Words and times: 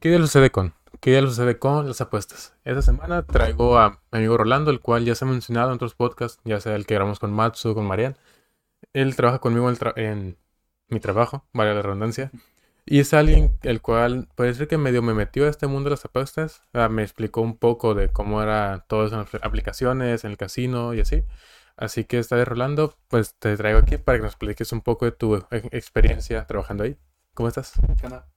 ¿Qué 0.00 0.10
día 0.10 0.18
sucede 0.18 0.52
con? 0.52 0.74
¿Qué 1.00 1.10
día 1.10 1.22
sucede 1.22 1.58
con 1.58 1.88
las 1.88 2.00
apuestas? 2.00 2.54
Esta 2.64 2.82
semana 2.82 3.24
traigo 3.24 3.78
a 3.78 4.00
mi 4.12 4.18
amigo 4.18 4.36
Rolando, 4.36 4.70
el 4.70 4.78
cual 4.78 5.04
ya 5.04 5.16
se 5.16 5.24
ha 5.24 5.28
mencionado 5.28 5.70
en 5.70 5.74
otros 5.74 5.96
podcasts, 5.96 6.40
ya 6.44 6.60
sea 6.60 6.76
el 6.76 6.86
que 6.86 6.94
grabamos 6.94 7.18
con 7.18 7.32
Matsu, 7.32 7.74
con 7.74 7.84
Marian. 7.84 8.16
Él 8.92 9.16
trabaja 9.16 9.40
conmigo 9.40 9.68
en, 9.96 10.36
mi 10.88 11.00
trabajo, 11.00 11.44
vale 11.52 11.74
la 11.74 11.82
redundancia. 11.82 12.30
Y 12.86 13.00
es 13.00 13.12
alguien 13.12 13.58
el 13.62 13.82
cual 13.82 14.28
ser 14.36 14.68
que 14.68 14.78
medio 14.78 15.02
me 15.02 15.14
metió 15.14 15.46
a 15.46 15.48
este 15.50 15.66
mundo 15.66 15.90
de 15.90 15.96
las 15.96 16.04
apuestas. 16.04 16.62
Me 16.90 17.02
explicó 17.02 17.40
un 17.40 17.56
poco 17.56 17.94
de 17.94 18.08
cómo 18.08 18.40
era 18.40 18.84
todo 18.86 19.04
eso 19.04 19.16
en 19.16 19.26
las 19.32 19.42
aplicaciones, 19.42 20.22
en 20.22 20.30
el 20.30 20.36
casino 20.36 20.94
y 20.94 21.00
así. 21.00 21.24
Así 21.76 22.04
que 22.04 22.20
esta 22.20 22.36
vez, 22.36 22.46
Rolando, 22.46 22.96
pues 23.08 23.34
te 23.34 23.56
traigo 23.56 23.80
aquí 23.80 23.96
para 23.98 24.18
que 24.18 24.22
nos 24.22 24.32
expliques 24.32 24.70
un 24.70 24.80
poco 24.80 25.06
de 25.06 25.12
tu 25.12 25.34
e-, 25.34 25.42
experiencia 25.72 26.46
trabajando 26.46 26.84
ahí. 26.84 26.96
¿Cómo 27.34 27.48
estás? 27.48 27.72
¿Qué 28.00 28.06
onda? 28.06 28.28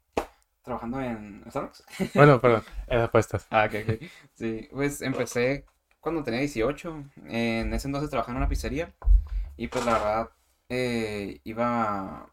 ¿Trabajando 0.72 1.02
en 1.02 1.44
Starbucks? 1.50 1.84
Bueno, 2.16 2.40
perdón, 2.40 2.64
en 2.88 3.02
apuestas. 3.02 3.46
Ah, 3.50 3.68
ok, 3.68 3.76
ok. 3.86 4.10
Sí, 4.36 4.70
pues 4.72 5.02
empecé 5.02 5.66
cuando 6.00 6.24
tenía 6.24 6.40
18. 6.40 7.04
En 7.26 7.74
ese 7.74 7.90
entonces 7.90 8.10
trabajaba 8.10 8.32
en 8.32 8.38
una 8.38 8.48
pizzería. 8.48 8.94
Y 9.58 9.68
pues 9.68 9.84
la 9.84 9.94
verdad, 9.94 10.30
eh, 10.70 11.42
iba. 11.44 12.32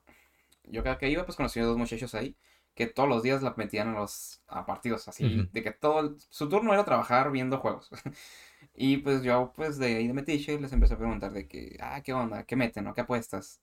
Yo 0.63 0.85
cada 0.85 0.99
que 0.99 1.09
iba, 1.11 1.25
pues 1.25 1.37
conocí 1.37 1.59
a 1.59 1.65
dos 1.65 1.77
muchachos 1.77 2.15
ahí 2.15 2.37
que 2.77 2.87
todos 2.87 3.09
los 3.09 3.25
días 3.25 3.43
la 3.43 3.55
metían 3.57 3.89
a 3.89 3.99
los 3.99 4.41
a 4.47 4.65
partidos, 4.65 5.09
así, 5.09 5.49
de 5.53 5.63
que 5.65 5.73
todo 5.73 6.15
su 6.31 6.49
turno 6.49 6.73
era 6.73 6.85
trabajar 6.85 7.33
viendo 7.33 7.59
juegos. 7.59 7.91
y 8.73 8.99
pues 8.99 9.25
yo, 9.25 9.53
pues 9.57 9.79
de 9.79 9.97
ahí 9.97 10.07
de 10.07 10.15
metiche, 10.15 10.61
les 10.61 10.73
empecé 10.73 10.95
a 10.95 10.99
preguntar 10.99 11.33
de 11.33 11.49
que, 11.49 11.77
ah, 11.81 12.01
¿qué 12.05 12.13
onda? 12.13 12.45
¿Qué 12.45 12.55
meten? 12.55 12.85
¿no? 12.85 12.95
¿Qué 12.95 13.01
apuestas? 13.01 13.61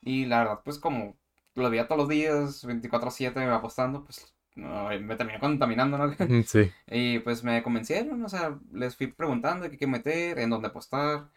Y 0.00 0.24
la 0.24 0.38
verdad, 0.38 0.60
pues 0.64 0.78
como 0.78 1.18
lo 1.54 1.70
veía 1.70 1.86
todos 1.86 2.00
los 2.00 2.08
días, 2.08 2.64
24/7 2.64 3.50
apostando, 3.52 4.04
pues 4.04 4.34
me 4.56 5.16
terminó 5.16 5.40
contaminando, 5.40 5.98
¿no? 5.98 6.14
Sí. 6.44 6.72
y 6.90 7.18
pues 7.20 7.42
me 7.42 7.62
convencieron, 7.62 8.24
o 8.24 8.28
sea, 8.28 8.58
les 8.72 8.96
fui 8.96 9.08
preguntando 9.08 9.68
qué, 9.70 9.76
qué 9.76 9.86
meter, 9.86 10.38
en 10.38 10.50
dónde 10.50 10.68
apostar. 10.68 11.28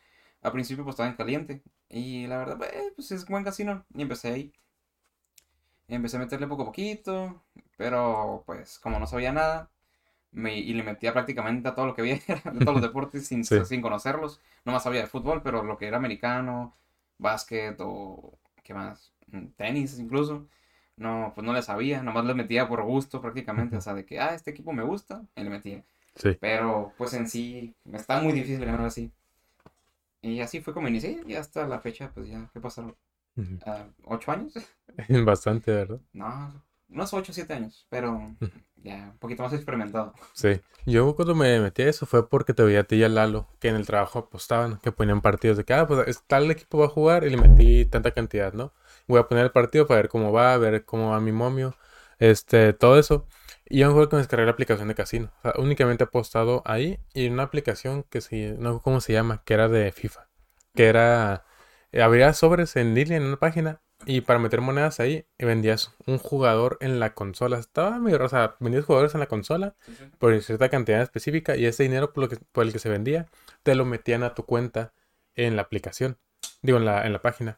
Al 0.41 0.51
principio 0.51 0.83
apostaba 0.83 1.09
en 1.09 1.15
caliente. 1.15 1.63
Y 1.89 2.27
la 2.27 2.37
verdad, 2.37 2.59
pues 2.95 3.11
es 3.11 3.25
buen 3.25 3.43
casino. 3.43 3.85
Y 3.95 4.01
empecé 4.03 4.29
ahí. 4.29 4.53
empecé 5.87 6.17
a 6.17 6.19
meterle 6.19 6.47
poco 6.47 6.63
a 6.63 6.65
poquito. 6.65 7.43
Pero 7.77 8.43
pues 8.45 8.79
como 8.79 8.99
no 8.99 9.07
sabía 9.07 9.31
nada. 9.31 9.69
Me, 10.31 10.57
y 10.57 10.73
le 10.73 10.83
metía 10.83 11.13
prácticamente 11.13 11.69
a 11.69 11.75
todo 11.75 11.87
lo 11.87 11.95
que 11.95 12.01
había, 12.01 12.15
de 12.53 12.65
todos 12.65 12.75
los 12.75 12.81
deportes 12.81 13.27
sin, 13.27 13.43
sin 13.45 13.81
conocerlos. 13.81 14.41
No 14.65 14.73
más 14.73 14.83
sabía 14.83 15.01
de 15.01 15.07
fútbol, 15.07 15.41
pero 15.43 15.63
lo 15.63 15.77
que 15.77 15.87
era 15.87 15.97
americano, 15.97 16.75
básquet 17.17 17.77
o 17.79 18.37
qué 18.63 18.73
más, 18.73 19.13
tenis 19.55 19.99
incluso. 19.99 20.47
No, 20.95 21.31
pues 21.35 21.45
no 21.45 21.53
le 21.53 21.61
sabía, 21.61 22.01
nomás 22.01 22.25
le 22.25 22.33
metía 22.33 22.67
por 22.67 22.81
gusto 22.83 23.21
prácticamente, 23.21 23.77
o 23.77 23.81
sea, 23.81 23.93
de 23.93 24.03
que, 24.03 24.19
ah, 24.19 24.33
este 24.33 24.49
equipo 24.49 24.73
me 24.73 24.81
gusta, 24.83 25.23
y 25.35 25.43
le 25.43 25.49
metía. 25.51 25.83
Sí. 26.15 26.35
Pero, 26.41 26.91
pues 26.97 27.13
en 27.13 27.29
sí, 27.29 27.75
está 27.93 28.19
muy 28.19 28.33
difícil 28.33 28.65
ganar 28.65 28.87
así. 28.87 29.11
Y 30.23 30.39
así 30.39 30.59
fue 30.59 30.73
como 30.73 30.87
inicié, 30.87 31.21
y 31.27 31.35
hasta 31.35 31.67
la 31.67 31.79
fecha, 31.79 32.11
pues 32.15 32.27
ya, 32.29 32.49
¿qué 32.51 32.59
pasaron? 32.59 32.95
Ah, 33.63 33.85
¿Ocho 34.05 34.31
años? 34.31 34.53
Bastante, 35.25 35.71
¿verdad? 35.71 35.99
No, 36.13 36.63
unos 36.89 37.13
ocho 37.13 37.31
o 37.31 37.35
siete 37.35 37.53
años, 37.53 37.85
pero 37.89 38.35
ya 38.77 39.09
un 39.11 39.17
poquito 39.19 39.43
más 39.43 39.53
experimentado. 39.53 40.13
Sí, 40.33 40.59
yo 40.85 41.15
cuando 41.15 41.35
me 41.35 41.59
metí 41.59 41.83
a 41.83 41.89
eso 41.89 42.05
fue 42.05 42.27
porque 42.27 42.53
te 42.53 42.63
veía 42.63 42.81
a 42.81 42.83
ti 42.83 42.95
y 42.95 43.03
a 43.03 43.09
Lalo, 43.09 43.47
que 43.59 43.67
en 43.67 43.75
el 43.75 43.85
trabajo 43.85 44.19
apostaban, 44.19 44.79
que 44.79 44.91
ponían 44.91 45.21
partidos 45.21 45.57
de 45.57 45.65
que, 45.65 45.73
ah, 45.73 45.87
pues 45.87 46.23
tal 46.25 46.49
equipo 46.49 46.79
va 46.79 46.85
a 46.85 46.89
jugar 46.89 47.23
y 47.23 47.29
le 47.29 47.37
metí 47.37 47.85
tanta 47.85 48.11
cantidad, 48.11 48.53
¿no? 48.53 48.73
Voy 49.07 49.19
a 49.19 49.27
poner 49.27 49.45
el 49.45 49.51
partido 49.51 49.87
para 49.87 50.01
ver 50.01 50.09
cómo 50.09 50.31
va, 50.31 50.53
a 50.53 50.57
ver 50.57 50.85
cómo 50.85 51.11
va 51.11 51.19
mi 51.19 51.31
momio, 51.31 51.75
este, 52.19 52.73
todo 52.73 52.99
eso. 52.99 53.27
Y 53.69 53.79
yo 53.79 53.93
me 53.93 54.07
que 54.07 54.15
me 54.15 54.21
descargué 54.21 54.45
la 54.45 54.51
aplicación 54.51 54.87
de 54.87 54.95
casino. 54.95 55.31
O 55.39 55.41
sea, 55.41 55.53
únicamente 55.57 56.03
he 56.03 56.07
apostado 56.07 56.61
ahí 56.65 56.99
y 57.13 57.25
en 57.25 57.33
una 57.33 57.43
aplicación 57.43 58.03
que 58.03 58.21
se, 58.21 58.55
no 58.59 58.75
sé 58.75 58.81
cómo 58.83 59.01
se 59.01 59.13
llama, 59.13 59.43
que 59.45 59.53
era 59.53 59.67
de 59.67 59.91
FIFA. 59.91 60.29
Que 60.75 60.87
era, 60.87 61.45
eh, 61.91 62.01
habría 62.01 62.33
sobres 62.33 62.75
en 62.75 62.95
línea 62.95 63.17
en 63.17 63.23
una 63.23 63.37
página 63.37 63.81
y 64.05 64.21
para 64.21 64.39
meter 64.39 64.61
monedas 64.61 64.99
ahí 64.99 65.25
vendías 65.39 65.95
un 66.05 66.17
jugador 66.17 66.77
en 66.81 66.99
la 66.99 67.13
consola. 67.13 67.57
Estaba 67.57 67.99
medio, 67.99 68.23
o 68.23 68.29
sea, 68.29 68.55
vendías 68.59 68.85
jugadores 68.85 69.13
en 69.15 69.19
la 69.19 69.27
consola 69.27 69.75
por 70.17 70.39
cierta 70.41 70.69
cantidad 70.69 71.01
específica 71.01 71.57
y 71.57 71.65
ese 71.65 71.83
dinero 71.83 72.13
por, 72.13 72.23
lo 72.23 72.29
que, 72.29 72.37
por 72.51 72.65
el 72.65 72.71
que 72.71 72.79
se 72.79 72.89
vendía 72.89 73.27
te 73.63 73.75
lo 73.75 73.85
metían 73.85 74.23
a 74.23 74.33
tu 74.33 74.45
cuenta 74.45 74.93
en 75.35 75.55
la 75.55 75.63
aplicación. 75.63 76.17
Digo, 76.61 76.77
en 76.77 76.85
la, 76.85 77.05
en 77.05 77.13
la 77.13 77.21
página. 77.21 77.57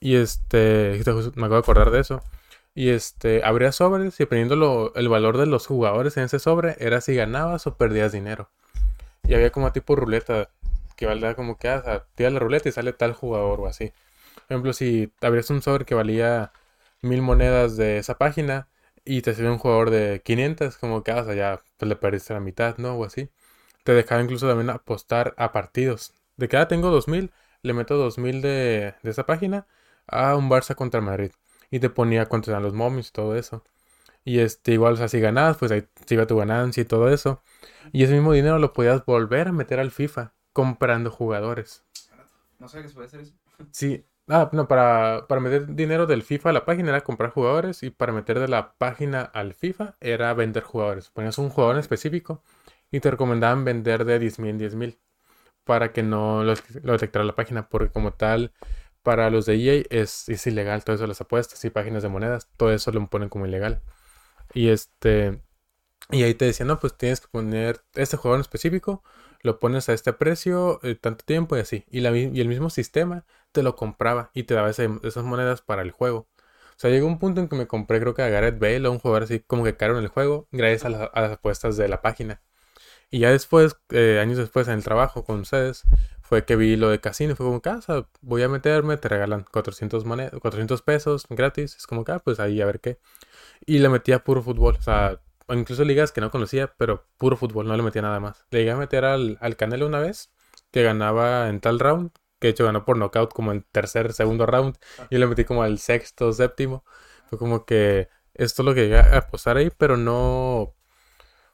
Y 0.00 0.16
este, 0.16 1.02
me 1.36 1.46
acabo 1.46 1.54
de 1.54 1.58
acordar 1.58 1.90
de 1.90 2.00
eso. 2.00 2.22
Y 2.74 2.90
este, 2.90 3.44
abría 3.44 3.72
sobres 3.72 4.14
y 4.20 4.24
dependiendo 4.24 4.92
el 4.94 5.08
valor 5.08 5.38
de 5.38 5.46
los 5.46 5.66
jugadores 5.66 6.16
en 6.16 6.24
ese 6.24 6.38
sobre, 6.38 6.76
era 6.78 7.00
si 7.00 7.14
ganabas 7.14 7.66
o 7.66 7.76
perdías 7.76 8.12
dinero. 8.12 8.48
Y 9.24 9.34
había 9.34 9.52
como 9.52 9.72
tipo 9.72 9.96
ruleta, 9.96 10.50
que 10.96 11.06
valía 11.06 11.34
como 11.34 11.58
que, 11.58 11.68
ah, 11.68 11.82
o 11.86 12.02
tira 12.14 12.30
la 12.30 12.38
ruleta 12.40 12.68
y 12.68 12.72
sale 12.72 12.92
tal 12.92 13.12
jugador 13.14 13.60
o 13.60 13.66
así. 13.66 13.92
Por 14.34 14.44
ejemplo, 14.56 14.72
si 14.72 15.12
abrías 15.20 15.50
un 15.50 15.62
sobre 15.62 15.84
que 15.84 15.94
valía 15.94 16.52
mil 17.02 17.22
monedas 17.22 17.76
de 17.76 17.98
esa 17.98 18.18
página 18.18 18.68
y 19.04 19.22
te 19.22 19.34
salió 19.34 19.52
un 19.52 19.58
jugador 19.58 19.90
de 19.90 20.22
500, 20.24 20.76
como 20.78 21.02
que, 21.04 21.12
ah, 21.12 21.22
o 21.22 21.24
sea, 21.26 21.34
ya 21.34 21.60
pues, 21.78 21.88
le 21.88 21.96
perdiste 21.96 22.34
la 22.34 22.40
mitad, 22.40 22.78
¿no? 22.78 22.94
O 22.96 23.04
así. 23.04 23.30
Te 23.84 23.92
dejaba 23.94 24.22
incluso 24.22 24.48
también 24.48 24.70
apostar 24.70 25.34
a 25.38 25.52
partidos. 25.52 26.14
De 26.36 26.48
que, 26.48 26.56
ah, 26.56 26.68
tengo 26.68 26.90
2000, 26.90 27.32
le 27.62 27.72
meto 27.74 27.96
2000 27.96 28.42
de, 28.42 28.94
de 29.02 29.10
esa 29.10 29.26
página 29.26 29.66
a 30.10 30.36
un 30.36 30.50
Barça 30.50 30.74
contra 30.74 31.00
Madrid. 31.00 31.32
Y 31.70 31.80
te 31.80 31.90
ponía 31.90 32.26
cuántos 32.26 32.48
eran 32.50 32.62
los 32.62 32.74
momios 32.74 33.08
y 33.08 33.12
todo 33.12 33.36
eso. 33.36 33.62
Y 34.24 34.40
este, 34.40 34.72
igual, 34.72 34.94
o 34.94 34.96
sea, 34.96 35.08
si 35.08 35.20
ganabas, 35.20 35.56
pues 35.56 35.72
ahí 35.72 35.86
se 36.06 36.14
iba 36.14 36.26
tu 36.26 36.36
ganancia 36.36 36.82
y 36.82 36.84
todo 36.84 37.08
eso. 37.10 37.42
Y 37.92 38.04
ese 38.04 38.14
mismo 38.14 38.32
dinero 38.32 38.58
lo 38.58 38.72
podías 38.72 39.04
volver 39.04 39.48
a 39.48 39.52
meter 39.52 39.80
al 39.80 39.90
FIFA 39.90 40.34
comprando 40.52 41.10
jugadores. 41.10 41.84
No 42.58 42.68
sé 42.68 42.82
qué 42.82 42.88
se 42.88 42.94
puede 42.94 43.06
hacer 43.06 43.20
eso. 43.20 43.34
Sí. 43.72 44.04
Ah, 44.28 44.48
no, 44.52 44.68
para, 44.68 45.26
para 45.28 45.40
meter 45.40 45.74
dinero 45.74 46.06
del 46.06 46.22
FIFA 46.22 46.50
a 46.50 46.52
la 46.52 46.64
página 46.64 46.90
era 46.90 47.00
comprar 47.00 47.30
jugadores 47.30 47.82
y 47.82 47.90
para 47.90 48.12
meter 48.12 48.38
de 48.38 48.46
la 48.46 48.74
página 48.74 49.22
al 49.22 49.54
FIFA 49.54 49.96
era 50.00 50.32
vender 50.34 50.62
jugadores. 50.62 51.10
Ponías 51.10 51.36
un 51.38 51.50
jugador 51.50 51.74
en 51.74 51.80
específico 51.80 52.42
y 52.92 53.00
te 53.00 53.10
recomendaban 53.10 53.64
vender 53.64 54.04
de 54.04 54.20
10.000 54.20 54.50
en 54.50 54.58
10.000 54.58 54.98
para 55.64 55.92
que 55.92 56.02
no 56.04 56.44
lo, 56.44 56.54
lo 56.82 56.92
detectara 56.92 57.24
la 57.24 57.34
página 57.34 57.68
porque 57.68 57.90
como 57.92 58.12
tal 58.12 58.52
para 59.02 59.30
los 59.30 59.46
de 59.46 59.54
EA 59.56 59.84
es, 59.90 60.28
ilegal 60.46 60.84
todo 60.84 60.96
eso, 60.96 61.06
las 61.06 61.20
apuestas 61.20 61.64
y 61.64 61.70
páginas 61.70 62.02
de 62.02 62.08
monedas, 62.08 62.48
todo 62.56 62.72
eso 62.72 62.92
lo 62.92 63.06
ponen 63.08 63.28
como 63.28 63.46
ilegal. 63.46 63.82
Y 64.54 64.68
este, 64.70 65.42
y 66.10 66.22
ahí 66.24 66.34
te 66.34 66.46
decían, 66.46 66.68
no, 66.68 66.80
pues 66.80 66.96
tienes 66.96 67.20
que 67.20 67.28
poner 67.28 67.82
este 67.94 68.16
jugador 68.16 68.38
en 68.38 68.42
específico, 68.42 69.04
lo 69.42 69.58
pones 69.58 69.88
a 69.88 69.92
este 69.94 70.12
precio, 70.12 70.80
eh, 70.82 70.94
tanto 70.96 71.24
tiempo 71.24 71.56
y 71.56 71.60
así. 71.60 71.84
Y, 71.90 72.00
la, 72.00 72.16
y 72.16 72.40
el 72.40 72.48
mismo 72.48 72.70
sistema 72.70 73.26
te 73.52 73.62
lo 73.62 73.76
compraba 73.76 74.30
y 74.34 74.44
te 74.44 74.54
daba 74.54 74.70
esas 74.70 75.24
monedas 75.24 75.62
para 75.62 75.82
el 75.82 75.92
juego. 75.92 76.28
O 76.70 76.80
sea, 76.80 76.90
llegó 76.90 77.06
un 77.06 77.18
punto 77.18 77.40
en 77.40 77.48
que 77.48 77.56
me 77.56 77.66
compré, 77.66 78.00
creo 78.00 78.14
que 78.14 78.22
a 78.22 78.28
Gareth 78.28 78.58
Bale 78.58 78.88
o 78.88 78.92
un 78.92 78.98
jugador 78.98 79.24
así 79.24 79.40
como 79.40 79.64
que 79.64 79.76
caro 79.76 79.98
en 79.98 80.04
el 80.04 80.08
juego, 80.08 80.48
gracias 80.50 80.84
a, 80.86 81.04
a 81.04 81.20
las 81.22 81.32
apuestas 81.32 81.76
de 81.76 81.88
la 81.88 82.02
página. 82.02 82.42
Y 83.10 83.20
ya 83.20 83.30
después, 83.30 83.76
eh, 83.90 84.18
años 84.20 84.38
después 84.38 84.68
en 84.68 84.74
el 84.74 84.84
trabajo 84.84 85.24
con 85.24 85.40
ustedes, 85.40 85.82
fue 86.30 86.44
que 86.44 86.54
vi 86.54 86.76
lo 86.76 86.90
de 86.90 87.00
casino. 87.00 87.34
Fue 87.34 87.44
como, 87.44 87.60
casa, 87.60 87.98
ah, 87.98 88.08
voy 88.22 88.42
a 88.44 88.48
meterme, 88.48 88.96
te 88.96 89.08
regalan 89.08 89.44
400, 89.50 90.04
400 90.40 90.82
pesos 90.82 91.26
gratis. 91.28 91.76
Es 91.76 91.86
como 91.88 92.04
ah, 92.06 92.20
pues 92.20 92.38
ahí 92.38 92.60
a 92.60 92.66
ver 92.66 92.80
qué. 92.80 93.00
Y 93.66 93.80
le 93.80 93.88
metía 93.88 94.22
puro 94.24 94.40
fútbol. 94.40 94.76
O 94.78 94.82
sea, 94.82 95.20
incluso 95.48 95.84
ligas 95.84 96.12
que 96.12 96.20
no 96.20 96.30
conocía, 96.30 96.72
pero 96.78 97.04
puro 97.18 97.36
fútbol, 97.36 97.66
no 97.66 97.76
le 97.76 97.82
metía 97.82 98.02
nada 98.02 98.20
más. 98.20 98.46
Le 98.50 98.60
llegué 98.60 98.70
a 98.70 98.76
meter 98.76 99.04
al, 99.04 99.38
al 99.40 99.56
Canelo 99.56 99.88
una 99.88 99.98
vez, 99.98 100.32
que 100.70 100.84
ganaba 100.84 101.48
en 101.48 101.60
tal 101.60 101.80
round, 101.80 102.12
que 102.38 102.46
de 102.46 102.52
hecho 102.52 102.64
ganó 102.64 102.84
por 102.84 102.96
knockout 102.96 103.32
como 103.34 103.50
en 103.50 103.64
tercer, 103.72 104.12
segundo 104.12 104.46
round. 104.46 104.76
Y 105.10 105.18
le 105.18 105.26
metí 105.26 105.44
como 105.44 105.64
al 105.64 105.78
sexto, 105.80 106.32
séptimo. 106.32 106.84
Fue 107.28 107.38
como 107.38 107.64
que 107.66 108.08
esto 108.34 108.62
es 108.62 108.66
lo 108.66 108.74
que 108.74 108.82
llegué 108.82 108.98
a 108.98 109.18
apostar 109.18 109.56
ahí, 109.56 109.70
pero 109.76 109.96
no 109.96 110.76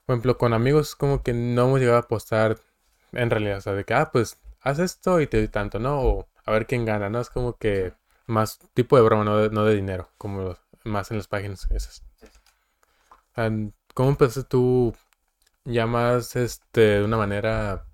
por 0.05 0.13
ejemplo, 0.13 0.37
con 0.37 0.53
amigos 0.53 0.95
como 0.95 1.23
que 1.23 1.33
no 1.33 1.65
hemos 1.65 1.79
llegado 1.79 1.97
a 1.97 2.01
apostar 2.01 2.57
en 3.11 3.29
realidad, 3.29 3.57
o 3.57 3.61
sea, 3.61 3.73
de 3.73 3.83
que, 3.83 3.93
ah, 3.93 4.09
pues, 4.11 4.37
haz 4.61 4.79
esto 4.79 5.21
y 5.21 5.27
te 5.27 5.37
doy 5.37 5.47
tanto, 5.47 5.79
¿no? 5.79 6.01
O 6.01 6.27
a 6.45 6.51
ver 6.51 6.65
quién 6.67 6.85
gana, 6.85 7.09
¿no? 7.09 7.19
Es 7.19 7.29
como 7.29 7.57
que 7.57 7.93
más 8.25 8.59
tipo 8.73 8.95
de 8.97 9.03
broma, 9.03 9.23
no 9.23 9.37
de, 9.37 9.49
no 9.49 9.65
de 9.65 9.75
dinero, 9.75 10.09
como 10.17 10.55
más 10.83 11.11
en 11.11 11.17
las 11.17 11.27
páginas 11.27 11.67
esas. 11.71 12.03
¿Cómo 13.93 14.09
empezaste 14.09 14.43
tú 14.43 14.95
ya 15.65 15.85
más, 15.85 16.35
este, 16.35 16.81
de 16.81 17.03
una 17.03 17.17
manera... 17.17 17.85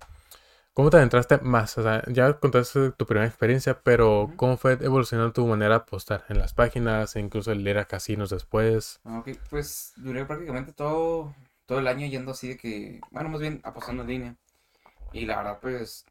¿Cómo 0.72 0.90
te 0.90 0.96
adentraste 0.96 1.38
más? 1.38 1.78
O 1.78 1.84
sea, 1.84 2.02
ya 2.08 2.32
contaste 2.40 2.90
tu 2.92 3.06
primera 3.06 3.28
experiencia, 3.28 3.80
pero 3.80 4.32
¿cómo 4.36 4.56
fue 4.56 4.72
evolucionando 4.80 5.32
tu 5.32 5.46
manera 5.46 5.76
de 5.76 5.82
apostar 5.82 6.24
en 6.28 6.38
las 6.38 6.52
páginas 6.52 7.14
e 7.14 7.20
incluso 7.20 7.52
el 7.52 7.66
ir 7.66 7.78
a 7.78 7.84
casinos 7.84 8.30
después? 8.30 9.00
Ok, 9.04 9.30
pues 9.50 9.92
duré 9.96 10.24
prácticamente 10.24 10.72
todo 10.72 11.32
todo 11.66 11.78
el 11.78 11.86
año 11.86 12.06
yendo 12.06 12.32
así 12.32 12.48
de 12.48 12.56
que, 12.56 13.00
bueno, 13.10 13.28
más 13.28 13.40
bien 13.40 13.60
apostando 13.64 14.02
en 14.02 14.08
línea. 14.08 14.36
Y 15.12 15.26
la 15.26 15.36
verdad, 15.36 15.58
pues, 15.60 16.04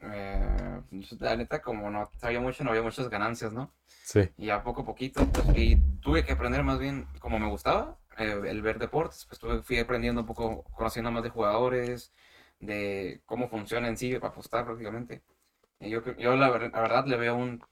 eh, 0.00 0.82
la 1.20 1.36
neta, 1.36 1.60
como 1.62 1.90
no 1.90 2.10
sabía 2.18 2.40
mucho, 2.40 2.64
no 2.64 2.70
había 2.70 2.82
muchas 2.82 3.08
ganancias, 3.08 3.52
¿no? 3.52 3.74
Sí. 4.02 4.30
Y 4.36 4.50
a 4.50 4.62
poco 4.62 4.82
a 4.82 4.86
poquito, 4.86 5.26
pues, 5.32 5.46
y 5.56 5.76
tuve 6.00 6.24
que 6.24 6.32
aprender 6.32 6.62
más 6.64 6.78
bien 6.78 7.06
como 7.20 7.38
me 7.38 7.48
gustaba, 7.48 7.98
eh, 8.18 8.40
el 8.46 8.62
ver 8.62 8.78
deportes, 8.78 9.26
pues 9.26 9.40
tuve- 9.40 9.62
fui 9.62 9.78
aprendiendo 9.78 10.22
un 10.22 10.26
poco, 10.26 10.64
conociendo 10.64 11.10
más 11.10 11.22
de 11.22 11.30
jugadores, 11.30 12.12
de 12.60 13.22
cómo 13.26 13.48
funciona 13.48 13.88
en 13.88 13.96
sí, 13.96 14.14
para 14.18 14.28
apostar 14.32 14.64
prácticamente. 14.64 15.22
Y 15.80 15.90
yo, 15.90 16.02
yo 16.16 16.36
la, 16.36 16.50
ver- 16.50 16.72
la 16.72 16.80
verdad 16.80 17.06
le 17.06 17.16
veo 17.16 17.36
un 17.36 17.62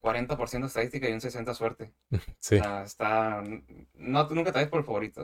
40% 0.00 0.66
estadística 0.68 1.08
y 1.08 1.12
un 1.12 1.20
60% 1.20 1.86
suerte. 1.88 1.94
Sí. 2.40 2.56
O 2.58 2.62
sea, 2.62 2.82
está, 2.84 3.42
no, 3.94 4.28
nunca 4.30 4.52
te 4.52 4.60
ves 4.60 4.68
por 4.68 4.84
favorito. 4.84 5.22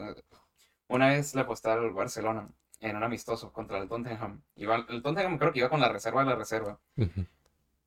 Una 0.89 1.09
vez 1.09 1.35
le 1.35 1.41
aposté 1.43 1.71
al 1.71 1.91
Barcelona 1.93 2.49
en 2.83 2.97
un 2.97 3.05
amistoso 3.05 3.53
contra 3.53 3.79
el 3.79 3.89
Tottenham. 3.89 4.43
Iba, 4.57 4.85
el 4.89 5.03
Tottenham 5.03 5.39
creo 5.39 5.53
que 5.53 5.61
iba 5.61 5.71
con 5.71 5.81
la 5.81 5.89
reserva 5.89 6.23
de 6.23 6.31
la 6.31 6.37
reserva. 6.37 6.79
Ujú. 6.97 7.27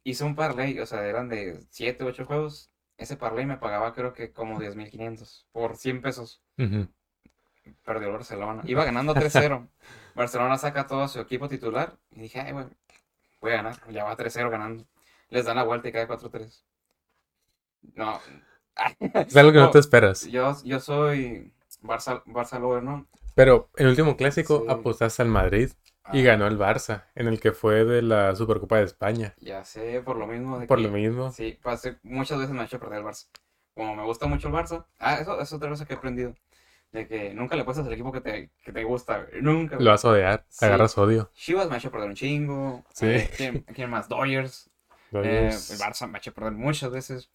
Hice 0.04 0.24
un 0.24 0.36
parlay, 0.36 0.80
o 0.80 0.86
sea, 0.86 1.06
eran 1.06 1.28
de 1.28 1.60
7, 1.70 2.04
8 2.04 2.26
juegos. 2.26 2.72
Ese 2.98 3.18
parlay 3.18 3.46
me 3.46 3.58
pagaba 3.58 3.94
creo 3.94 4.14
que 4.14 4.32
como 4.32 4.60
10.500 4.60 5.46
por 5.52 5.76
100 5.76 6.02
pesos. 6.02 6.42
Ujú. 6.58 6.88
Perdió 7.84 8.08
el 8.08 8.14
Barcelona. 8.14 8.62
Iba 8.66 8.86
ganando 8.86 9.14
3-0. 9.14 9.68
Barcelona 10.16 10.58
saca 10.58 10.88
todo 10.88 11.08
su 11.10 11.20
equipo 11.20 11.50
titular. 11.50 11.98
Y 12.12 12.22
dije, 12.22 12.40
ay, 12.40 12.54
güey, 12.54 12.68
voy 13.42 13.52
a 13.52 13.56
ganar. 13.58 13.76
Ya 13.92 14.06
va 14.06 14.16
3-0 14.16 14.50
ganando. 14.50 14.86
Les 15.30 15.46
dan 15.46 15.58
la 15.58 15.64
vuelta 15.64 15.90
y 15.90 15.92
cae 15.92 16.08
4-3. 16.08 16.64
No. 17.96 18.20
Es 19.28 19.36
algo 19.36 19.52
que 19.52 19.60
no 19.60 19.72
te 19.72 19.80
esperas. 19.80 20.26
Yo, 20.28 20.54
yo 20.64 20.80
soy 20.80 21.54
Barça, 21.82 22.24
Barça 22.26 22.60
lover, 22.60 22.84
¿no? 22.84 23.08
Pero 23.36 23.70
el 23.76 23.88
último 23.88 24.18
clásico 24.18 24.62
Sí. 24.62 24.66
apostaste 24.70 25.22
al 25.22 25.28
Madrid 25.30 25.72
y 26.14 26.22
Ah, 26.22 26.24
ganó 26.24 26.48
el 26.48 26.58
Barça, 26.58 27.06
en 27.16 27.28
el 27.28 27.40
que 27.40 27.52
fue 27.52 27.84
de 27.84 28.02
la 28.02 28.36
Supercopa 28.36 28.78
de 28.78 28.84
España. 28.86 29.36
Ya 29.40 29.64
sé, 29.66 30.02
por 30.02 30.18
lo 30.18 30.28
mismo. 30.28 30.60
de 30.60 30.68
Por 30.68 30.78
que- 30.78 30.84
lo 30.84 30.90
mismo. 30.92 31.32
Sí, 31.32 31.60
pasé, 31.62 31.98
muchas 32.04 32.38
veces 32.40 32.54
me 32.54 32.62
ha 32.62 32.66
hecho 32.66 32.80
perder 32.80 33.00
el 33.00 33.06
Barça. 33.06 33.28
Como 33.74 33.96
me 33.96 34.04
gusta 34.04 34.26
mucho 34.28 34.48
el 34.48 34.54
Barça. 34.54 34.86
Ah, 35.00 35.16
eso 35.20 35.40
es 35.42 35.52
otra 35.52 35.70
cosa 35.70 35.86
que 35.86 35.94
he 35.94 35.98
aprendido. 35.98 36.34
De 36.92 37.08
que 37.10 37.34
nunca 37.34 37.58
le 37.58 37.66
puestas 37.66 37.86
al 37.86 37.92
equipo 37.94 38.12
que 38.14 38.22
te, 38.22 38.52
que 38.64 38.72
te 38.72 38.84
gusta. 38.86 39.28
Nunca. 39.42 39.76
Lo 39.80 39.90
vas 39.92 40.06
a 40.06 40.10
odiar, 40.12 40.46
Sí. 40.48 40.64
agarras 40.64 40.98
odio. 40.98 41.30
Chivas 41.34 41.68
me 41.68 41.76
ha 41.76 41.78
hecho 41.78 41.92
perder 41.92 42.08
un 42.08 42.16
chingo. 42.16 42.86
Sí. 42.94 43.08
Eh, 43.08 43.30
¿quién, 43.36 43.62
quién 43.74 43.90
más? 43.90 44.08
Dodgers. 44.08 44.70
Lo 45.12 45.22
Eh, 45.24 45.48
el 45.48 45.54
Barça 45.80 46.08
me 46.08 46.18
ha 46.18 46.20
hecho 46.20 46.34
perder 46.34 46.54
muchas 46.54 46.92
veces. 46.92 47.32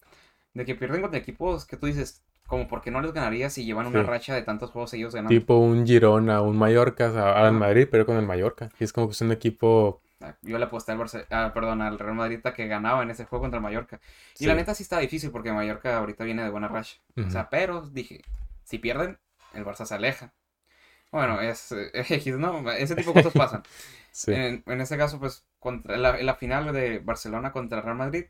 De 0.53 0.65
que 0.65 0.73
pierden 0.75 1.01
contra 1.01 1.19
equipos 1.19 1.65
que 1.65 1.77
tú 1.77 1.85
dices, 1.85 2.23
como 2.51 2.67
por 2.67 2.81
qué 2.81 2.91
no 2.91 3.01
les 3.01 3.13
ganaría 3.13 3.49
si 3.49 3.65
llevan 3.65 3.87
una 3.87 4.01
Sí. 4.01 4.05
racha 4.05 4.35
de 4.35 4.43
tantos 4.43 4.69
juegos 4.69 4.91
seguidos 4.91 5.15
ganando. 5.15 5.29
Tipo 5.29 5.57
un 5.57 5.87
Girona, 5.87 6.41
un 6.41 6.57
Mallorca, 6.57 7.09
o 7.09 7.13
sea, 7.13 7.31
al. 7.47 7.53
Madrid, 7.53 7.87
pero 7.89 8.05
con 8.05 8.17
el 8.17 8.25
Mallorca. 8.27 8.69
Y 8.79 8.83
es 8.83 8.93
como 8.93 9.07
que 9.07 9.13
es 9.13 9.21
un 9.21 9.31
equipo. 9.31 10.01
Ah, 10.19 10.35
Yo 10.43 10.59
le 10.59 10.65
aposté 10.65 10.91
al 10.91 10.99
Barça, 10.99 11.25
ah, 11.31 11.51
perdón, 11.53 11.81
al 11.81 11.97
Real 11.97 12.13
Madrid 12.13 12.39
que 12.55 12.67
ganaba 12.67 13.01
en 13.01 13.09
ese 13.09 13.25
juego 13.25 13.41
contra 13.43 13.57
el 13.57 13.63
Mallorca. 13.63 13.99
Y 14.37 14.45
la 14.45 14.53
neta 14.53 14.75
sí 14.75 14.83
está 14.83 14.99
difícil 14.99 15.31
porque 15.31 15.51
Mallorca 15.51 15.97
ahorita 15.97 16.23
viene 16.25 16.43
de 16.43 16.49
buena 16.51 16.67
racha. 16.67 16.97
O 17.25 17.31
sea, 17.31 17.49
pero 17.49 17.81
dije, 17.89 18.21
si 18.63 18.77
pierden, 18.77 19.17
el 19.53 19.65
Barça 19.65 19.85
se 19.85 19.95
aleja. 19.95 20.33
Bueno, 21.11 21.41
es, 21.41 21.71
eh, 21.71 21.89
X, 21.93 22.37
¿no? 22.37 22.69
Ese 22.71 22.95
tipo 22.95 23.13
de 23.13 23.23
cosas 23.23 23.33
pasan. 23.33 23.63
Sí. 24.13 24.33
En, 24.33 24.61
en 24.65 24.81
ese 24.81 24.97
caso, 24.97 25.21
pues, 25.21 25.45
contra 25.57 25.95
la, 25.95 26.17
la 26.21 26.35
final 26.35 26.73
de 26.73 26.99
Barcelona 26.99 27.53
contra 27.53 27.77
el 27.77 27.85
Real 27.85 27.95
Madrid, 27.95 28.25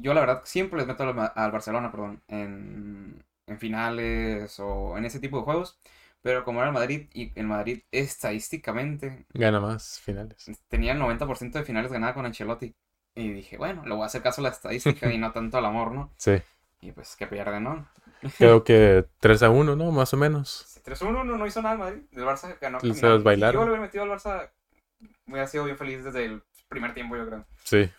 yo 0.00 0.14
la 0.14 0.20
verdad 0.20 0.42
siempre 0.44 0.78
les 0.78 0.86
meto 0.86 1.02
al, 1.02 1.32
al 1.34 1.52
Barcelona, 1.52 1.90
perdón, 1.90 2.22
en, 2.28 3.24
en 3.46 3.58
finales 3.58 4.58
o 4.60 4.96
en 4.98 5.04
ese 5.04 5.20
tipo 5.20 5.38
de 5.38 5.44
juegos. 5.44 5.78
Pero 6.22 6.42
como 6.44 6.58
era 6.58 6.68
el 6.68 6.74
Madrid 6.74 7.08
y 7.12 7.30
el 7.38 7.46
Madrid 7.46 7.82
estadísticamente 7.92 9.26
Gana 9.32 9.60
más 9.60 10.00
finales. 10.00 10.50
tenía 10.68 10.92
el 10.92 11.00
90% 11.00 11.52
de 11.52 11.64
finales 11.64 11.92
ganadas 11.92 12.16
con 12.16 12.26
Ancelotti. 12.26 12.74
Y 13.14 13.32
dije, 13.32 13.56
bueno, 13.56 13.86
le 13.86 13.94
voy 13.94 14.02
a 14.02 14.06
hacer 14.06 14.22
caso 14.22 14.40
a 14.40 14.44
la 14.44 14.50
estadística 14.50 15.10
y 15.12 15.18
no 15.18 15.32
tanto 15.32 15.56
al 15.58 15.66
amor, 15.66 15.92
¿no? 15.92 16.12
Sí. 16.16 16.42
Y 16.80 16.92
pues 16.92 17.16
que 17.16 17.26
pierde, 17.26 17.60
¿no? 17.60 17.88
Creo 18.38 18.64
que 18.64 19.06
3 19.20 19.42
a 19.44 19.50
1, 19.50 19.76
¿no? 19.76 19.92
Más 19.92 20.12
o 20.14 20.16
menos. 20.16 20.80
3-1 20.84 21.12
no, 21.12 21.24
no 21.24 21.46
hizo 21.46 21.62
nada 21.62 21.74
el 21.74 21.78
Madrid. 21.80 22.02
El 22.12 22.24
Barça 22.24 22.58
ganó. 22.60 22.80
Se 22.80 23.06
los 23.06 23.22
bailaron. 23.22 23.52
Si 23.52 23.58
yo 23.58 23.64
le 23.64 23.70
hubiera 23.70 23.82
metido 23.82 24.04
al 24.04 24.10
Barça, 24.10 24.50
hubiera 25.26 25.46
sido 25.46 25.64
bien 25.64 25.76
feliz 25.76 26.04
desde 26.04 26.24
el 26.24 26.42
primer 26.68 26.94
tiempo, 26.94 27.16
yo 27.16 27.26
creo. 27.26 27.44
Sí. 27.64 27.90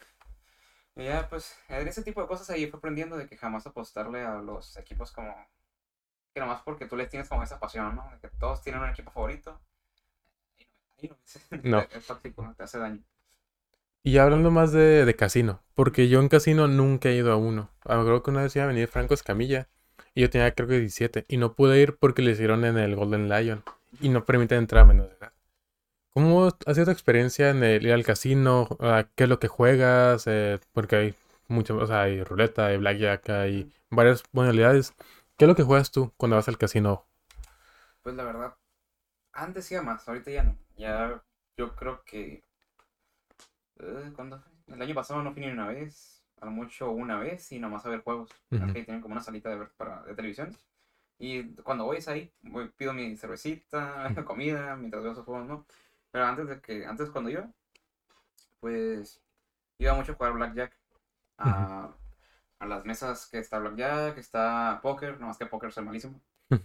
Y 0.98 1.04
ya, 1.04 1.30
pues, 1.30 1.56
en 1.70 1.88
ese 1.88 2.02
tipo 2.02 2.22
de 2.22 2.28
cosas 2.28 2.50
ahí 2.50 2.66
fue 2.68 2.80
aprendiendo 2.80 3.18
de 3.18 3.28
que 3.28 3.38
jamás 3.38 3.68
apostarle 3.68 4.22
a 4.26 4.36
los 4.42 4.76
equipos 4.78 5.12
como... 5.12 5.34
Que 6.34 6.40
nomás 6.40 6.62
porque 6.64 6.88
tú 6.88 6.96
les 6.96 7.10
tienes 7.10 7.30
como 7.30 7.44
esa 7.44 7.60
pasión, 7.60 7.96
¿no? 7.96 8.10
De 8.12 8.20
que 8.20 8.36
todos 8.38 8.62
tienen 8.62 8.82
un 8.82 8.90
equipo 8.90 9.12
favorito. 9.12 9.60
Ahí 10.98 11.10
no, 11.10 11.60
No. 11.64 11.80
Es 11.82 12.06
tóxico, 12.08 12.54
te 12.58 12.64
hace 12.64 12.80
daño. 12.80 13.04
Y 14.04 14.18
hablando 14.18 14.50
más 14.52 14.72
de, 14.72 15.06
de 15.06 15.16
casino, 15.16 15.62
porque 15.76 16.08
yo 16.08 16.20
en 16.20 16.30
casino 16.30 16.68
nunca 16.68 17.10
he 17.10 17.16
ido 17.16 17.32
a 17.32 17.36
uno. 17.36 17.70
Creo 17.84 18.24
que 18.24 18.32
una 18.32 18.44
vez 18.44 18.56
iba 18.56 18.66
a 18.66 18.70
venir 18.70 18.88
Franco 18.88 19.14
Escamilla 19.14 19.68
y 20.16 20.22
yo 20.22 20.30
tenía 20.30 20.54
creo 20.54 20.68
que 20.68 20.80
17 20.80 21.26
y 21.28 21.38
no 21.38 21.54
pude 21.54 21.80
ir 21.80 21.98
porque 21.98 22.22
le 22.22 22.32
hicieron 22.32 22.66
en 22.66 22.78
el 22.78 22.96
Golden 22.96 23.30
Lion 23.30 23.64
y 24.00 24.10
no 24.10 24.26
permiten 24.26 24.60
entrar 24.60 24.84
a 24.84 24.88
menores 24.88 25.12
de 25.12 25.18
edad. 25.18 25.34
¿Cómo 26.18 26.48
ha 26.66 26.74
sido 26.74 26.86
tu 26.86 26.92
experiencia 26.92 27.52
en 27.52 27.64
el 27.64 27.86
ir 27.86 27.94
al 27.94 28.04
casino? 28.04 28.68
Ah, 28.80 29.08
¿Qué 29.16 29.25
es 29.25 29.30
lo 29.30 29.38
que 29.40 29.48
juegas? 29.48 30.24
Eh, 30.25 30.60
porque 30.74 30.96
hay 30.96 31.16
mucho, 31.48 31.78
o 31.78 31.86
sea, 31.86 32.02
hay 32.02 32.24
ruleta, 32.24 32.66
hay 32.68 32.78
blackjack, 32.78 33.30
hay 33.30 33.72
varias 33.92 34.24
modalidades. 34.31 34.94
¿Qué 35.38 35.46
es 35.46 35.50
lo 35.50 35.56
que 35.56 35.62
juegas 35.64 35.92
tú 35.92 36.12
cuando 36.18 36.36
vas 36.36 36.48
al 36.48 36.58
casino? 36.58 37.06
Pues 38.02 38.16
la 38.16 38.24
verdad, 38.24 38.58
antes 39.34 39.72
iba 39.72 39.81
más, 39.84 40.08
ahorita 40.08 40.31
ya 40.31 40.44
no. 40.44 40.58
Ya 40.78 41.24
yo 41.58 41.75
creo 41.75 42.04
que... 42.06 42.44
eh, 43.80 44.12
¿Cuándo 44.16 44.40
fue? 44.40 44.75
El 44.75 44.81
año 44.81 44.96
pasado 44.96 45.22
no 45.24 45.31
fui 45.34 45.42
ni 45.42 45.48
una 45.52 45.68
vez, 45.68 46.24
a 46.42 46.46
lo 46.46 46.52
mucho 46.52 46.92
una 46.92 47.19
vez 47.19 47.52
y 47.52 47.60
nomás 47.60 47.86
a 47.86 47.90
ver 47.90 48.02
juegos. 48.04 48.30
Ujú. 48.52 48.75
Aquí 48.75 48.84
tienen 48.84 49.02
como 49.02 49.14
una 49.14 49.24
salita 49.24 49.50
de, 49.50 49.58
ver 49.58 49.69
para, 49.78 50.04
de 50.04 50.16
televisión. 50.16 50.56
Y 51.19 51.54
cuando 51.64 51.86
voy 51.86 51.98
es 51.98 52.08
ahí, 52.10 52.31
voy- 52.44 52.69
pido 52.78 52.94
mi 52.94 53.16
cervecita, 53.18 54.14
comida, 54.25 54.75
mientras 54.78 55.04
veo 55.04 55.14
esos 55.14 55.25
juegos, 55.25 55.48
¿no? 55.48 55.66
Pero 56.12 56.25
antes 56.25 56.48
de 56.48 56.62
que, 56.62 56.86
antes 56.86 57.09
cuando 57.09 57.30
iba, 57.30 57.50
pues 58.59 59.21
iba 59.77 59.94
mucho 59.94 60.13
a 60.13 60.15
jugar 60.15 60.33
Blackjack. 60.33 60.77
A, 61.38 61.94
a 62.59 62.65
las 62.65 62.86
mesas 62.86 63.27
que 63.27 63.39
está 63.39 63.59
Blackjack, 63.59 64.18
está 64.18 64.80
Póker, 64.81 65.19
nomás 65.19 65.38
que 65.38 65.45
Póker 65.45 65.71
soy 65.71 65.86
malísimo. 65.86 66.21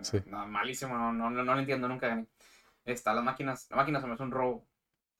Sí. 0.00 0.22
No, 0.24 0.46
malísimo, 0.46 0.96
no, 0.96 1.12
no, 1.12 1.28
no, 1.28 1.44
no 1.44 1.54
lo 1.54 1.60
entiendo, 1.60 1.86
nunca 1.86 2.08
gané. 2.08 2.26
Está 2.86 3.12
las 3.12 3.22
máquinas, 3.22 3.68
la 3.70 3.76
máquina 3.76 4.00
se 4.00 4.06
me 4.06 4.14
hace 4.14 4.22
un 4.22 4.30
robo. 4.30 4.66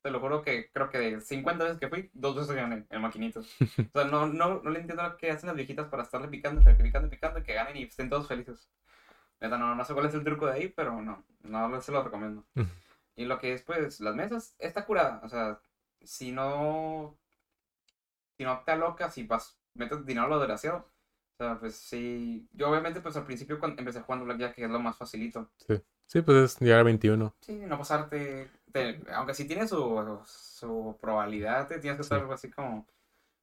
Te 0.00 0.10
lo 0.10 0.18
juro 0.18 0.40
que 0.40 0.70
creo 0.72 0.88
que 0.88 0.98
de 0.98 1.20
50 1.20 1.62
veces 1.62 1.78
que 1.78 1.90
fui, 1.90 2.10
dos 2.14 2.34
veces 2.34 2.56
gané 2.56 2.86
en 2.88 3.02
maquinitos. 3.02 3.54
O 3.94 4.00
sea, 4.00 4.08
no, 4.08 4.26
no, 4.26 4.62
no 4.62 4.70
le 4.70 4.80
entiendo 4.80 5.02
lo 5.02 5.18
que 5.18 5.30
hacen 5.30 5.48
las 5.48 5.56
viejitas 5.56 5.88
para 5.88 6.04
estarle 6.04 6.28
picando, 6.28 6.62
picando, 6.82 7.10
picando 7.10 7.42
que 7.42 7.52
ganen 7.52 7.76
y 7.76 7.82
estén 7.82 8.08
todos 8.08 8.26
felices. 8.26 8.70
Neta, 9.40 9.58
no, 9.58 9.74
no 9.74 9.84
sé 9.84 9.92
cuál 9.92 10.06
es 10.06 10.14
el 10.14 10.24
truco 10.24 10.46
de 10.46 10.52
ahí, 10.52 10.68
pero 10.68 11.00
no, 11.02 11.22
no 11.42 11.80
se 11.82 11.92
lo 11.92 12.02
recomiendo. 12.02 12.44
Y 13.16 13.24
lo 13.26 13.38
que 13.38 13.52
es, 13.52 13.62
pues, 13.62 14.00
las 14.00 14.14
mesas, 14.14 14.54
está 14.58 14.84
curada. 14.86 15.20
O 15.24 15.28
sea, 15.28 15.60
si 16.02 16.32
no, 16.32 17.18
si 18.36 18.44
no 18.44 18.62
te 18.64 18.72
alocas 18.72 19.16
y 19.18 19.24
vas, 19.24 19.58
metes 19.74 20.04
dinero 20.06 20.26
a 20.26 20.30
lo 20.30 20.38
desgraciado. 20.38 20.88
O 21.38 21.44
sea, 21.44 21.58
pues 21.58 21.74
sí. 21.76 22.48
Yo 22.52 22.70
obviamente, 22.70 23.00
pues 23.00 23.16
al 23.16 23.24
principio 23.24 23.58
cuando 23.58 23.78
empecé 23.80 24.00
jugando 24.00 24.24
Blackjack, 24.26 24.54
que 24.54 24.64
es 24.64 24.70
lo 24.70 24.78
más 24.80 24.96
facilito. 24.96 25.50
Sí, 26.06 26.20
pues 26.20 26.36
es 26.36 26.60
llegar 26.60 26.80
a 26.80 26.84
21. 26.84 27.34
Sí, 27.40 27.54
no 27.56 27.78
pasarte. 27.78 28.50
te- 28.72 29.02
aunque 29.14 29.34
sí 29.34 29.46
tiene 29.46 29.66
su, 29.68 30.20
su 30.26 30.96
probabilidad, 31.00 31.68
te 31.68 31.78
tienes 31.78 31.96
que 31.98 32.02
estar 32.02 32.20
Sí. 32.20 32.32
así 32.32 32.50
como. 32.50 32.86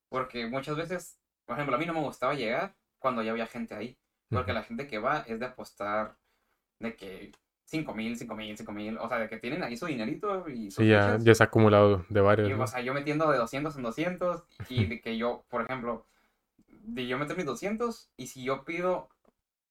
Porque 0.08 0.46
muchas 0.46 0.76
veces, 0.76 1.18
por 1.46 1.54
ejemplo, 1.56 1.76
a 1.76 1.78
mí 1.78 1.86
no 1.86 1.92
me 1.94 2.00
gustaba 2.00 2.34
llegar 2.34 2.74
cuando 2.98 3.22
ya 3.22 3.30
había 3.32 3.46
gente 3.46 3.74
ahí. 3.74 3.96
Porque 4.28 4.52
Ujú. 4.52 4.58
la 4.58 4.62
gente 4.64 4.86
que 4.88 4.98
va 4.98 5.20
es 5.20 5.38
de 5.40 5.46
apostar 5.46 6.16
de 6.80 6.96
que 6.96 7.32
5 7.70 7.94
mil, 7.94 8.16
5 8.16 8.34
mil, 8.34 8.56
5 8.56 8.72
mil. 8.72 8.98
O 8.98 9.08
sea, 9.08 9.18
de 9.18 9.28
que 9.28 9.38
tienen 9.38 9.62
ahí 9.62 9.76
su 9.76 9.86
dinerito 9.86 10.48
y 10.48 10.72
sus 10.72 10.82
Sí, 10.82 10.88
ya, 10.88 11.18
ya 11.20 11.34
se 11.34 11.42
ha 11.42 11.46
acumulado 11.46 12.04
de 12.08 12.20
varios. 12.20 12.50
Y, 12.50 12.52
¿no? 12.52 12.64
o 12.64 12.66
sea, 12.66 12.80
yo 12.80 12.92
metiendo 12.92 13.30
de 13.30 13.38
200 13.38 13.76
en 13.76 13.82
200 13.82 14.42
y 14.68 14.86
de 14.86 15.00
que 15.00 15.16
yo, 15.16 15.44
por 15.48 15.62
ejemplo, 15.62 16.04
de 16.66 17.06
yo 17.06 17.16
meter 17.16 17.36
mis 17.36 17.46
200 17.46 18.10
y 18.16 18.26
si 18.26 18.42
yo 18.42 18.64
pido 18.64 19.08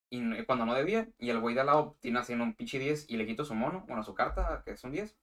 y 0.10 0.44
cuando 0.46 0.66
no 0.66 0.74
debía 0.74 1.08
y 1.20 1.30
el 1.30 1.40
güey 1.40 1.54
de 1.54 1.62
al 1.62 1.68
lado 1.68 1.98
tiene 2.00 2.20
haciendo 2.20 2.46
un 2.46 2.54
pinche 2.54 2.80
10 2.80 3.10
y 3.10 3.18
le 3.18 3.28
quito 3.28 3.44
su 3.44 3.54
mono, 3.54 3.84
bueno, 3.88 4.04
su 4.04 4.16
carta, 4.16 4.64
que 4.64 4.72
es 4.72 4.84
un 4.84 4.92
10, 4.92 5.16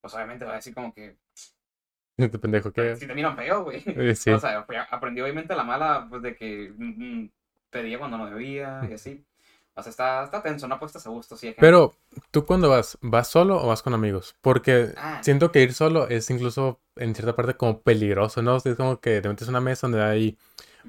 pues 0.00 0.14
obviamente 0.14 0.44
va 0.44 0.52
a 0.52 0.56
decir 0.56 0.72
como 0.72 0.94
que 0.94 1.18
Este 2.16 2.38
pendejo 2.38 2.70
que 2.70 2.96
si 2.96 3.06
te 3.06 3.14
miran 3.14 3.36
feo, 3.36 3.64
güey. 3.64 3.80
Sí. 4.14 4.30
O 4.30 4.38
sea, 4.38 4.66
aprendí 4.90 5.20
obviamente 5.20 5.54
la 5.56 5.64
mala, 5.64 6.06
pues 6.08 6.22
de 6.22 6.36
que 6.36 6.72
mm, 6.76 7.22
mm, 7.22 7.30
pedía 7.70 7.98
cuando 7.98 8.18
no 8.18 8.26
debía 8.26 8.82
y 8.88 8.92
así. 8.92 9.24
O 9.74 9.82
sea, 9.82 9.90
está, 9.90 10.24
está 10.24 10.42
tenso, 10.42 10.66
no 10.68 10.74
apuestas 10.74 11.06
a 11.06 11.10
gusto, 11.10 11.36
sí. 11.36 11.46
gente- 11.48 11.60
Pero, 11.60 11.94
¿tú 12.30 12.44
cuando 12.44 12.68
vas? 12.68 12.98
¿Vas 13.00 13.28
solo 13.28 13.62
o 13.62 13.66
vas 13.68 13.82
con 13.82 13.94
amigos? 13.94 14.34
Porque 14.40 14.92
Ah. 14.96 15.20
siento 15.22 15.52
que 15.52 15.62
ir 15.62 15.72
solo 15.74 16.08
es 16.08 16.28
incluso 16.30 16.80
en 16.96 17.14
cierta 17.14 17.34
parte 17.36 17.54
como 17.54 17.80
peligroso, 17.80 18.42
¿no? 18.42 18.56
Es 18.56 18.64
como 18.76 19.00
que 19.00 19.20
te 19.22 19.28
metes 19.28 19.46
en 19.48 19.52
una 19.54 19.60
mesa 19.60 19.86
donde 19.86 20.02
hay 20.02 20.38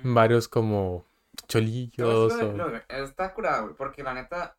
varios 0.03 0.47
como 0.47 1.05
cholillos 1.47 2.33
o... 2.33 2.37
lo 2.57 2.77
Está 2.89 3.33
curado, 3.33 3.63
güey, 3.63 3.75
porque 3.75 4.03
la 4.03 4.13
neta, 4.13 4.57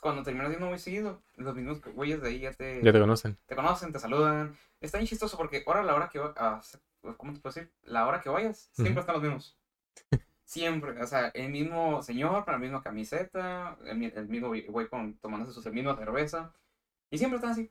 cuando 0.00 0.22
terminas 0.22 0.48
viendo 0.50 0.66
muy 0.66 0.78
seguido, 0.78 1.20
los 1.36 1.54
mismos 1.54 1.80
güeyes 1.94 2.22
de 2.22 2.28
ahí 2.28 2.40
ya 2.40 2.52
te, 2.52 2.80
Ya 2.82 2.92
te 2.92 3.00
conocen. 3.00 3.36
te 3.46 3.56
conocen, 3.56 3.92
te 3.92 3.98
saludan. 3.98 4.56
Está 4.80 4.98
bien 4.98 5.08
chistoso 5.08 5.36
porque 5.36 5.62
ahora 5.66 5.82
la 5.82 5.94
hora 5.94 6.08
que 6.08 6.18
va- 6.20 6.32
ah, 6.36 6.60
¿cómo 7.16 7.32
te 7.32 7.40
puedo 7.40 7.52
decir? 7.54 7.72
La 7.82 8.06
hora 8.06 8.20
que 8.20 8.28
vayas, 8.28 8.68
siempre 8.72 8.92
Ujú. 8.92 9.00
están 9.00 9.14
los 9.14 9.22
mismos. 9.22 9.56
Siempre, 10.44 11.00
o 11.02 11.06
sea, 11.06 11.28
el 11.28 11.50
mismo 11.50 12.02
señor 12.02 12.44
con 12.44 12.52
la 12.52 12.58
misma 12.58 12.82
camiseta, 12.82 13.76
el, 13.86 14.02
el 14.04 14.28
mismo 14.28 14.48
güey 14.68 14.88
con, 14.88 15.14
tomándose 15.18 15.60
su 15.60 15.72
misma 15.72 15.96
cerveza. 15.96 16.52
Y 17.10 17.18
siempre 17.18 17.36
están 17.36 17.52
así. 17.52 17.70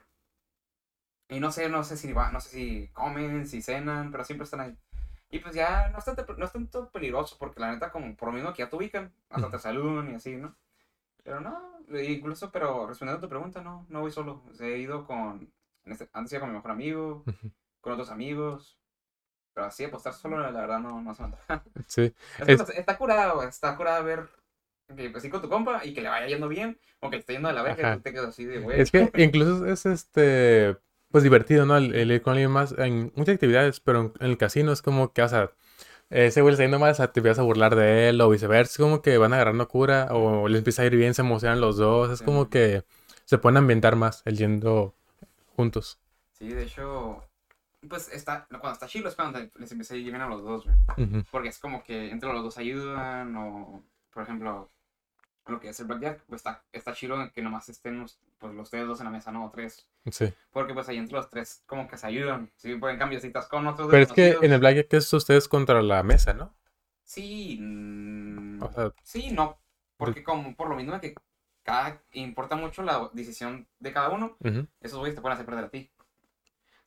Y 1.30 1.40
no 1.40 1.52
sé, 1.52 1.70
no 1.70 1.84
sé 1.84 1.98
si 1.98 2.14
va, 2.14 2.32
no 2.32 2.40
sé 2.40 2.50
si 2.50 2.88
comen, 2.94 3.48
si 3.48 3.62
cenan, 3.62 4.12
pero 4.12 4.24
siempre 4.24 4.44
están 4.46 4.60
ahí. 4.62 4.78
Y 5.30 5.40
pues 5.40 5.56
ya 5.56 5.90
no 5.90 5.98
es 6.00 6.06
tanto, 6.06 6.26
no 6.38 6.46
es 6.46 6.52
tanto 6.52 6.90
peligroso, 6.92 7.38
porque 7.40 7.60
la 7.60 7.72
neta, 7.72 7.92
como 7.92 8.16
por 8.16 8.30
lo 8.30 8.34
mismo 8.36 8.54
que 8.54 8.60
ya 8.64 8.70
te 8.70 8.76
ubican, 8.76 9.12
hasta 9.30 9.50
te 9.50 9.60
saludan 9.60 10.12
y 10.12 10.16
así, 10.16 10.36
¿no? 10.36 10.56
Pero 11.24 11.42
no, 11.42 11.80
incluso, 11.90 12.52
pero 12.52 12.88
respondiendo 12.88 13.20
a 13.20 13.22
tu 13.22 13.30
pregunta, 13.30 13.62
no, 13.64 13.86
no 13.90 14.02
voy 14.02 14.12
solo. 14.12 14.44
He 14.60 14.78
ido 14.80 15.06
con, 15.08 15.52
este- 15.86 16.10
antes 16.14 16.34
iba 16.34 16.42
con 16.42 16.50
mi 16.52 16.56
mejor 16.58 16.72
amigo, 16.72 17.24
con 17.82 17.94
otros 17.94 18.12
amigos. 18.12 18.80
Pero 19.54 19.68
así 19.68 19.84
apostar 19.84 20.14
solo, 20.14 20.40
la 20.40 20.52
verdad, 20.52 20.80
no, 20.80 21.02
no 21.02 21.14
se 21.16 21.24
me. 21.24 21.34
Sí. 21.88 22.14
Es 22.40 22.46
que 22.46 22.54
Es- 22.54 22.62
Está, 22.70 22.98
güey, 22.98 23.48
está 23.48 23.76
curado 23.78 24.04
ver 24.04 24.30
que 24.96 25.10
pues 25.10 25.24
sí 25.24 25.30
con 25.30 25.42
tu 25.42 25.50
compa 25.50 25.84
y 25.86 25.94
que 25.94 26.02
le 26.02 26.10
vaya 26.10 26.28
yendo 26.28 26.48
bien, 26.48 26.78
o 27.00 27.10
que 27.10 27.16
le 27.18 27.20
esté 27.22 27.34
yendo 27.34 27.48
de 27.48 27.56
la 27.56 27.64
verga 27.64 27.94
y 27.94 27.96
tú 27.98 28.02
te 28.04 28.12
quedas 28.12 28.30
así 28.30 28.46
de 28.46 28.60
güey. 28.60 28.82
Es 28.82 28.92
que 28.92 29.10
incluso 29.18 29.66
es 29.66 29.86
este, 29.86 30.78
pues 31.10 31.24
divertido, 31.24 31.66
¿no? 31.66 31.78
El, 31.78 31.96
el 31.96 32.12
ir 32.12 32.22
con 32.22 32.32
alguien 32.34 32.52
más 32.52 32.74
en 32.78 33.12
muchas 33.16 33.36
actividades, 33.36 33.80
pero 33.80 34.02
en, 34.02 34.14
en 34.20 34.32
el 34.32 34.38
casino 34.38 34.72
es 34.72 34.82
como 34.82 35.12
que, 35.14 35.24
o 35.24 35.28
sea, 35.28 35.52
ese 36.10 36.42
güey 36.42 36.52
le 36.52 36.54
está 36.56 36.64
yendo 36.64 36.80
mal, 36.80 36.96
te 36.96 37.04
empiezas 37.20 37.40
a 37.40 37.44
burlar 37.44 37.76
de 37.76 38.10
él 38.10 38.22
o 38.22 38.30
viceversa, 38.30 38.72
es 38.72 38.78
como 38.78 39.02
que 39.02 39.18
van 39.18 39.34
agarrando 39.34 39.68
cura 39.68 40.08
o 40.12 40.48
les 40.48 40.60
empieza 40.60 40.84
a 40.84 40.86
ir 40.86 40.96
bien, 40.96 41.14
se 41.14 41.22
emocionan 41.24 41.62
los 41.62 41.78
dos, 41.78 42.12
es 42.12 42.22
como 42.22 42.50
que 42.50 42.84
se 43.26 43.38
pueden 43.38 43.58
ambientar 43.58 43.96
más 43.96 44.22
el 44.26 44.38
yendo 44.38 44.94
juntos. 45.56 46.00
Sí, 46.34 46.50
de 46.50 46.64
hecho, 46.64 47.23
pues 47.88 48.10
está, 48.12 48.46
cuando 48.50 48.72
está 48.72 48.88
chido 48.88 49.10
es 49.10 49.16
cuando 49.16 49.40
les 49.56 49.72
empieza 49.72 49.94
a 49.94 49.98
bien 49.98 50.22
a 50.22 50.28
los 50.28 50.44
dos, 50.44 50.66
güey. 50.66 51.24
Porque 51.32 51.50
es 51.50 51.60
como 51.60 51.84
que 51.84 52.12
entre 52.12 52.32
los 52.32 52.44
dos 52.44 52.58
ayudan, 52.58 53.36
o 53.36 53.84
por 54.12 54.24
ejemplo, 54.24 54.70
lo 55.48 55.60
que 55.60 55.70
es 55.70 55.80
el 55.80 55.88
blackjack, 55.88 56.24
pues 56.28 56.40
está, 56.40 56.64
está 56.72 56.94
chido 56.94 57.18
que 57.34 57.42
nomás 57.42 57.68
estén 57.70 58.00
los, 58.00 58.20
pues, 58.38 58.54
los 58.54 58.64
ustedes 58.64 58.88
dos 58.88 59.00
en 59.00 59.06
la 59.06 59.12
mesa, 59.12 59.32
no 59.32 59.52
tres. 59.54 59.86
Sí. 60.10 60.34
Porque 60.52 60.74
pues 60.74 60.88
ahí 60.90 60.98
entre 60.98 61.16
los 61.16 61.30
tres 61.30 61.64
como 61.66 61.88
que 61.88 61.98
se 61.98 62.08
ayudan. 62.08 62.52
Sí, 62.56 62.76
pueden 62.76 62.98
cambiar 62.98 63.22
citas 63.22 63.48
con 63.48 63.68
otros 63.68 63.90
Pero 63.90 64.04
es 64.04 64.12
que 64.12 64.38
en 64.42 64.54
el 64.54 64.60
Blackjack 64.60 64.94
es 64.94 65.12
ustedes 65.14 65.48
contra 65.48 65.82
la 65.82 66.04
mesa, 66.04 66.34
¿no? 66.34 66.54
Sí, 67.04 67.58
mm, 67.60 68.64
O 68.64 68.72
sea, 68.72 68.94
sí, 69.04 69.32
no. 69.32 69.60
Porque 69.98 70.24
como 70.24 70.56
por 70.56 70.70
lo 70.70 70.76
mismo 70.76 71.00
que 71.00 71.16
cada, 71.64 72.02
importa 72.12 72.56
mucho 72.56 72.84
la 72.84 73.10
decisión 73.14 73.68
de 73.80 73.94
cada 73.94 74.10
uno, 74.10 74.38
esos 74.82 75.00
güeyes 75.00 75.16
te 75.16 75.22
pueden 75.22 75.36
hacer 75.36 75.46
perder 75.46 75.66
a 75.66 75.70
ti. 75.70 75.90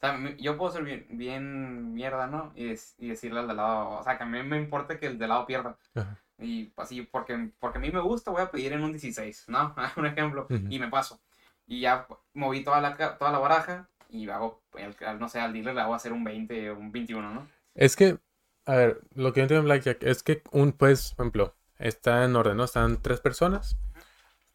Sea, 0.06 0.36
yo 0.38 0.56
puedo 0.56 0.72
ser 0.72 0.84
bien, 0.84 1.06
bien 1.10 1.94
mierda, 1.94 2.26
¿no? 2.26 2.52
Y, 2.56 2.66
des- 2.66 2.94
y 2.98 3.08
decirle 3.08 3.40
al 3.40 3.48
de 3.48 3.54
lado, 3.54 3.90
o 4.00 4.02
sea, 4.04 4.16
que 4.18 4.24
a 4.24 4.26
mí 4.26 4.42
me 4.42 4.58
importa 4.58 4.98
que 4.98 5.06
el 5.06 5.18
de 5.18 5.28
lado 5.28 5.46
pierda. 5.46 5.78
ajá, 5.94 6.16
Y 6.38 6.72
así, 6.76 7.02
porque, 7.02 7.50
porque 7.60 7.78
a 7.78 7.80
mí 7.80 7.90
me 7.90 8.00
gusta, 8.00 8.30
voy 8.30 8.42
a 8.42 8.50
pedir 8.50 8.72
en 8.72 8.82
un 8.84 8.92
16, 8.92 9.44
¿no? 9.48 9.74
Un 9.96 10.06
ejemplo. 10.06 10.52
Y 10.68 10.78
me 10.78 10.88
paso. 10.88 11.20
Y 11.66 11.80
ya 11.80 12.06
moví 12.34 12.64
toda 12.64 12.80
la, 12.80 12.96
toda 13.18 13.32
la 13.32 13.38
baraja 13.38 13.88
y 14.08 14.28
hago, 14.30 14.62
el- 14.74 14.96
no 15.18 15.28
sé, 15.28 15.40
al 15.40 15.52
dealer 15.52 15.74
le 15.74 15.80
hago 15.82 15.94
hacer 15.94 16.12
un 16.12 16.24
20 16.24 16.70
o 16.70 16.78
un 16.78 16.92
21, 16.92 17.32
¿no? 17.32 17.48
Es 17.74 17.96
que, 17.96 18.18
a 18.64 18.74
ver, 18.76 19.00
lo 19.14 19.32
que 19.32 19.40
yo 19.40 19.42
entiendo 19.44 19.60
en 19.60 19.64
Blackjack 19.66 20.02
es 20.02 20.22
que 20.22 20.42
un, 20.52 20.72
pues, 20.72 21.12
por 21.14 21.24
ejemplo, 21.26 21.56
está 21.78 22.24
en 22.24 22.34
orden, 22.36 22.56
¿no? 22.56 22.64
Están 22.64 23.00
tres 23.02 23.20
personas, 23.20 23.76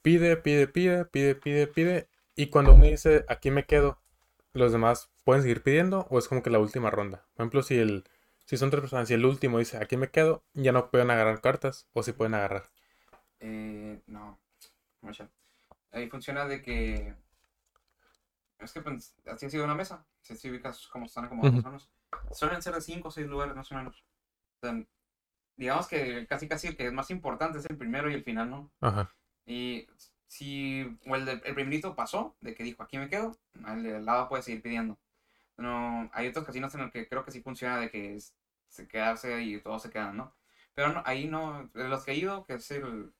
pide, 0.03 0.37
pide, 0.37 0.67
pide, 0.67 1.05
pide, 1.05 1.35
pide, 1.35 1.67
pide, 1.67 2.09
y 2.35 2.47
cuando 2.49 2.75
uno 2.75 2.85
dice, 2.85 3.25
aquí 3.29 3.51
me 3.51 3.65
quedo, 3.65 4.00
los 4.53 4.71
demás 4.71 5.09
pueden 5.23 5.41
seguir 5.43 5.63
pidiendo, 5.63 6.07
o 6.09 6.19
es 6.19 6.27
como 6.27 6.43
que 6.43 6.49
la 6.49 6.59
última 6.59 6.89
ronda. 6.89 7.25
Por 7.33 7.43
ejemplo, 7.43 7.63
si 7.63 7.77
el, 7.77 8.03
si 8.45 8.57
son 8.57 8.69
tres 8.69 8.81
personas 8.81 9.09
y 9.09 9.13
el 9.13 9.25
último 9.25 9.59
dice, 9.59 9.77
aquí 9.77 9.97
me 9.97 10.09
quedo, 10.09 10.43
ya 10.53 10.71
no 10.71 10.89
pueden 10.89 11.11
agarrar 11.11 11.41
cartas, 11.41 11.87
o 11.93 12.03
si 12.03 12.11
pueden 12.11 12.33
agarrar. 12.33 12.69
Eh, 13.39 14.01
no. 14.07 14.39
Mucha. 15.01 15.29
Ahí 15.91 16.09
funciona 16.09 16.45
de 16.47 16.61
que. 16.61 17.15
Es 18.59 18.71
que 18.71 18.81
pues, 18.81 19.15
así 19.25 19.47
ha 19.47 19.49
sido 19.49 19.63
una 19.63 19.75
mesa. 19.75 20.05
Si 20.21 20.37
te 20.37 20.49
ubicas 20.49 20.87
cómo 20.87 21.05
están 21.05 21.25
acomodados 21.25 21.65
o 21.65 21.67
menos. 21.67 21.89
Suelen 22.31 22.61
ser 22.61 22.75
de 22.75 22.81
5 22.81 23.07
o 23.07 23.11
6 23.11 23.27
lugares 23.27 23.55
más 23.55 23.71
o 23.71 23.75
menos. 23.75 24.05
O 24.61 24.67
sea, 24.67 24.85
digamos 25.55 25.87
que 25.87 26.27
casi 26.27 26.47
casi 26.47 26.67
el 26.67 26.77
que 26.77 26.87
es 26.87 26.93
más 26.93 27.09
importante 27.09 27.57
es 27.57 27.65
el 27.65 27.77
primero 27.77 28.09
y 28.09 28.13
el 28.13 28.23
final, 28.23 28.49
¿no? 28.49 28.71
Ajá. 28.79 29.13
Y 29.45 29.87
si 30.31 30.97
o 31.05 31.15
el, 31.17 31.27
el 31.27 31.53
primerito 31.53 31.93
pasó, 31.93 32.37
de 32.39 32.55
que 32.55 32.63
dijo 32.63 32.81
aquí 32.81 32.97
me 32.97 33.09
quedo, 33.09 33.35
el 33.67 33.83
de 33.83 33.95
al 33.97 34.05
lado 34.05 34.29
puede 34.29 34.43
seguir 34.43 34.61
pidiendo. 34.61 34.97
No, 35.57 36.09
hay 36.13 36.29
otros 36.29 36.45
casinos 36.45 36.73
en 36.73 36.81
los 36.81 36.91
que 36.91 37.05
creo 37.05 37.25
que 37.25 37.31
sí 37.31 37.41
funciona 37.41 37.77
de 37.77 37.89
que 37.91 38.15
es, 38.15 38.33
se 38.69 38.87
quedarse 38.87 39.43
y 39.43 39.59
todos 39.59 39.81
se 39.81 39.89
quedan, 39.89 40.15
¿no? 40.15 40.33
Pero 40.73 40.93
no, 40.93 41.03
ahí 41.05 41.27
no, 41.27 41.69
de 41.73 41.89
los 41.89 42.05
que 42.05 42.11
he 42.11 42.15
ido, 42.15 42.45
que 42.45 42.53
es 42.53 42.71
el, 42.71 43.13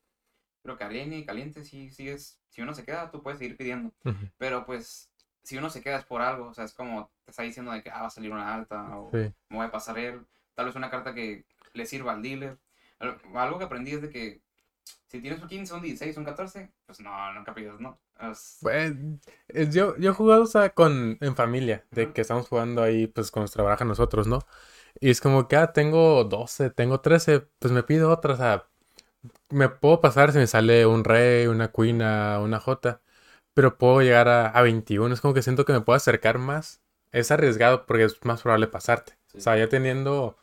creo 0.62 0.78
que 0.78 0.84
Arena 0.84 1.14
y 1.16 1.26
Caliente, 1.26 1.64
sí 1.66 1.90
sigues, 1.90 2.40
si 2.48 2.62
uno 2.62 2.72
se 2.72 2.84
queda, 2.86 3.10
tú 3.10 3.22
puedes 3.22 3.38
seguir 3.38 3.58
pidiendo. 3.58 3.92
Pero 4.38 4.64
pues, 4.64 5.10
si 5.42 5.58
uno 5.58 5.68
se 5.68 5.82
queda 5.82 5.98
es 5.98 6.04
por 6.06 6.22
algo, 6.22 6.46
o 6.46 6.54
sea, 6.54 6.64
es 6.64 6.72
como 6.72 7.10
te 7.26 7.30
está 7.32 7.42
diciendo 7.42 7.72
de 7.72 7.82
que 7.82 7.90
ah, 7.90 8.00
va 8.00 8.06
a 8.06 8.10
salir 8.10 8.32
una 8.32 8.54
alta, 8.54 8.98
o 8.98 9.10
Sí. 9.10 9.30
me 9.50 9.56
voy 9.58 9.66
a 9.66 9.70
pasar 9.70 9.98
él, 9.98 10.24
tal 10.54 10.64
vez 10.66 10.74
una 10.76 10.88
carta 10.90 11.12
que 11.14 11.44
le 11.74 11.84
sirva 11.84 12.12
al 12.12 12.22
dealer. 12.22 12.56
Al- 13.00 13.20
Algo 13.34 13.58
que 13.58 13.64
aprendí 13.66 13.90
es 13.92 14.00
de 14.00 14.08
que 14.08 14.40
si 15.08 15.20
tienes 15.20 15.40
un 15.42 15.48
15, 15.48 15.74
un 15.74 15.82
16, 15.82 16.16
un 16.16 16.24
14, 16.24 16.72
pues 16.86 17.00
no, 17.00 17.32
nunca 17.34 17.54
pidas, 17.54 17.80
¿no? 17.80 17.98
Es- 18.20 18.58
Pues, 18.60 18.94
yo, 19.72 19.96
yo 19.98 20.10
he 20.10 20.14
jugado, 20.14 20.42
o 20.44 20.46
sea, 20.46 20.70
con, 20.70 21.18
en 21.20 21.34
familia, 21.36 21.84
de 21.90 22.12
que 22.12 22.20
estamos 22.20 22.48
jugando 22.48 22.82
ahí, 22.82 23.08
pues, 23.08 23.30
con 23.32 23.40
nuestra 23.42 23.64
baraja 23.64 23.84
nosotros, 23.84 24.28
¿no? 24.28 24.40
Y 25.00 25.10
es 25.10 25.20
como 25.20 25.48
que, 25.48 25.56
ah, 25.56 25.72
tengo 25.72 26.24
12, 26.24 26.70
tengo 26.70 27.00
13, 27.00 27.40
pues 27.58 27.72
me 27.72 27.82
pido 27.82 28.10
otra, 28.10 28.34
o 28.34 28.36
sea, 28.36 28.68
me 29.50 29.68
puedo 29.70 30.00
pasar 30.00 30.32
si 30.32 30.38
me 30.38 30.46
sale 30.48 30.86
un 30.86 31.04
rey, 31.04 31.46
una 31.48 31.70
cuina, 31.72 32.40
una 32.40 32.60
jota, 32.60 33.02
pero 33.54 33.78
puedo 33.78 34.02
llegar 34.02 34.28
a, 34.28 34.48
a 34.48 34.62
21, 34.62 35.14
es 35.14 35.20
como 35.22 35.34
que 35.34 35.42
siento 35.42 35.64
que 35.66 35.72
me 35.74 35.82
puedo 35.82 35.96
acercar 35.96 36.38
más. 36.38 36.82
Es 37.12 37.30
arriesgado 37.32 37.86
porque 37.86 38.04
es 38.04 38.24
más 38.24 38.42
probable 38.42 38.68
pasarte. 38.68 39.14
Sí. 39.26 39.38
O 39.38 39.42
sea, 39.42 39.56
ya 39.58 39.68
teniendo 39.68 40.38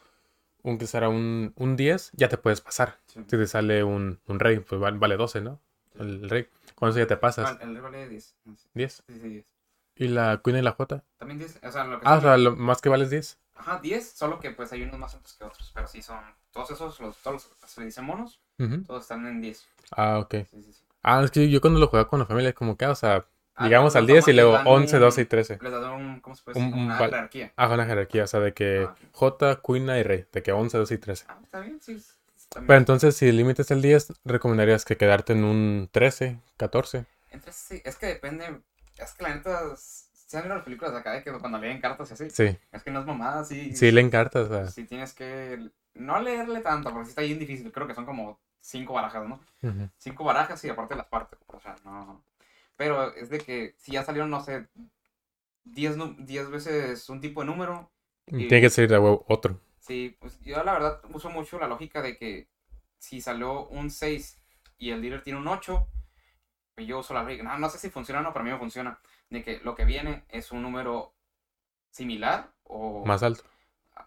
un 0.64 0.78
que 0.78 0.88
será 0.88 1.10
un, 1.10 1.54
un 1.56 1.76
10, 1.76 2.12
ya 2.14 2.30
te 2.30 2.38
puedes 2.38 2.62
pasar. 2.62 3.00
sí. 3.08 3.20
Si 3.22 3.38
te 3.38 3.48
sale 3.48 3.84
un, 3.84 4.20
un 4.28 4.40
rey, 4.40 4.60
pues 4.60 4.80
vale, 4.80 4.98
vale 4.98 5.18
12, 5.18 5.42
¿no? 5.42 5.60
El 5.98 6.30
rey. 6.30 6.48
Con 6.76 6.90
eso 6.90 7.00
ya 7.00 7.08
te 7.08 7.18
pasas. 7.18 7.50
Ah, 7.52 7.64
el 7.64 7.74
rey 7.74 7.82
vale 7.82 8.10
10. 8.10 8.36
10. 8.74 9.04
Sí, 9.08 9.20
sí, 9.20 9.30
10. 9.30 9.46
¿Y 9.96 10.08
la 10.08 10.38
cuina 10.38 10.60
y 10.60 10.62
la 10.62 10.72
jota? 10.72 11.04
También 11.18 11.40
10, 11.40 11.60
o 11.64 11.72
sea, 11.72 11.84
lo 11.84 12.00
que 12.00 12.06
Ah, 12.08 12.18
o 12.18 12.22
sea, 12.22 12.38
lo 12.38 12.56
más 12.56 12.82
que 12.82 12.90
vale 12.90 13.04
es 13.04 13.10
10. 13.10 13.38
Ajá, 13.56 13.80
10, 13.82 14.12
solo 14.12 14.40
que 14.40 14.52
pues 14.52 14.72
hay 14.72 14.84
unos 14.84 14.98
más 15.00 15.14
altos 15.14 15.34
que 15.34 15.44
otros, 15.44 15.72
pero 15.76 15.86
sí 15.88 16.02
son, 16.02 16.20
todos 16.52 16.72
esos, 16.72 16.98
los, 17.02 17.18
todos 17.18 17.34
los, 17.62 17.70
se 17.70 17.84
dicen 17.84 18.06
monos, 18.06 18.40
Ujú. 18.58 18.84
todos 18.84 19.02
están 19.04 19.26
en 19.28 19.42
10. 19.42 19.68
Ah, 19.92 20.20
ok. 20.20 20.36
Sí, 20.50 20.64
sí, 20.64 20.74
sí. 20.74 20.84
Ah, 21.04 21.22
es 21.24 21.32
que 21.32 21.50
yo 21.50 21.60
cuando 21.60 21.80
lo 21.80 21.88
jugaba 21.88 22.08
con 22.08 22.20
la 22.20 22.26
familia, 22.26 22.54
como 22.54 22.78
que, 22.78 22.86
o 22.86 22.96
sea, 22.96 23.16
Ah, 23.18 23.26
llegamos 23.66 23.94
los 23.94 23.96
al 23.98 24.08
10 24.08 24.28
y 24.28 24.34
luego 24.34 24.52
les 24.54 24.60
dan 24.60 24.68
11, 24.74 24.96
un- 24.96 25.02
12 25.02 25.22
y 25.22 25.26
13. 25.26 25.60
Les 25.62 25.72
da 25.72 25.92
un, 25.92 26.20
¿cómo 26.20 26.36
se 26.36 26.44
puede 26.44 26.60
decir? 26.60 26.74
un 26.74 26.80
Una 26.86 27.00
val- 27.00 27.10
jerarquía. 27.12 27.54
Ah, 27.56 27.68
una 27.74 27.86
jerarquía, 27.86 28.24
o 28.24 28.28
sea, 28.28 28.40
de 28.40 28.54
que 28.54 28.86
Ah, 28.88 28.92
ok. 28.92 28.98
J, 29.14 29.56
cuina 29.62 29.98
y 30.00 30.04
rey, 30.04 30.26
de 30.32 30.44
que 30.44 30.52
11, 30.52 30.78
12 30.78 30.94
y 30.94 30.98
13. 30.98 31.26
Ah, 31.28 31.40
está 31.44 31.60
bien, 31.60 31.80
sí. 31.82 31.94
está 32.38 32.60
bien. 32.60 32.68
Pero 32.68 32.78
entonces, 32.80 33.16
si 33.16 33.28
el 33.28 33.38
límite 33.38 33.62
es 33.64 33.72
el 33.72 33.82
10, 33.82 34.14
recomendarías 34.26 34.86
que 34.86 34.98
quedarte 34.98 35.34
en 35.34 35.44
un 35.44 35.90
13, 35.92 36.40
14. 36.58 37.06
Entonces, 37.32 37.56
sí, 37.56 37.82
es 37.86 37.96
que 37.98 38.08
depende, 38.08 38.62
es 38.98 39.12
que 39.14 39.24
la 39.24 39.36
neta, 39.36 39.60
se 39.76 40.38
han 40.38 40.44
visto 40.44 40.56
las 40.56 40.64
películas 40.64 40.94
de 40.94 41.00
acá 41.00 41.12
de 41.14 41.24
que 41.24 41.32
cuando 41.32 41.58
leen 41.58 41.80
cartas 41.82 42.10
y 42.12 42.14
así, 42.14 42.30
Sí, 42.30 42.58
es 42.72 42.84
que 42.84 42.92
no 42.92 43.00
es 43.00 43.06
mamada, 43.06 43.44
sí. 43.44 43.76
sí 43.76 43.92
le 43.92 44.02
encartas, 44.02 44.48
o 44.50 44.54
sea. 44.54 44.68
Sí 44.68 44.84
tienes 44.86 45.14
que, 45.14 45.70
no 45.96 46.20
leerle 46.22 46.62
tanto, 46.62 46.90
porque 46.92 47.06
sí 47.06 47.10
está 47.10 47.22
bien 47.24 47.40
difícil, 47.40 47.72
creo 47.72 47.88
que 47.88 47.94
son 47.96 48.06
como 48.06 48.40
cinco 48.62 48.94
barajas, 48.94 49.28
¿no? 49.28 49.40
Ujú. 49.64 49.90
cinco 49.98 50.24
barajas 50.24 50.64
y 50.66 50.70
aparte 50.70 50.96
las 50.96 51.08
partes. 51.08 51.40
O 51.48 51.60
sea, 51.60 51.76
no. 51.84 52.24
Pero 52.80 53.14
es 53.14 53.30
de 53.30 53.40
que 53.40 53.76
si 53.78 53.92
ya 53.92 54.06
salieron, 54.06 54.30
no 54.30 54.40
sé, 54.42 54.70
10 55.66 55.98
nu- 55.98 56.16
10 56.18 56.50
veces 56.50 57.10
un 57.10 57.20
tipo 57.20 57.42
de 57.42 57.48
número. 57.48 57.92
y- 58.26 58.48
Tiene 58.48 58.62
que 58.62 58.70
salir 58.70 58.90
de 58.90 58.98
huevo 59.00 59.26
otro. 59.28 59.60
Sí, 59.80 60.16
pues 60.22 60.40
yo 60.40 60.64
la 60.64 60.72
verdad 60.72 61.02
uso 61.14 61.30
mucho 61.30 61.60
la 61.60 61.68
lógica 61.68 62.02
de 62.02 62.18
que 62.18 62.48
si 62.98 63.20
salió 63.20 63.68
un 63.68 63.92
6 63.92 64.42
y 64.78 64.92
el 64.92 65.02
dealer 65.02 65.24
tiene 65.24 65.40
un 65.40 65.48
8, 65.50 65.90
pues 66.74 66.88
yo 66.88 67.00
uso 67.00 67.14
la 67.14 67.26
regla. 67.26 67.44
No, 67.52 67.60
no 67.60 67.70
sé 67.70 67.80
si 67.80 67.90
funciona 67.90 68.22
o 68.22 68.24
no, 68.24 68.32
pero 68.32 68.44
a 68.44 68.46
mí 68.46 68.52
me 68.52 68.58
funciona. 68.60 68.98
De 69.30 69.44
que 69.44 69.60
lo 69.60 69.76
que 69.76 69.84
viene 69.84 70.24
es 70.30 70.54
un 70.54 70.62
número 70.62 71.14
similar 71.90 72.54
o. 72.64 73.04
Más 73.06 73.24
alto. 73.24 73.44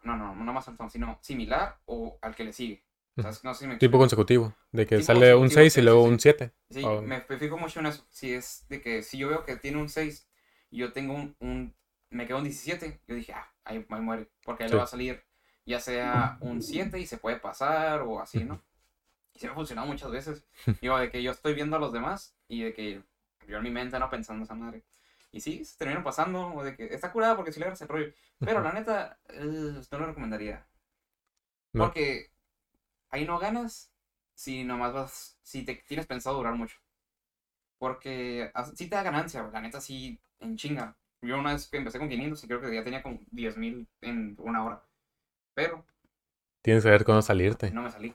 No, 0.02 0.16
no, 0.16 0.34
no 0.34 0.52
más 0.54 0.66
alto, 0.66 0.88
sino 0.88 1.18
similar 1.20 1.76
o 1.84 2.18
al 2.22 2.34
que 2.34 2.44
le 2.44 2.54
sigue. 2.54 2.82
No 3.16 3.32
sé 3.32 3.60
si 3.60 3.66
me 3.66 3.76
Tipo 3.76 3.98
consecutivo. 3.98 4.54
De 4.70 4.86
que 4.86 5.02
sale 5.02 5.34
un 5.34 5.42
consecutivo, 5.42 5.60
6 5.60 5.76
y 5.78 5.82
luego 5.82 6.02
sí, 6.04 6.08
un 6.08 6.18
sí. 6.18 6.22
7. 6.22 6.52
Sí, 6.70 6.82
Oh. 6.84 7.02
me, 7.02 7.20
fijo 7.20 7.58
mucho 7.58 7.80
en 7.80 7.86
eso. 7.86 8.06
Si 8.10 8.32
es 8.32 8.66
de 8.68 8.80
que 8.80 9.02
si 9.02 9.18
yo 9.18 9.28
veo 9.28 9.44
que 9.44 9.56
tiene 9.56 9.78
un 9.78 9.88
6 9.88 10.26
y 10.70 10.78
yo 10.78 10.92
tengo 10.92 11.14
un, 11.14 11.36
un- 11.40 11.74
me 12.10 12.26
quedo 12.26 12.38
un 12.38 12.44
17, 12.44 13.00
yo 13.06 13.14
dije, 13.14 13.32
ah, 13.34 13.46
ahí, 13.64 13.84
ahí 13.88 14.00
muere. 14.00 14.28
Porque 14.44 14.64
ahí 14.64 14.68
Sí. 14.68 14.74
le 14.74 14.78
va 14.78 14.84
a 14.84 14.86
salir 14.86 15.22
ya 15.64 15.78
sea 15.78 16.38
un 16.40 16.60
7 16.62 16.98
y 16.98 17.06
se 17.06 17.18
puede 17.18 17.36
pasar 17.36 18.00
o 18.02 18.20
así, 18.20 18.42
¿no? 18.44 18.60
Y 19.34 19.38
se 19.38 19.46
me 19.46 19.52
ha 19.52 19.54
funcionado 19.54 19.86
muchas 19.86 20.10
veces. 20.10 20.44
Digo, 20.82 20.98
de 20.98 21.10
que 21.10 21.22
yo 21.22 21.30
estoy 21.30 21.54
viendo 21.54 21.76
a 21.76 21.80
los 21.80 21.92
demás 21.92 22.34
y 22.48 22.62
de 22.62 22.72
que 22.74 23.02
yo 23.46 23.56
en 23.58 23.62
mi 23.62 23.70
mente 23.70 23.98
no 23.98 24.08
pensando 24.10 24.44
esa 24.44 24.54
madre. 24.54 24.82
Y 25.30 25.40
sí, 25.40 25.64
se 25.64 25.76
terminan 25.78 26.02
pasando, 26.04 26.48
o 26.54 26.64
de 26.64 26.74
que 26.76 26.86
está 26.86 27.12
curada 27.12 27.36
porque 27.36 27.52
si 27.52 27.60
le 27.60 27.64
agarras 27.66 27.80
el 27.82 27.88
rollo. 27.88 28.12
Pero 28.38 28.60
la 28.60 28.72
neta, 28.72 29.18
eh, 29.28 29.80
no 29.90 29.98
lo 29.98 30.06
recomendaría. 30.06 30.66
Porque 31.72 32.31
ahí 33.12 33.24
no 33.24 33.38
ganas 33.38 33.92
si 34.34 34.64
nomás 34.64 34.92
vas, 34.92 35.38
si 35.42 35.64
te 35.64 35.76
tienes 35.86 36.06
pensado 36.06 36.36
durar 36.36 36.54
mucho. 36.54 36.76
Porque 37.78 38.50
sí 38.74 38.88
te 38.88 38.96
da 38.96 39.02
ganancia, 39.02 39.48
la 39.52 39.60
neta 39.60 39.80
sí, 39.80 40.20
en 40.40 40.56
chinga. 40.56 40.96
Yo 41.20 41.38
una 41.38 41.52
vez 41.52 41.68
que 41.68 41.76
empecé 41.76 41.98
con 41.98 42.08
500 42.08 42.42
y 42.42 42.46
creo 42.48 42.60
que 42.60 42.74
ya 42.74 42.82
tenía 42.82 43.02
como 43.02 43.20
10 43.30 43.56
mil 43.56 43.88
en 44.00 44.34
una 44.38 44.64
hora. 44.64 44.84
Pero 45.54 45.84
Tienes 46.62 46.84
que 46.84 46.90
ver 46.90 47.04
cómo 47.04 47.22
salirte. 47.22 47.70
no 47.70 47.82
me 47.82 47.90
salí. 47.90 48.14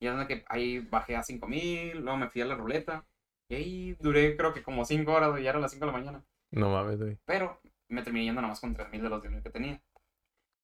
Y 0.00 0.06
es 0.06 0.26
que 0.26 0.44
ahí 0.48 0.78
bajé 0.78 1.16
a 1.16 1.22
5000, 1.22 1.98
luego 2.00 2.16
me 2.16 2.28
fui 2.28 2.40
a 2.40 2.46
la 2.46 2.54
ruleta. 2.54 3.04
Y 3.48 3.54
ahí 3.54 3.96
duré 4.00 4.36
creo 4.36 4.52
que 4.52 4.62
como 4.62 4.84
5 4.84 5.10
horas, 5.12 5.30
güey, 5.30 5.42
ya 5.42 5.50
eran 5.50 5.62
las 5.62 5.72
5 5.72 5.86
de 5.86 5.92
la 5.92 5.98
mañana. 5.98 6.24
No 6.50 6.70
mames, 6.70 6.98
güey. 6.98 7.18
Pero 7.24 7.60
me 7.88 8.02
terminé 8.02 8.26
yendo 8.26 8.40
nada 8.40 8.52
más 8.52 8.60
con 8.60 8.74
3000 8.74 9.02
de 9.02 9.08
los 9.08 9.22
10.000 9.22 9.42
que 9.42 9.50
tenía. 9.50 9.82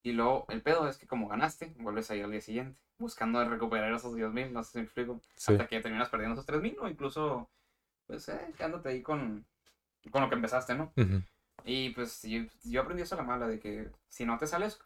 Y 0.04 0.12
luego 0.12 0.44
el 0.50 0.60
pedo 0.60 0.86
es 0.86 0.98
que 0.98 1.06
como 1.06 1.28
ganaste, 1.28 1.74
vuelves 1.78 2.10
a 2.10 2.14
ir 2.14 2.24
al 2.24 2.30
día 2.30 2.42
siguiente, 2.42 2.78
buscando 2.98 3.42
recuperar 3.48 3.90
esos 3.92 4.14
10.000, 4.14 4.50
no 4.52 4.62
sé 4.62 4.72
si 4.72 4.78
me 4.78 4.84
explico. 4.84 5.18
Sí. 5.34 5.52
Hasta 5.52 5.66
que 5.66 5.80
terminas 5.80 6.10
perdiendo 6.10 6.34
esos 6.34 6.44
3000 6.44 6.76
o 6.78 6.88
incluso, 6.88 7.50
pues, 8.06 8.28
eh, 8.28 8.52
quedándote 8.56 8.90
ahí 8.90 9.00
con, 9.02 9.46
con 10.10 10.20
lo 10.22 10.28
que 10.28 10.34
empezaste, 10.34 10.74
¿no? 10.74 10.92
Y 11.64 11.90
pues 11.90 12.20
yo, 12.22 12.42
yo 12.64 12.82
aprendí 12.82 13.02
eso 13.02 13.14
a 13.14 13.18
la 13.18 13.24
mala, 13.24 13.48
de 13.48 13.58
que 13.58 13.90
si 14.08 14.26
no 14.26 14.36
te 14.36 14.46
sales, 14.46 14.78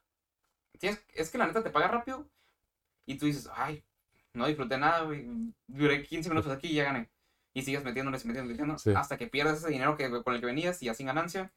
tienes, 0.79 1.05
es 1.15 1.31
que 1.31 1.39
la 1.39 1.49
neta 1.49 1.65
te 1.65 1.71
paga 1.71 1.89
rápido 1.89 2.25
y 3.05 3.19
tú 3.19 3.27
dices, 3.27 3.51
ay, 3.53 3.83
no 4.35 4.47
disfruté 4.47 4.79
nada, 4.79 5.01
güey, 5.03 5.27
duré 5.67 6.05
15 6.05 6.29
minutos 6.29 6.53
aquí 6.53 6.69
y 6.69 6.75
ya 6.75 6.85
gané. 6.85 7.11
Y 7.55 7.63
sigues 7.63 7.83
metiéndoles, 7.83 8.25
metiendo, 8.25 8.79
Sí. 8.79 8.93
hasta 8.95 9.17
que 9.19 9.27
pierdes 9.27 9.59
ese 9.59 9.71
dinero 9.71 9.97
que, 9.97 10.09
con 10.23 10.35
el 10.35 10.39
que 10.41 10.47
venías 10.47 10.81
y 10.81 10.87
ya 10.87 10.95
sin 10.95 11.07
ganancia 11.07 11.51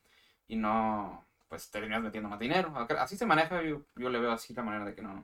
y 0.48 0.56
no, 0.56 1.24
pues 1.52 1.70
te 1.70 1.80
terminas 1.80 2.02
metiendo 2.02 2.30
más 2.30 2.40
dinero. 2.40 2.74
Así 2.98 3.18
se 3.18 3.26
maneja, 3.26 3.62
yo, 3.62 3.82
yo 3.98 4.10
le 4.10 4.20
veo 4.20 4.32
así 4.32 4.54
la 4.54 4.64
manera 4.64 4.86
de 4.86 4.96
que 4.96 5.02
no. 5.02 5.22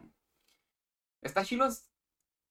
Está 1.21 1.45
chilo 1.45 1.69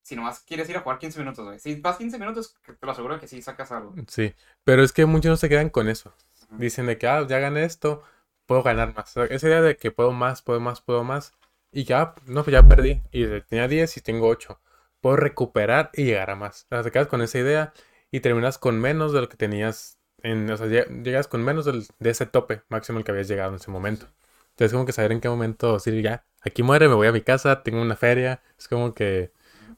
si 0.01 0.17
nomás 0.17 0.41
quieres 0.41 0.67
ir 0.71 0.79
a 0.79 0.81
jugar 0.81 0.99
15 0.99 1.19
minutos, 1.19 1.45
güey. 1.45 1.59
Si 1.59 1.79
vas 1.79 1.99
15 1.99 2.19
minutos, 2.19 2.57
te 2.65 2.87
lo 2.87 2.93
aseguro 2.93 3.21
que 3.21 3.29
sí 3.29 3.43
sacas 3.43 3.71
algo. 3.73 3.95
Sí. 4.09 4.35
Pero 4.65 4.83
es 4.83 4.93
que 4.93 5.05
muchos 5.05 5.29
no 5.29 5.37
se 5.37 5.51
quedan 5.51 5.69
con 5.69 5.91
eso. 5.91 6.15
Dicen 6.53 6.87
de 6.87 6.97
que, 6.97 7.07
ah, 7.07 7.27
ya 7.29 7.39
gané 7.39 7.65
esto, 7.65 8.03
puedo 8.47 8.63
ganar 8.63 8.95
más. 8.95 9.15
O 9.15 9.27
sea, 9.27 9.37
esa 9.37 9.49
idea 9.49 9.61
de 9.61 9.77
que 9.77 9.91
puedo 9.91 10.13
más, 10.13 10.41
puedo 10.41 10.59
más, 10.59 10.81
puedo 10.81 11.05
más. 11.05 11.35
Y 11.71 11.85
ya, 11.85 12.15
no, 12.25 12.45
pues 12.45 12.53
ya 12.53 12.67
perdí. 12.67 13.03
Y 13.13 13.27
tenía 13.43 13.69
10 13.69 13.95
y 13.99 14.01
tengo 14.01 14.27
8. 14.29 14.59
Puedo 15.03 15.17
recuperar 15.17 15.91
y 15.93 16.05
llegar 16.05 16.31
a 16.31 16.37
más. 16.37 16.65
O 16.65 16.69
sea, 16.69 16.83
te 16.83 16.91
quedas 16.91 17.09
con 17.09 17.21
esa 17.21 17.39
idea 17.39 17.75
y 18.11 18.21
terminas 18.21 18.57
con 18.57 18.81
menos 18.81 19.13
de 19.13 19.21
lo 19.21 19.29
que 19.29 19.37
tenías. 19.37 19.96
En, 20.23 20.51
o 20.51 20.57
sea, 20.57 20.67
lle- 20.67 21.03
llegas 21.03 21.29
con 21.29 21.43
menos 21.45 21.65
del- 21.65 21.87
de 21.99 22.11
ese 22.11 22.27
tope 22.27 22.63
máximo 22.69 22.99
al 22.99 23.05
que 23.05 23.11
habías 23.13 23.29
llegado 23.29 23.51
en 23.51 23.57
ese 23.57 23.71
momento. 23.71 24.07
Entonces, 24.51 24.73
como 24.73 24.87
que 24.87 24.93
saber 24.93 25.13
en 25.13 25.21
qué 25.21 25.29
momento 25.29 25.75
decir, 25.75 26.01
ya, 26.03 26.25
aquí 26.43 26.63
muere, 26.63 26.89
me 26.89 26.95
voy 26.95 27.07
a 27.09 27.13
mi 27.13 27.21
casa, 27.23 27.63
tengo 27.63 27.81
una 27.83 27.97
feria. 27.97 28.43
Es 28.59 28.69
como 28.69 28.95
que 28.95 29.33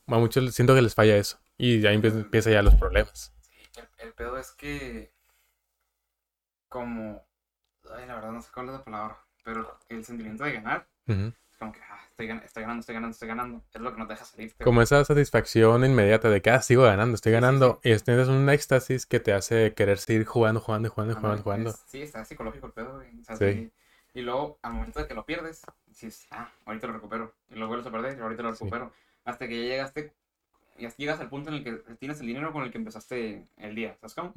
a 0.07 0.19
muchos 0.19 0.55
siento 0.55 0.75
que 0.75 0.83
les 0.83 0.95
falla 0.95 1.17
eso. 1.17 1.39
Y 1.59 1.85
ahí 1.87 1.97
empieza, 1.97 2.19
empieza 2.19 2.51
ya 2.51 2.63
los 2.63 2.75
problemas. 2.77 3.33
Sí, 3.41 3.57
el, 3.77 4.07
el 4.09 4.15
pedo 4.15 4.39
es 4.39 4.53
que 4.53 5.13
como 6.69 7.27
ay 7.95 8.07
la 8.07 8.17
verdad 8.17 8.33
no 8.33 8.43
sé 8.43 8.51
cuál 8.53 8.67
es 8.67 8.73
la 8.73 8.85
palabra 8.85 9.19
pero 9.45 9.79
el 9.89 10.05
sentimiento 10.05 10.45
de 10.45 10.53
ganar 10.53 10.87
como 11.59 11.73
que 11.73 11.81
ah, 11.91 11.99
estoy, 12.11 12.31
estoy 12.31 12.63
ganando 12.63 12.81
estoy 12.81 12.95
ganando 12.95 13.13
estoy 13.13 13.29
ganando 13.29 13.65
es 13.75 13.81
lo 13.81 13.93
que 13.93 13.99
no 13.99 14.07
te 14.07 14.13
deja 14.15 14.25
salir 14.25 14.55
Como 14.63 14.81
esa 14.83 15.05
satisfacción 15.05 15.85
inmediata 15.85 16.31
de 16.31 16.41
que, 16.41 16.51
ah, 16.51 16.63
sigo 16.63 16.83
ganando, 16.85 17.15
estoy 17.17 17.31
Sí, 17.33 17.37
sí, 17.37 17.41
ganando. 17.41 17.81
Y 17.83 17.97
tienes 17.99 18.29
un 18.29 18.49
éxtasis 18.49 19.07
que 19.07 19.21
te 19.21 19.33
hace 19.33 19.75
querer 19.75 19.99
seguir 19.99 20.25
jugando, 20.25 20.61
jugando, 20.61 20.89
jugando, 20.91 21.15
jugando, 21.17 21.43
jugando. 21.43 21.73
sí 21.87 22.03
está 22.03 22.25
psicológico 22.25 22.67
el 22.69 22.73
pedo 22.73 22.95
güey, 22.97 23.21
o 23.21 23.25
sea, 23.25 23.37
Sí. 23.37 23.53
sí. 23.53 23.73
y 24.15 24.23
luego 24.23 24.59
al 24.63 24.73
momento 24.75 25.01
de 25.01 25.07
que 25.07 25.15
lo 25.15 25.25
pierdes 25.27 25.63
dices 25.87 26.27
ah 26.31 26.51
ahorita 26.67 26.87
lo 26.87 26.95
recupero 26.95 27.35
y 27.51 27.57
lo 27.57 27.67
vuelves 27.69 27.87
a 27.87 27.91
perder 27.91 28.17
y 28.19 28.21
ahorita 28.23 28.43
lo 28.43 28.55
Sí. 28.55 28.65
recupero 28.65 28.93
hasta 29.25 29.47
que 29.49 29.57
ya 29.63 29.69
llegaste 29.69 30.13
y 30.79 30.87
hasta 30.87 30.97
llegas 30.99 31.21
al 31.21 31.29
punto 31.29 31.51
en 31.51 31.57
el 31.57 31.65
que 31.65 31.73
tienes 31.97 32.21
el 32.21 32.27
dinero 32.29 32.53
con 32.53 32.63
el 32.65 32.71
que 32.71 32.79
empezaste 32.79 33.47
el 33.57 33.75
día 33.75 33.97
¿sabes 34.01 34.15
cómo? 34.15 34.33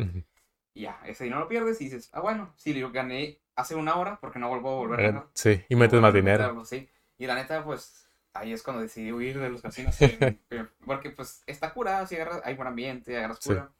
Y 0.73 0.81
ya 0.83 0.99
ese 1.05 1.23
dinero 1.25 1.41
lo 1.41 1.47
pierdes 1.47 1.79
y 1.81 1.85
dices 1.85 2.09
ah 2.13 2.19
bueno 2.21 2.53
sí 2.57 2.73
lo 2.73 2.91
gané 2.91 3.39
hace 3.55 3.75
una 3.75 3.95
hora 3.95 4.17
porque 4.19 4.39
no 4.39 4.49
vuelvo 4.49 4.71
a 4.71 4.75
volver 4.75 4.99
a 4.99 5.03
ganar 5.03 5.27
Sí, 5.33 5.63
y 5.69 5.75
metes 5.75 6.01
más 6.01 6.13
dinero. 6.13 6.39
meterlo, 6.43 6.65
sí. 6.65 6.89
Y 7.21 7.27
la 7.27 7.35
neta, 7.35 7.63
pues, 7.63 8.07
ahí 8.33 8.51
es 8.51 8.63
cuando 8.63 8.81
decidí 8.81 9.11
huir 9.11 9.39
de 9.39 9.51
los 9.51 9.61
casinos. 9.61 9.95
porque, 10.87 11.11
pues, 11.11 11.43
está 11.45 11.71
curado, 11.71 12.07
si 12.07 12.15
agarras, 12.15 12.41
hay 12.43 12.55
buen 12.55 12.67
ambiente, 12.67 13.15
agarras 13.15 13.37
Sí. 13.39 13.49
cura. 13.49 13.71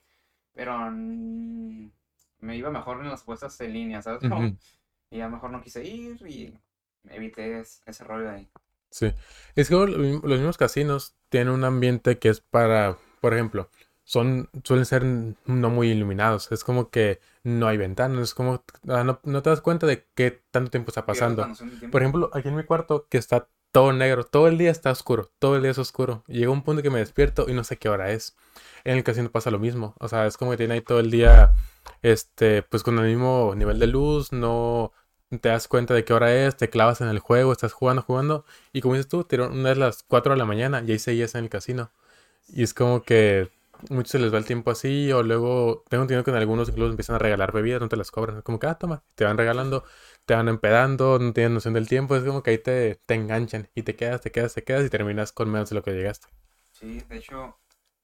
Pero 0.53 0.77
mm, 0.91 1.89
me 2.41 2.55
iba 2.57 2.69
mejor 2.69 3.01
en 3.01 3.09
las 3.09 3.23
apuestas 3.23 3.59
en 3.61 3.73
línea, 3.73 4.01
¿sabes? 4.03 4.23
Ujú. 4.23 4.55
Y 5.09 5.17
ya 5.17 5.27
mejor 5.27 5.49
no 5.49 5.59
quise 5.59 5.83
ir 5.83 6.21
y 6.25 6.55
evité 7.09 7.59
es- 7.59 7.81
ese 7.87 8.03
rollo 8.03 8.25
de 8.29 8.35
ahí. 8.35 8.49
Sí. 8.91 9.11
Es 9.55 9.67
que 9.69 9.73
lo 9.73 9.87
los 9.87 10.21
mismos 10.23 10.57
casinos 10.57 11.15
tienen 11.29 11.51
un 11.53 11.63
ambiente 11.63 12.19
que 12.19 12.29
es 12.29 12.41
para, 12.41 12.97
por 13.21 13.33
ejemplo, 13.33 13.69
son, 14.03 14.49
suelen 14.63 14.85
ser 14.85 15.03
no 15.03 15.69
muy 15.69 15.89
iluminados. 15.89 16.51
Es 16.51 16.63
como 16.63 16.89
que 16.89 17.19
no 17.43 17.67
hay 17.67 17.77
ventanas, 17.77 18.21
es 18.21 18.33
como, 18.33 18.63
ah, 18.87 19.03
no, 19.03 19.19
no 19.23 19.41
te 19.41 19.49
das 19.49 19.61
cuenta 19.61 19.87
de 19.87 20.05
qué 20.15 20.43
tanto 20.51 20.71
tiempo 20.71 20.89
está 20.89 21.05
pasando. 21.05 21.45
tiempo. 21.45 21.91
Por 21.91 22.01
ejemplo, 22.01 22.29
aquí 22.33 22.49
en 22.49 22.55
mi 22.55 22.63
cuarto, 22.63 23.07
que 23.09 23.17
está 23.17 23.47
todo 23.71 23.93
negro, 23.93 24.25
todo 24.25 24.47
el 24.47 24.57
día 24.57 24.69
está 24.69 24.91
oscuro, 24.91 25.31
todo 25.39 25.55
el 25.55 25.61
día 25.61 25.71
es 25.71 25.77
oscuro. 25.77 26.23
Llega 26.27 26.51
un 26.51 26.63
punto 26.63 26.81
que 26.81 26.89
me 26.89 26.99
despierto 26.99 27.45
y 27.47 27.53
no 27.53 27.63
sé 27.63 27.77
qué 27.77 27.89
hora 27.89 28.11
es. 28.11 28.35
En 28.83 28.97
el 28.97 29.03
casino 29.03 29.31
pasa 29.31 29.51
lo 29.51 29.59
mismo. 29.59 29.95
O 29.99 30.07
sea, 30.07 30.25
es 30.25 30.37
como 30.37 30.51
que 30.51 30.57
tiene 30.57 30.73
ahí 30.75 30.81
todo 30.81 30.99
el 30.99 31.11
día, 31.11 31.53
este, 32.01 32.63
pues 32.63 32.83
con 32.83 32.99
el 32.99 33.05
mismo 33.05 33.53
nivel 33.55 33.79
de 33.79 33.87
luz, 33.87 34.31
no 34.31 34.91
te 35.39 35.49
das 35.49 35.69
cuenta 35.69 35.93
de 35.93 36.03
qué 36.03 36.13
hora 36.13 36.33
es, 36.33 36.57
te 36.57 36.69
clavas 36.69 36.99
en 36.99 37.07
el 37.07 37.19
juego, 37.19 37.53
estás 37.53 37.71
jugando, 37.71 38.01
jugando. 38.01 38.45
Y 38.73 38.81
como 38.81 38.95
dices 38.95 39.07
tú, 39.07 39.23
tiró 39.23 39.47
una 39.49 39.69
vez 39.69 39.77
las 39.77 40.03
4 40.03 40.33
de 40.33 40.37
la 40.37 40.45
mañana 40.45 40.83
y 40.85 40.91
ahí 40.91 40.99
seguías 40.99 41.35
en 41.35 41.45
el 41.45 41.49
casino. 41.49 41.91
Y 42.49 42.63
es 42.63 42.73
como 42.73 43.03
que 43.03 43.49
muchos 43.89 44.11
se 44.11 44.19
les 44.19 44.33
va 44.33 44.37
el 44.37 44.45
tiempo 44.45 44.71
así, 44.71 45.11
o 45.11 45.23
luego 45.23 45.83
tengo 45.89 46.03
entendido 46.03 46.23
que 46.23 46.31
en 46.31 46.37
algunos 46.37 46.69
incluso 46.69 46.91
empiezan 46.91 47.15
a 47.15 47.19
regalar 47.19 47.51
bebidas, 47.51 47.81
no 47.81 47.89
te 47.89 47.97
las 47.97 48.11
cobran. 48.11 48.41
Como 48.41 48.59
que, 48.59 48.67
ah, 48.67 48.75
toma, 48.75 49.03
te 49.15 49.25
van 49.25 49.37
regalando, 49.37 49.83
te 50.25 50.35
van 50.35 50.47
empedando, 50.47 51.19
no 51.19 51.33
tienes 51.33 51.51
noción 51.51 51.73
del 51.73 51.87
tiempo, 51.87 52.15
es 52.15 52.23
como 52.23 52.43
que 52.43 52.51
ahí 52.51 52.57
te, 52.57 52.95
te 53.05 53.13
enganchan 53.15 53.69
y 53.75 53.83
te 53.83 53.95
quedas, 53.95 54.21
te 54.21 54.31
quedas, 54.31 54.53
te 54.53 54.63
quedas 54.63 54.85
y 54.85 54.89
terminas 54.89 55.31
con 55.31 55.49
menos 55.51 55.69
de 55.69 55.75
lo 55.75 55.83
que 55.83 55.91
llegaste. 55.91 56.27
Sí, 56.71 57.01
de 57.07 57.17
hecho, 57.17 57.57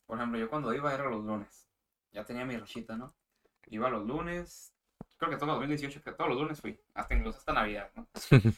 por 0.06 0.18
ejemplo, 0.18 0.40
yo 0.40 0.50
cuando 0.50 0.74
iba 0.74 0.94
era 0.94 1.10
los 1.10 1.24
lunes. 1.24 1.68
Ya 2.12 2.24
tenía 2.24 2.46
mi 2.46 2.58
rachita, 2.58 2.96
¿no? 2.96 3.13
Iba 3.68 3.90
los 3.90 4.06
lunes. 4.06 4.74
Creo 5.18 5.30
que 5.32 5.38
todo 5.38 5.52
2018, 5.54 6.02
que 6.02 6.12
todos 6.13 6.30
los 6.30 6.40
lunes 6.40 6.62
fui. 6.62 6.80
Hasta 6.94 7.16
incluso 7.16 7.40
hasta 7.40 7.54
Navidad, 7.54 7.92
¿no? 7.96 8.08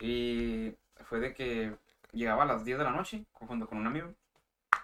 Y 0.00 0.74
fue 1.04 1.20
de 1.20 1.32
que 1.32 1.76
llegaba 2.12 2.42
a 2.42 2.46
las 2.46 2.64
10 2.64 2.78
de 2.78 2.84
la 2.84 2.90
noche 2.90 3.24
junto 3.32 3.66
con 3.66 3.78
un 3.78 3.86
amigo 3.86 4.12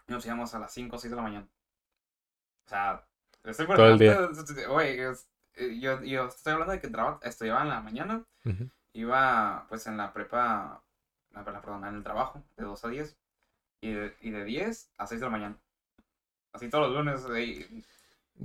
y 0.07 0.13
nos 0.13 0.25
íbamos 0.25 0.55
a 0.55 0.59
las 0.59 0.73
5 0.73 0.97
o 0.97 0.99
6 0.99 1.11
de 1.11 1.17
la 1.17 1.23
mañana. 1.23 1.49
O 2.71 2.73
sea, 2.73 3.05
estoy 3.43 3.67
Todo 3.67 3.89
el 3.89 3.99
día. 3.99 4.29
Oye, 4.69 5.11
es- 5.11 5.29
eh, 5.55 5.77
yo, 5.81 6.01
yo 6.05 6.27
estoy 6.27 6.53
hablando 6.53 6.73
de 6.73 6.81
que 6.81 6.89
estudiaba 7.23 7.63
en 7.63 7.69
la 7.69 7.81
mañana, 7.81 8.25
Ujú. 8.45 8.71
iba 8.93 9.67
pues 9.69 9.89
en 9.89 9.97
la 9.97 10.13
prepa, 10.13 10.81
la, 11.33 11.43
la- 11.43 11.61
perdón, 11.61 11.85
en 11.85 11.97
el 11.97 12.05
trabajo 12.05 12.45
de 12.57 12.65
2 12.65 12.85
a 12.85 12.89
10 12.89 13.17
y 13.81 13.91
de, 13.93 14.17
y 14.21 14.31
de 14.31 14.45
10 14.45 14.93
a 14.99 15.09
6 15.09 15.21
de 15.21 15.27
la 15.27 15.31
mañana. 15.33 15.57
Así 16.53 16.69
todos 16.71 16.89
los 16.93 16.97
lunes. 17.05 17.27
y- 17.45 17.83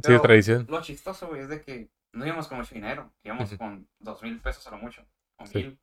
Sí, 0.04 0.12
es 0.14 0.22
tradición. 0.24 0.66
lo 0.70 0.82
chistoso, 0.82 1.28
güey, 1.28 1.42
es 1.42 1.50
de 1.50 1.62
que 1.62 1.90
no 2.12 2.26
íbamos 2.26 2.48
con 2.48 2.58
mucho 2.58 2.74
dinero. 2.74 3.12
Íbamos 3.24 3.50
Ujú. 3.50 3.58
con 3.60 3.88
dos 4.00 4.24
mil 4.24 4.40
pesos 4.42 4.66
a 4.68 4.72
lo 4.72 4.78
mucho. 4.80 5.06
O 5.38 5.46
Sí. 5.46 5.58
mil. 5.60 5.80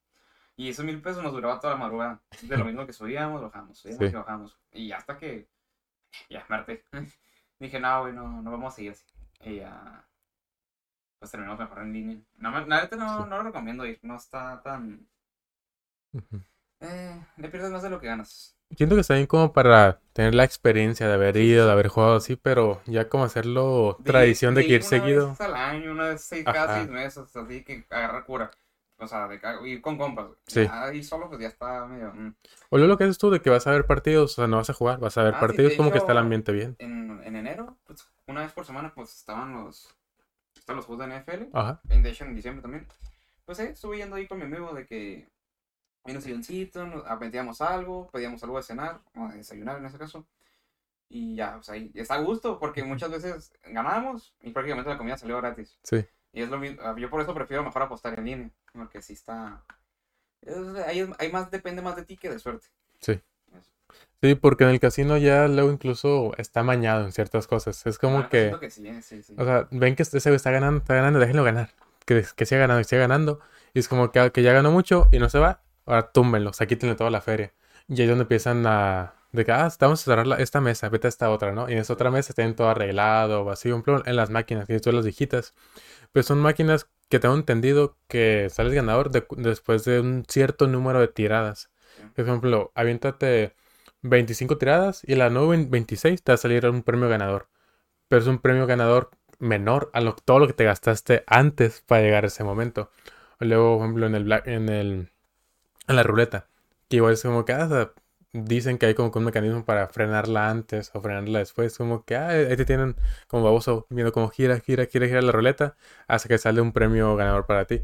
Y 0.57 0.69
esos 0.69 0.85
mil 0.85 1.01
pesos 1.01 1.23
nos 1.23 1.33
duraba 1.33 1.61
toda 1.61 1.75
la 1.75 1.79
madrugada. 1.79 2.21
De 2.43 2.57
lo 2.57 2.65
mismo 2.67 2.87
que 2.87 2.93
subíamos, 2.93 3.41
bajamos, 3.41 3.79
subíamos 3.79 4.07
Sí. 4.11 4.13
y 4.13 4.17
bajamos. 4.19 4.59
Y 4.73 4.93
hasta 4.93 5.17
que 5.17 5.49
ya 6.29 6.45
harté. 6.49 6.85
Dije, 7.63 7.79
no, 7.79 8.01
güey, 8.03 8.13
no, 8.13 8.43
no 8.43 8.51
vamos 8.51 8.73
a 8.73 8.77
seguir 8.77 8.91
así. 8.93 9.05
Y 9.45 9.57
ya. 9.57 10.05
Pues 11.19 11.31
terminamos 11.31 11.61
mejor 11.61 11.79
en 11.83 11.93
línea. 11.93 12.19
No, 12.39 12.51
me- 12.51 12.67
la 12.67 12.83
neta 12.83 12.97
no, 12.97 13.25
no 13.27 13.37
lo 13.37 13.43
recomiendo 13.45 13.87
ir. 13.87 14.01
No 14.03 14.17
está 14.17 14.61
tan. 14.63 15.07
Eh, 16.81 17.25
le 17.37 17.49
pierdes 17.49 17.71
más 17.71 17.83
de 17.83 17.91
lo 17.91 18.01
que 18.01 18.09
ganas. 18.09 18.57
Siento 18.77 18.95
que 18.97 19.03
está 19.03 19.15
bien 19.15 19.27
como 19.27 19.53
para 19.53 20.01
tener 20.13 20.35
la 20.35 20.45
experiencia 20.45 21.07
de 21.07 21.15
haber 21.15 21.37
ido, 21.37 21.67
de 21.67 21.73
haber 21.73 21.89
jugado 21.89 22.17
así, 22.17 22.37
pero 22.37 22.81
ya 22.87 23.09
como 23.09 23.25
hacerlo 23.25 23.97
De 23.99 24.03
ir- 24.03 24.13
tradición 24.13 24.55
de 24.55 24.63
que 24.63 24.73
ir 24.75 24.81
una 24.81 24.89
seguido. 24.89 25.29
vez 25.31 25.41
al 25.43 25.55
año, 25.55 25.93
una 25.93 26.09
vez 26.09 26.23
seis, 26.23 26.45
cada 26.45 26.75
seis 26.79 26.89
meses, 26.89 27.37
así 27.37 27.65
que 27.65 27.87
agarrar 27.91 28.25
cura. 28.25 28.51
O 29.03 29.09
sea, 29.09 29.27
de 29.29 29.41
ca- 29.41 29.61
ir 29.67 29.83
con 29.83 29.99
compas. 29.99 30.27
Sí. 30.47 30.65
Ya 30.65 30.95
ir 30.95 31.05
solo, 31.05 31.29
pues 31.29 31.41
ya 31.41 31.49
está 31.49 31.85
medio. 31.87 32.13
mm. 32.15 32.35
O 32.71 32.79
lo 32.79 32.97
que 32.97 33.05
haces 33.05 33.19
tú 33.19 33.31
de 33.31 33.41
que 33.41 33.51
vas 33.51 33.67
a 33.67 33.73
ver 33.73 33.87
partidos, 33.87 34.33
o 34.33 34.35
sea, 34.37 34.47
no 34.47 34.57
vas 34.59 34.71
a 34.71 34.75
jugar, 34.75 35.01
vas 35.01 35.19
a 35.19 35.25
ver 35.25 35.35
Ah, 35.35 35.39
sí, 35.41 35.47
partidos, 35.47 35.71
de 35.73 35.77
como 35.77 35.91
que 35.93 35.99
está 35.99 36.13
el 36.13 36.19
ambiente 36.19 36.53
bien. 36.53 36.77
En, 36.79 37.21
en 37.25 37.37
enero, 37.37 37.77
pues 37.85 38.07
una 38.27 38.43
vez 38.43 38.53
por 38.53 38.65
semana, 38.65 38.93
pues 38.95 39.15
estaban 39.17 39.53
los. 39.55 39.95
Estaban 40.57 40.77
los 40.77 40.87
juegos 40.87 41.07
de 41.09 41.17
NFL. 41.21 41.49
Ajá. 41.53 41.81
En, 41.89 42.03
de 42.03 42.11
hecho, 42.11 42.25
en 42.25 42.35
diciembre 42.37 42.63
también. 42.63 42.87
Pues 43.45 43.59
eh, 43.59 43.71
estuve 43.71 43.97
yendo 43.99 44.15
ahí 44.17 44.27
con 44.29 44.39
mi 44.39 44.45
amigo 44.45 44.73
de 44.73 44.87
que. 44.87 45.29
En 46.05 46.17
un 46.17 46.23
silloncito, 46.23 46.85
nos 46.87 47.07
aprendíamos 47.07 47.61
algo, 47.61 48.09
pedíamos 48.11 48.43
algo 48.43 48.57
de 48.57 48.63
cenar, 48.65 49.01
o 49.17 49.29
de 49.29 49.37
desayunar 49.39 49.79
en 49.79 49.87
ese 49.87 49.99
caso. 49.99 50.27
Y 51.09 51.37
ya, 51.37 51.55
pues 51.57 51.69
ahí 51.69 51.91
está 51.95 52.15
a 52.15 52.21
gusto, 52.23 52.59
porque 52.59 52.83
muchas 52.83 53.11
veces 53.11 53.53
ganábamos 53.67 54.35
y 54.41 54.51
prácticamente 54.51 54.91
la 54.91 54.99
comida 54.99 55.17
salió 55.17 55.37
gratis. 55.39 55.79
Sí. 55.83 56.05
Y 56.33 56.43
es 56.43 56.49
lo 56.49 56.59
mismo, 56.59 56.97
yo 56.97 57.11
por 57.11 57.21
eso 57.21 57.35
prefiero 57.35 57.63
mejor 57.63 57.83
apostar 57.83 58.19
en 58.19 58.25
línea, 58.25 58.51
porque 58.73 59.03
si 59.03 59.13
está... 59.15 59.63
es- 60.43 60.57
ahí, 60.87 61.01
es- 61.01 61.11
ahí 61.19 61.31
más 61.33 61.51
depende 61.51 61.83
más 61.83 61.97
de 61.97 62.05
ti 62.05 62.17
que 62.17 62.31
de 62.31 62.39
suerte. 62.39 62.69
Sí. 63.01 63.21
Sí, 64.23 64.35
porque 64.37 64.65
en 64.65 64.71
el 64.71 64.81
casino 64.81 65.19
ya 65.19 65.49
luego 65.49 65.73
incluso 65.73 66.33
está 66.39 66.63
mañado 66.63 67.05
en 67.05 67.13
ciertas 67.13 67.47
cosas. 67.47 67.85
Es 67.87 67.99
como 67.99 68.19
neta 68.19 68.29
que, 68.31 68.57
que 68.61 68.71
sí, 68.71 68.87
eh, 68.87 69.03
sí, 69.03 69.23
sí. 69.23 69.35
o 69.37 69.45
sea, 69.45 69.67
ven 69.73 69.97
que 69.97 70.05
ese 70.05 70.21
güey 70.31 70.37
está 70.37 70.51
ganando, 70.53 70.79
está 70.79 70.95
ganando, 70.95 71.19
déjenlo 71.19 71.43
ganar. 71.45 71.71
Que, 72.07 72.25
que 72.37 72.47
siga 72.47 72.61
ganando, 72.63 72.85
siga 72.85 73.01
ganando. 73.03 73.41
Y 73.75 73.81
es 73.81 73.89
como 73.89 74.13
que, 74.13 74.31
que 74.31 74.43
ya 74.43 74.53
ganó 74.53 74.71
mucho 74.71 75.09
y 75.11 75.19
no 75.19 75.29
se 75.29 75.39
va. 75.41 75.61
Ahora 75.87 76.13
túmbenlo, 76.13 76.51
o 76.51 76.53
sea, 76.53 76.67
quítenle 76.69 76.95
toda 76.95 77.11
la 77.11 77.21
feria. 77.21 77.53
Y 77.89 77.95
ahí 77.95 78.03
es 78.03 78.09
donde 78.09 78.23
empiezan 78.23 78.65
a... 78.67 79.15
De 79.33 79.45
que, 79.45 79.51
ah, 79.53 79.69
vamos 79.81 80.03
a 80.03 80.05
cerrar 80.05 80.27
la- 80.27 80.37
esta 80.37 80.61
mesa, 80.61 80.89
vete 80.89 81.09
a 81.09 81.11
esta 81.11 81.31
otra, 81.31 81.53
¿no? 81.53 81.69
Y 81.69 81.73
en 81.73 81.79
esa 81.79 81.93
otra 81.95 82.11
mesa 82.11 82.33
tienen 82.35 82.55
todo 82.55 82.69
arreglado, 82.69 83.45
vacío, 83.45 83.83
en 84.07 84.17
las 84.17 84.31
máquinas, 84.31 84.67
que 84.67 84.79
son 84.79 84.95
las 84.95 85.05
viejitas. 85.05 85.55
Pues 86.13 86.27
son 86.27 86.39
máquinas 86.39 86.87
que 87.13 87.21
tengo 87.21 87.37
entendido 87.37 87.99
que 88.09 88.49
sales 88.51 88.75
ganador 88.75 89.11
de- 89.13 89.27
después 89.39 89.85
de 89.87 90.01
un 90.01 90.25
cierto 90.29 90.69
número 90.69 91.01
de 91.01 91.09
tiradas. 91.09 91.71
Por 92.17 92.25
ejemplo, 92.27 92.73
aviéntate 92.75 93.55
25 94.03 94.59
tiradas 94.59 95.03
y 95.07 95.13
en 95.15 95.21
la 95.21 95.31
nueve 95.31 95.67
26 95.69 96.25
te 96.25 96.33
va 96.33 96.35
a 96.35 96.39
salir 96.39 96.67
un 96.69 96.83
premio 96.83 97.09
ganador. 97.11 97.49
Pero 98.09 98.23
es 98.23 98.29
un 98.29 98.39
premio 98.41 98.67
ganador 98.67 99.11
menor 99.41 99.91
a 99.95 100.01
lo, 100.01 100.15
todo 100.15 100.39
lo 100.41 100.47
que 100.47 100.53
te 100.55 100.65
gastaste 100.65 101.25
antes 101.27 101.83
para 101.87 102.03
llegar 102.03 102.25
a 102.25 102.29
ese 102.29 102.45
momento. 102.45 102.91
O 103.41 103.45
luego, 103.47 103.77
por 103.79 103.85
ejemplo, 103.87 104.07
en 104.07 104.15
el, 104.17 104.25
black- 104.25 104.49
en 104.49 104.69
el, 104.71 105.11
en 105.89 105.97
la 105.97 106.03
ruleta, 106.03 106.49
que 106.89 106.97
igual 106.97 107.15
es 107.15 107.23
como 107.23 107.45
que 107.45 107.53
ah, 107.53 107.93
dicen 108.33 108.79
que 108.79 108.87
hay 108.87 108.95
como 108.95 109.11
que 109.11 109.19
un 109.19 109.25
mecanismo 109.27 109.65
para 109.65 109.89
frenarla 109.89 110.51
antes 110.51 110.91
o 110.95 111.01
frenarla 111.01 111.41
después. 111.41 111.77
Como 111.79 112.05
que 112.05 112.17
ah, 112.17 112.29
ahí 112.29 112.57
te 112.57 112.65
tienen 112.65 112.97
como 113.29 113.45
baboso 113.45 113.87
viendo 113.91 114.13
como 114.13 114.29
gira, 114.31 114.61
gira, 114.61 114.87
gira, 114.87 115.07
gira 115.07 115.23
la 115.23 115.33
ruleta 115.33 115.77
hasta 116.09 116.29
que 116.29 116.39
sale 116.39 116.61
un 116.61 116.73
premio 116.73 117.17
ganador 117.17 117.47
para 117.47 117.67
ti. 117.67 117.83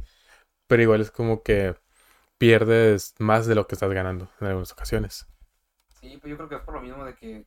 Pero 0.68 0.82
igual 0.82 1.00
es 1.00 1.10
como 1.10 1.42
que 1.42 1.76
pierdes 2.38 3.14
más 3.18 3.46
de 3.46 3.54
lo 3.54 3.66
que 3.66 3.74
estás 3.74 3.92
ganando 3.92 4.30
en 4.40 4.46
algunas 4.48 4.72
ocasiones. 4.72 5.26
Sí, 6.00 6.16
pues 6.20 6.30
yo 6.30 6.36
creo 6.36 6.48
que 6.48 6.56
es 6.56 6.62
por 6.62 6.74
lo 6.74 6.80
mismo 6.80 7.04
de 7.04 7.14
que 7.14 7.46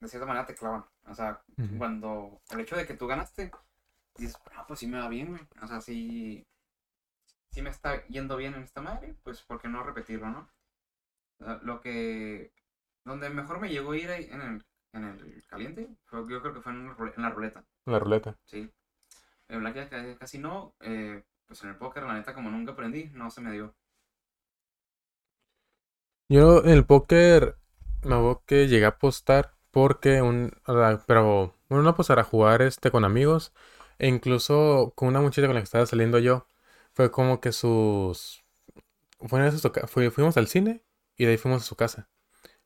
de 0.00 0.08
cierta 0.08 0.26
manera 0.26 0.46
te 0.46 0.54
clavan. 0.54 0.84
O 1.06 1.14
sea, 1.14 1.40
cuando 1.78 2.40
el 2.50 2.60
hecho 2.60 2.76
de 2.76 2.86
que 2.86 2.94
tú 2.94 3.06
ganaste, 3.06 3.50
dices, 4.18 4.36
ah, 4.54 4.64
pues 4.66 4.80
sí 4.80 4.86
me 4.86 4.98
va 4.98 5.08
bien, 5.08 5.28
güey. 5.30 5.42
O 5.62 5.66
sea, 5.66 5.80
sí, 5.80 6.44
sí 7.50 7.62
me 7.62 7.70
está 7.70 8.04
yendo 8.08 8.36
bien 8.36 8.54
en 8.54 8.62
esta 8.62 8.80
madre, 8.80 9.14
pues 9.22 9.42
¿por 9.42 9.60
qué 9.60 9.68
no 9.68 9.82
repetirlo, 9.82 10.28
no? 10.28 10.48
Lo 11.38 11.80
que, 11.80 12.52
donde 13.04 13.30
mejor 13.30 13.60
me 13.60 13.68
llegó 13.70 13.92
a 13.92 13.96
ir 13.98 14.10
ahí 14.10 14.28
en 14.30 14.40
el, 14.42 14.66
en 14.92 15.04
el 15.04 15.44
caliente, 15.46 15.88
fue, 16.06 16.20
yo 16.30 16.40
creo 16.42 16.54
que 16.54 16.60
fue 16.62 16.72
en, 16.72 16.88
en 17.16 17.22
la 17.22 17.30
ruleta, 17.30 17.64
La 17.86 17.98
ruleta. 17.98 18.38
sí. 18.46 18.70
En 19.48 19.60
Blackjack 19.60 19.90
ca- 19.90 20.18
casi 20.18 20.38
no, 20.38 20.74
eh, 20.80 21.24
pues 21.46 21.62
en 21.64 21.70
el 21.70 21.76
póker, 21.76 22.04
la 22.04 22.14
neta, 22.14 22.34
como 22.34 22.50
nunca 22.50 22.72
aprendí, 22.72 23.06
no 23.14 23.30
se 23.30 23.40
me 23.42 23.52
dio. 23.52 23.74
Yo 26.28 26.62
en 26.64 26.70
el 26.70 26.84
póker 26.86 27.56
me 28.02 28.14
acuerdo 28.14 28.42
que 28.46 28.68
llegué 28.68 28.84
a 28.86 28.88
apostar 28.88 29.54
porque 29.70 30.22
un, 30.22 30.52
pero 31.06 31.54
bueno, 31.68 31.82
no 31.84 31.88
apostar 31.90 32.18
a 32.18 32.24
jugar 32.24 32.62
este 32.62 32.90
con 32.90 33.04
amigos 33.04 33.52
e 33.98 34.08
incluso 34.08 34.92
con 34.96 35.08
una 35.08 35.20
muchacha 35.20 35.46
con 35.46 35.54
la 35.54 35.60
que 35.60 35.64
estaba 35.64 35.86
saliendo 35.86 36.18
yo. 36.18 36.46
Fue 36.94 37.10
como 37.10 37.40
que 37.40 37.52
sus 37.52 38.44
fue 39.28 39.46
en 39.46 39.52
fui- 39.88 40.10
fuimos 40.10 40.38
al 40.38 40.48
cine 40.48 40.82
y 41.16 41.24
de 41.24 41.32
ahí 41.32 41.36
fuimos 41.38 41.62
a 41.62 41.64
su 41.66 41.76
casa. 41.76 42.08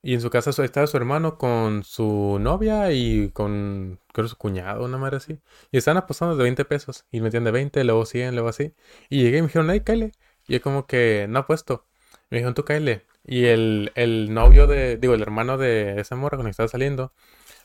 Y 0.02 0.14
en 0.14 0.20
su 0.22 0.30
casa 0.30 0.50
estaba 0.64 0.86
su 0.86 0.96
hermano 0.96 1.36
con 1.38 1.84
su 1.84 2.38
novia 2.40 2.92
y 2.92 3.30
con 3.30 4.00
creo 4.12 4.28
su 4.28 4.36
cuñado, 4.36 4.84
una 4.84 4.98
madre 4.98 5.18
así. 5.18 5.40
Y 5.72 5.78
estaban 5.78 5.98
apostando 6.02 6.36
de 6.36 6.42
20 6.44 6.64
pesos 6.64 7.04
y 7.10 7.20
metían 7.20 7.44
de 7.44 7.50
20, 7.50 7.84
luego 7.84 8.06
100, 8.06 8.34
luego 8.34 8.48
así. 8.48 8.74
Y 9.10 9.22
llegué 9.22 9.38
y 9.38 9.42
me 9.42 9.48
dijeron, 9.48 9.70
"Hey, 9.70 9.80
cáele." 9.84 10.12
Y 10.48 10.54
yo 10.54 10.62
como 10.62 10.86
que 10.86 11.26
no 11.28 11.40
apuesto. 11.40 11.86
Me 12.30 12.38
dijeron, 12.38 12.54
tú 12.54 12.64
cáele. 12.64 13.06
Y 13.24 13.46
el, 13.46 13.92
el 13.96 14.32
novio 14.34 14.66
de, 14.66 14.96
digo, 14.96 15.14
el 15.14 15.22
hermano 15.22 15.58
de 15.58 16.00
esa 16.00 16.16
morra 16.16 16.36
con 16.36 16.44
la 16.44 16.48
que 16.48 16.52
estaba 16.52 16.68
saliendo, 16.68 17.12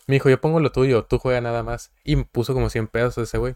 me 0.07 0.15
dijo, 0.15 0.29
yo 0.29 0.41
pongo 0.41 0.59
lo 0.59 0.71
tuyo, 0.71 1.05
tú 1.05 1.19
juega 1.19 1.41
nada 1.41 1.63
más. 1.63 1.91
Y 2.03 2.15
me 2.17 2.25
puso 2.25 2.53
como 2.53 2.69
100 2.69 2.87
pesos 2.87 3.17
ese 3.19 3.37
güey. 3.37 3.55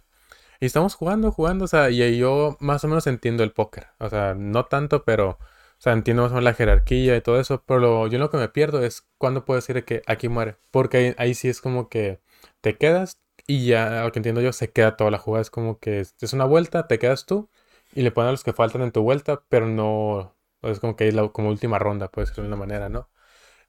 Y 0.60 0.66
estamos 0.68 0.96
jugando, 0.96 1.32
jugando, 1.32 1.66
o 1.66 1.68
sea, 1.68 1.90
y 1.90 2.18
yo 2.18 2.58
más 2.60 2.84
o 2.84 2.88
menos 2.88 3.08
entiendo 3.08 3.44
el 3.44 3.52
póker. 3.52 3.88
O 4.00 4.10
sea, 4.10 4.36
no 4.36 4.66
tanto, 4.66 5.04
pero, 5.06 5.40
o 5.80 5.82
sea, 5.82 5.94
entiendo 5.94 6.24
más 6.24 6.32
o 6.32 6.36
menos 6.36 6.44
la 6.46 6.54
jerarquía 6.54 7.16
y 7.18 7.22
todo 7.22 7.40
eso. 7.40 7.64
Pero 7.66 7.80
lo- 7.80 8.08
yo 8.08 8.20
lo 8.20 8.30
que 8.30 8.38
me 8.38 8.50
pierdo 8.50 8.84
es 8.84 9.08
cuando 9.18 9.46
puedo 9.46 9.58
decir 9.60 9.84
que 9.86 10.02
aquí 10.08 10.30
muere. 10.30 10.58
Porque 10.72 10.98
ahí, 10.98 11.16
ahí 11.18 11.34
sí 11.34 11.48
es 11.50 11.62
como 11.62 11.90
que 11.90 12.22
te 12.62 12.78
quedas 12.78 13.20
y 13.48 13.66
ya, 13.68 14.04
lo 14.04 14.12
que 14.12 14.20
entiendo 14.20 14.42
yo, 14.42 14.54
se 14.54 14.72
queda 14.72 14.98
toda 14.98 15.12
la 15.12 15.18
jugada. 15.20 15.42
Es 15.42 15.50
como 15.50 15.80
que 15.80 16.02
es, 16.02 16.16
una 16.34 16.46
vuelta, 16.46 16.88
te 16.88 17.00
quedas 17.00 17.26
tú 17.26 17.50
y 17.96 18.02
le 18.04 18.12
ponen 18.12 18.30
a 18.30 18.32
los 18.32 18.44
que 18.44 18.54
faltan 18.54 18.82
en 18.82 18.92
tu 18.92 19.02
vuelta, 19.04 19.44
pero 19.50 19.68
no, 19.68 20.36
es 20.62 20.80
como 20.80 20.96
que 20.96 21.08
es 21.08 21.14
la 21.14 21.28
como 21.30 21.50
última 21.50 21.80
ronda, 21.80 22.10
puede 22.12 22.28
ser 22.28 22.38
de 22.38 22.48
una 22.48 22.56
manera, 22.58 22.90
¿no? 22.90 23.10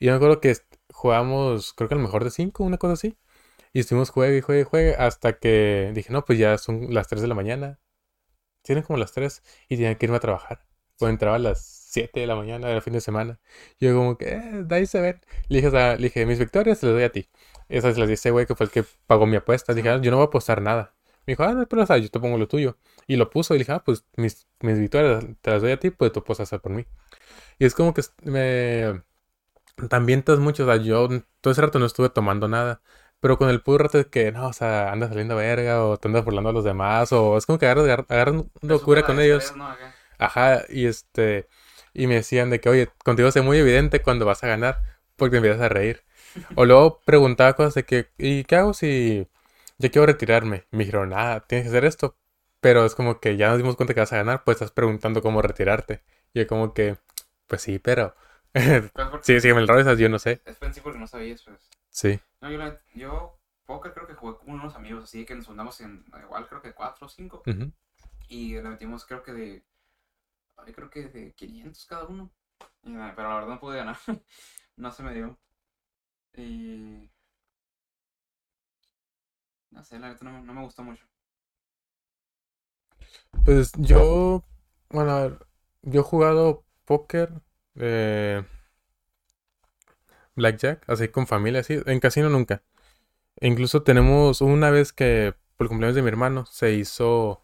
Y 0.01 0.07
yo 0.07 0.13
me 0.13 0.17
acuerdo 0.17 0.41
que 0.41 0.57
jugamos, 0.93 1.73
creo 1.75 1.89
que 1.89 1.95
el 1.95 2.01
mejor 2.03 2.25
de 2.25 2.31
cinco, 2.31 2.65
una 2.65 2.79
cosa 2.79 2.95
así. 2.95 3.19
Y 3.73 3.81
estuvimos 3.81 4.11
juegue 4.11 4.39
y 4.39 4.41
juegue 4.43 4.63
y 4.63 4.65
juegue 4.65 4.97
hasta 4.97 5.39
que 5.39 5.93
dije, 5.95 6.13
no, 6.13 6.25
pues 6.25 6.39
ya 6.39 6.59
son 6.59 6.95
las 6.95 7.09
3 7.09 7.23
de 7.23 7.29
la 7.29 7.35
mañana. 7.37 7.81
Tienen 8.63 8.85
como 8.85 8.99
las 8.99 9.13
3 9.13 9.43
y 9.69 9.77
tenía 9.77 9.97
que 9.99 10.07
irme 10.07 10.19
a 10.19 10.21
trabajar. 10.21 10.67
Pues 11.01 11.11
entraba 11.11 11.37
a 11.37 11.41
las 11.41 11.61
7 11.91 12.21
de 12.21 12.29
la 12.29 12.37
mañana 12.37 12.69
del 12.69 12.83
fin 12.83 12.93
de 12.95 13.03
semana. 13.03 13.41
Yo 13.81 13.95
como 13.97 14.19
que, 14.19 14.27
eh, 14.35 14.43
de 14.65 14.77
ahí 14.77 14.87
se 14.87 15.01
ven. 15.01 15.21
Le 15.49 15.63
dije, 15.63 15.71
le 15.73 15.97
dije, 15.99 16.27
mis 16.27 16.39
victorias 16.39 16.79
se 16.79 16.87
las 16.87 16.95
doy 16.95 17.05
a 17.05 17.13
ti. 17.13 17.29
Esas 17.69 17.99
las 17.99 18.09
di 18.09 18.13
a 18.13 18.15
ese 18.15 18.31
güey 18.33 18.47
que 18.47 18.55
fue 18.57 18.67
el 18.67 18.73
que 18.73 18.85
pagó 19.09 19.27
mi 19.27 19.37
apuesta. 19.37 19.75
Dije, 19.75 19.91
ah, 19.91 19.99
yo 20.03 20.11
no 20.13 20.19
voy 20.19 20.25
a 20.25 20.29
apostar 20.29 20.63
nada. 20.63 20.95
Me 21.27 21.33
dijo, 21.33 21.45
ah, 21.45 21.55
no, 21.55 21.67
pero 21.69 21.83
o 21.85 21.87
sea, 21.87 21.99
yo 21.99 22.11
te 22.11 22.21
pongo 22.21 22.39
lo 22.39 22.49
tuyo. 22.49 22.79
Y 23.09 23.17
lo 23.17 23.31
puso 23.31 23.55
y 23.55 23.59
le 23.59 23.65
dije, 23.65 23.73
ah, 23.73 23.85
pues 23.85 24.05
mis, 24.17 24.47
mis 24.61 24.79
victorias 24.79 25.25
te 25.43 25.51
las 25.51 25.63
doy 25.63 25.73
a 25.73 25.81
ti, 25.81 25.91
pues 25.91 26.13
tú 26.13 26.25
puedes 26.25 26.41
hacer 26.41 26.61
por 26.61 26.73
mí. 26.73 26.87
Y 27.59 27.67
es 27.67 27.75
como 27.75 27.95
que 27.95 28.03
es- 28.03 28.15
me... 28.25 29.03
También 29.89 30.23
te 30.23 30.37
mucho, 30.37 30.65
o 30.65 30.67
sea, 30.67 30.77
yo 30.77 31.09
todo 31.41 31.53
ese 31.53 31.63
rato 31.63 31.79
no 31.79 31.87
estuve 31.87 32.11
tomando 32.11 32.49
nada. 32.49 32.83
Pero 33.21 33.39
con 33.39 33.51
el 33.51 33.63
puro 33.63 33.85
rato 33.85 33.99
de 33.99 34.07
que, 34.09 34.33
no, 34.33 34.49
o 34.49 34.53
sea, 34.53 34.93
andas 34.93 35.11
saliendo 35.11 35.37
verga 35.37 35.85
o 35.85 35.97
te 35.99 36.09
andas 36.09 36.25
burlando 36.25 36.51
a 36.51 36.53
los 36.53 36.65
demás 36.65 37.13
o 37.13 37.37
es 37.37 37.47
como 37.47 37.59
que 37.59 37.67
agarras, 37.67 37.85
agar- 37.85 38.07
agarran 38.09 38.51
Te 38.61 38.67
locura 38.69 39.03
con 39.03 39.21
ellos. 39.21 39.43
estrés, 39.45 39.59
¿no? 39.59 39.69
Ajá, 40.21 40.65
y 40.69 40.87
este, 40.87 41.49
y 41.95 42.07
me 42.07 42.17
decían 42.17 42.51
de 42.51 42.61
que, 42.61 42.69
oye, 42.69 42.91
contigo 43.05 43.29
es 43.29 43.43
muy 43.45 43.59
evidente 43.59 44.03
cuando 44.03 44.27
vas 44.27 44.45
a 44.45 44.49
ganar 44.49 44.83
porque 45.17 45.33
te 45.33 45.37
empiezas 45.39 45.63
a 45.63 45.69
reír. 45.69 46.05
O 46.57 46.65
luego 46.67 47.01
preguntaba 47.05 47.55
cosas 47.55 47.75
de 47.75 47.85
que, 47.85 48.09
¿y 48.19 48.45
qué 48.45 48.57
hago 48.57 48.75
si 48.75 49.29
yo 49.79 49.91
quiero 49.91 50.07
retirarme? 50.07 50.67
Me 50.71 50.81
dijeron, 50.85 51.13
ah, 51.15 51.45
tienes 51.47 51.65
que 51.67 51.71
hacer 51.71 51.85
esto. 51.85 52.17
Pero 52.61 52.85
es 52.85 52.95
como 52.95 53.21
que 53.21 53.37
ya 53.39 53.49
nos 53.49 53.59
dimos 53.59 53.77
cuenta 53.77 53.95
que 53.95 54.01
vas 54.01 54.13
a 54.13 54.19
ganar, 54.19 54.45
pues 54.45 54.57
estás 54.57 54.73
preguntando 54.73 55.23
cómo 55.23 55.41
retirarte. 55.43 56.03
Y 56.35 56.41
yo 56.41 56.47
como 56.47 56.75
que, 56.75 56.97
pues 57.47 57.63
sí, 57.63 57.79
pero... 57.79 58.15
Pues 58.53 59.25
Sí, 59.27 59.33
el 59.35 59.69
rol, 59.69 59.81
esas 59.81 59.99
yo 59.99 60.09
no 60.09 60.19
sé. 60.19 60.41
es 60.45 60.57
pensé 60.57 60.81
porque 60.83 60.99
no 60.99 61.07
sabías, 61.07 61.43
pues. 61.43 61.69
Sí. 61.91 62.21
No, 62.41 62.51
yo, 62.51 62.59
la- 62.59 62.81
yo 62.95 63.39
póker 63.67 63.93
creo 63.93 64.07
que 64.07 64.15
jugué 64.15 64.37
con 64.39 64.51
unos 64.51 64.75
amigos, 64.75 65.05
así 65.05 65.25
que 65.25 65.35
nos 65.35 65.47
juntamos 65.47 65.81
en, 65.81 66.05
igual 66.23 66.49
creo 66.49 66.63
que 66.63 66.73
4 66.73 67.07
o 67.07 67.09
5. 67.11 67.43
ujú. 67.47 67.71
Y 68.29 68.55
le 68.55 68.63
metimos 68.63 69.05
creo 69.07 69.23
que 69.23 69.33
de, 69.33 69.63
ay, 70.67 70.73
creo 70.73 70.91
que 70.91 71.09
de 71.09 71.33
500 71.35 71.87
cada 71.87 72.07
uno. 72.07 72.31
Pero 72.83 72.99
la 72.99 73.35
verdad 73.37 73.49
no 73.49 73.61
pude 73.61 73.79
ganar, 73.79 73.97
no 74.77 74.93
se 74.93 75.03
me 75.03 75.15
dio. 75.15 75.39
Y... 76.37 77.11
No 79.77 79.83
sé, 79.89 79.99
la 79.99 80.11
neta 80.11 80.25
no, 80.25 80.55
me- 80.55 80.63
gustó 80.63 80.85
mucho. 80.85 81.05
Pues 83.45 83.73
yo, 83.79 84.45
bueno, 84.91 85.39
yo 85.83 86.01
he 86.01 86.05
jugado 86.05 86.65
póker, 86.85 87.31
eh, 87.77 88.43
blackjack, 90.37 90.85
así 90.89 91.09
con 91.09 91.27
familia, 91.27 91.61
así, 91.61 91.81
en 91.87 92.01
casino 92.01 92.29
nunca. 92.31 92.63
Incluso 93.41 93.83
tenemos 93.83 94.41
una 94.41 94.71
vez 94.71 94.93
que 94.95 95.35
por 95.57 95.67
el 95.67 95.69
cumpleaños 95.69 95.97
de 95.97 96.03
mi 96.03 96.09
hermano 96.09 96.47
se 96.47 96.73
hizo 96.75 97.43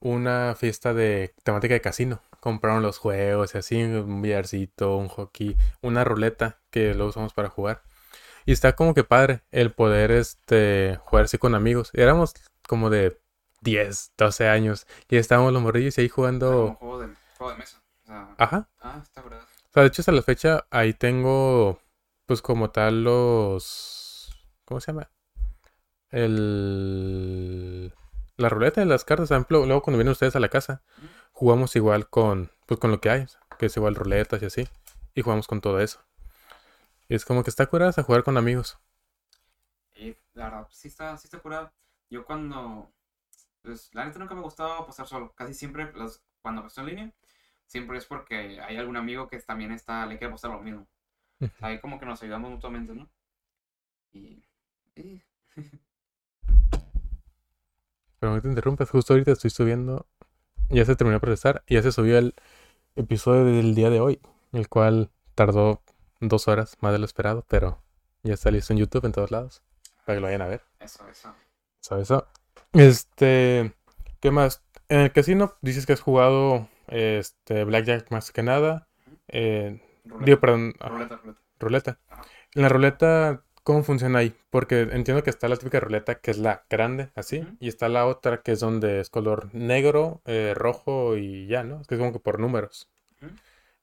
una 0.00 0.56
fiesta 0.56 0.94
de 0.94 1.34
temática 1.44 1.74
de 1.74 1.80
casino. 1.80 2.22
Compraron 2.40 2.82
los 2.82 2.98
juegos 2.98 3.54
y 3.54 3.58
así, 3.58 3.82
un 3.82 4.22
billarcito, 4.22 4.96
un 4.96 5.08
hockey, 5.08 5.56
una 5.82 6.04
ruleta 6.04 6.58
que 6.70 6.94
lo 6.94 7.06
usamos 7.06 7.32
para 7.34 7.50
jugar. 7.50 7.82
Y 8.46 8.52
está 8.52 8.74
como 8.74 8.94
que 8.94 9.04
padre 9.04 9.42
el 9.50 9.72
poder 9.72 10.10
este 10.10 10.98
jugar 11.04 11.26
así 11.26 11.38
con 11.38 11.54
amigos. 11.54 11.90
Éramos 11.92 12.34
como 12.66 12.90
de 12.90 13.20
10, 13.60 14.12
12 14.16 14.48
años 14.48 14.86
y 15.08 15.16
estábamos 15.16 15.52
los 15.52 15.62
morrillos 15.62 15.98
ahí 15.98 16.08
sea, 16.08 16.14
como 16.14 16.22
jugando. 16.22 16.76
juego 16.78 16.98
de, 17.00 17.14
juego 17.36 17.52
de 17.52 17.58
mesa. 17.58 17.82
O 18.02 18.06
sea, 18.06 18.34
Ajá. 18.38 18.68
ah, 18.80 19.00
está 19.02 19.22
verdad. 19.22 19.42
O 19.42 19.72
sea, 19.72 19.82
de 19.82 19.88
hecho 19.88 20.02
hasta 20.02 20.12
la 20.12 20.22
fecha 20.22 20.66
ahí 20.70 20.94
tengo 20.94 21.78
pues 22.26 22.42
como 22.42 22.70
tal 22.70 23.04
los 23.04 24.32
¿cómo 24.64 24.80
se 24.80 24.92
llama? 24.92 25.10
El 26.10 27.92
la 28.36 28.48
ruleta 28.48 28.80
de 28.80 28.86
las 28.86 29.04
cartas, 29.04 29.28
por 29.28 29.36
ejemplo, 29.36 29.66
luego 29.66 29.82
cuando 29.82 29.98
vienen 29.98 30.12
ustedes 30.12 30.34
a 30.34 30.40
la 30.40 30.48
casa, 30.48 30.82
jugamos 31.40 31.74
igual 31.74 32.10
con 32.10 32.50
pues 32.66 32.78
con 32.78 32.90
lo 32.90 33.00
que 33.00 33.08
hay, 33.08 33.26
que 33.58 33.66
es 33.66 33.76
igual 33.78 33.94
ruletas 33.94 34.42
y 34.42 34.44
así, 34.44 34.68
y 35.14 35.22
jugamos 35.22 35.46
con 35.48 35.62
todo 35.62 35.80
eso. 35.80 36.04
Y 37.10 37.14
es 37.14 37.26
como 37.26 37.44
que 37.44 37.50
está 37.50 37.66
curada 37.66 37.92
a 37.94 38.02
jugar 38.02 38.24
con 38.24 38.38
amigos. 38.38 38.78
Y 39.94 40.16
la 40.34 40.44
verdad, 40.44 40.68
sí 40.70 40.88
está, 40.88 41.16
sí 41.16 41.26
está 41.26 41.38
curado. 41.40 41.72
Yo 42.10 42.24
cuando, 42.24 42.92
pues 43.62 43.90
la 43.94 44.04
neta 44.06 44.18
nunca 44.18 44.34
me 44.34 44.42
gustaba 44.42 44.78
apostar 44.80 45.06
solo. 45.06 45.32
Casi 45.34 45.54
siempre 45.54 45.92
las, 45.94 46.22
cuando 46.42 46.60
apuesto 46.60 46.82
en 46.82 46.86
línea, 46.88 47.12
siempre 47.66 47.98
es 47.98 48.06
porque 48.06 48.60
hay 48.60 48.76
algún 48.76 48.96
amigo 48.96 49.28
que 49.28 49.40
también 49.40 49.72
está, 49.72 50.06
le 50.06 50.18
quiere 50.18 50.28
apostar 50.28 50.52
lo 50.52 50.60
mismo. 50.60 50.86
Ahí 51.60 51.80
como 51.80 51.98
que 52.00 52.06
nos 52.06 52.22
ayudamos 52.22 52.50
mutuamente, 52.52 52.94
¿no? 52.94 53.08
Y... 54.12 54.44
y- 54.94 55.22
Pero 58.18 58.34
no 58.34 58.40
te 58.40 58.48
interrumpes, 58.48 58.88
justo 58.90 59.12
ahorita 59.14 59.32
estoy 59.32 59.50
subiendo. 59.50 60.06
Ya 60.70 60.84
se 60.84 60.96
terminó 60.96 61.16
de 61.16 61.20
procesar 61.20 61.62
y 61.66 61.74
ya 61.74 61.82
se 61.82 61.92
subió 61.92 62.18
el 62.18 62.34
episodio 62.96 63.44
del 63.44 63.74
día 63.74 63.90
de 63.90 64.00
hoy, 64.00 64.20
el 64.52 64.68
cual 64.68 65.10
tardó 65.34 65.82
dos 66.20 66.48
horas 66.48 66.76
más 66.80 66.92
de 66.92 66.98
lo 66.98 67.04
esperado, 67.06 67.44
pero 67.48 67.82
ya 68.22 68.34
está 68.34 68.50
listo 68.50 68.72
en 68.72 68.78
YouTube 68.78 69.04
en 69.04 69.12
todos 69.12 69.30
lados 69.30 69.62
para 70.04 70.16
que 70.16 70.20
lo 70.20 70.26
vayan 70.26 70.42
a 70.42 70.46
ver. 70.48 70.62
Eso, 70.80 71.06
eso. 71.08 71.32
¿Sabes 71.80 72.04
eso? 72.10 72.26
Este, 72.72 73.72
¿qué 74.20 74.30
más? 74.30 74.62
En 74.88 75.00
el 75.00 75.12
casino 75.12 75.54
dices 75.60 75.86
que 75.86 75.92
has 75.92 76.00
jugado 76.00 76.68
este 76.88 77.64
Blackjack 77.64 78.10
más 78.10 78.32
que 78.32 78.42
nada. 78.42 78.88
Eh, 79.28 79.80
Ruleta. 80.04 80.24
digo, 80.24 80.40
perdón, 80.40 80.74
ah, 80.80 80.88
Ruleta, 80.88 81.16
ruleta. 81.16 81.40
ruleta. 81.60 81.98
En 82.54 82.62
la 82.62 82.68
ruleta, 82.68 83.44
¿cómo 83.70 83.84
funciona 83.84 84.18
ahí? 84.18 84.34
Porque 84.50 84.80
entiendo 84.80 85.22
que 85.22 85.30
está 85.30 85.48
la 85.48 85.56
típica 85.56 85.78
ruleta 85.78 86.16
que 86.16 86.32
es 86.32 86.38
la 86.38 86.64
grande, 86.68 87.10
así, 87.14 87.46
y 87.60 87.68
está 87.68 87.88
la 87.88 88.04
otra 88.06 88.42
que 88.42 88.50
es 88.52 88.58
donde 88.60 88.98
es 89.00 89.10
color 89.10 89.48
negro, 89.54 90.22
eh, 90.24 90.54
rojo 90.56 91.16
y 91.16 91.46
ya, 91.46 91.62
¿no? 91.62 91.82
Que 91.84 91.94
es 91.94 92.00
como 92.00 92.12
que 92.12 92.18
por 92.18 92.40
números. 92.40 92.88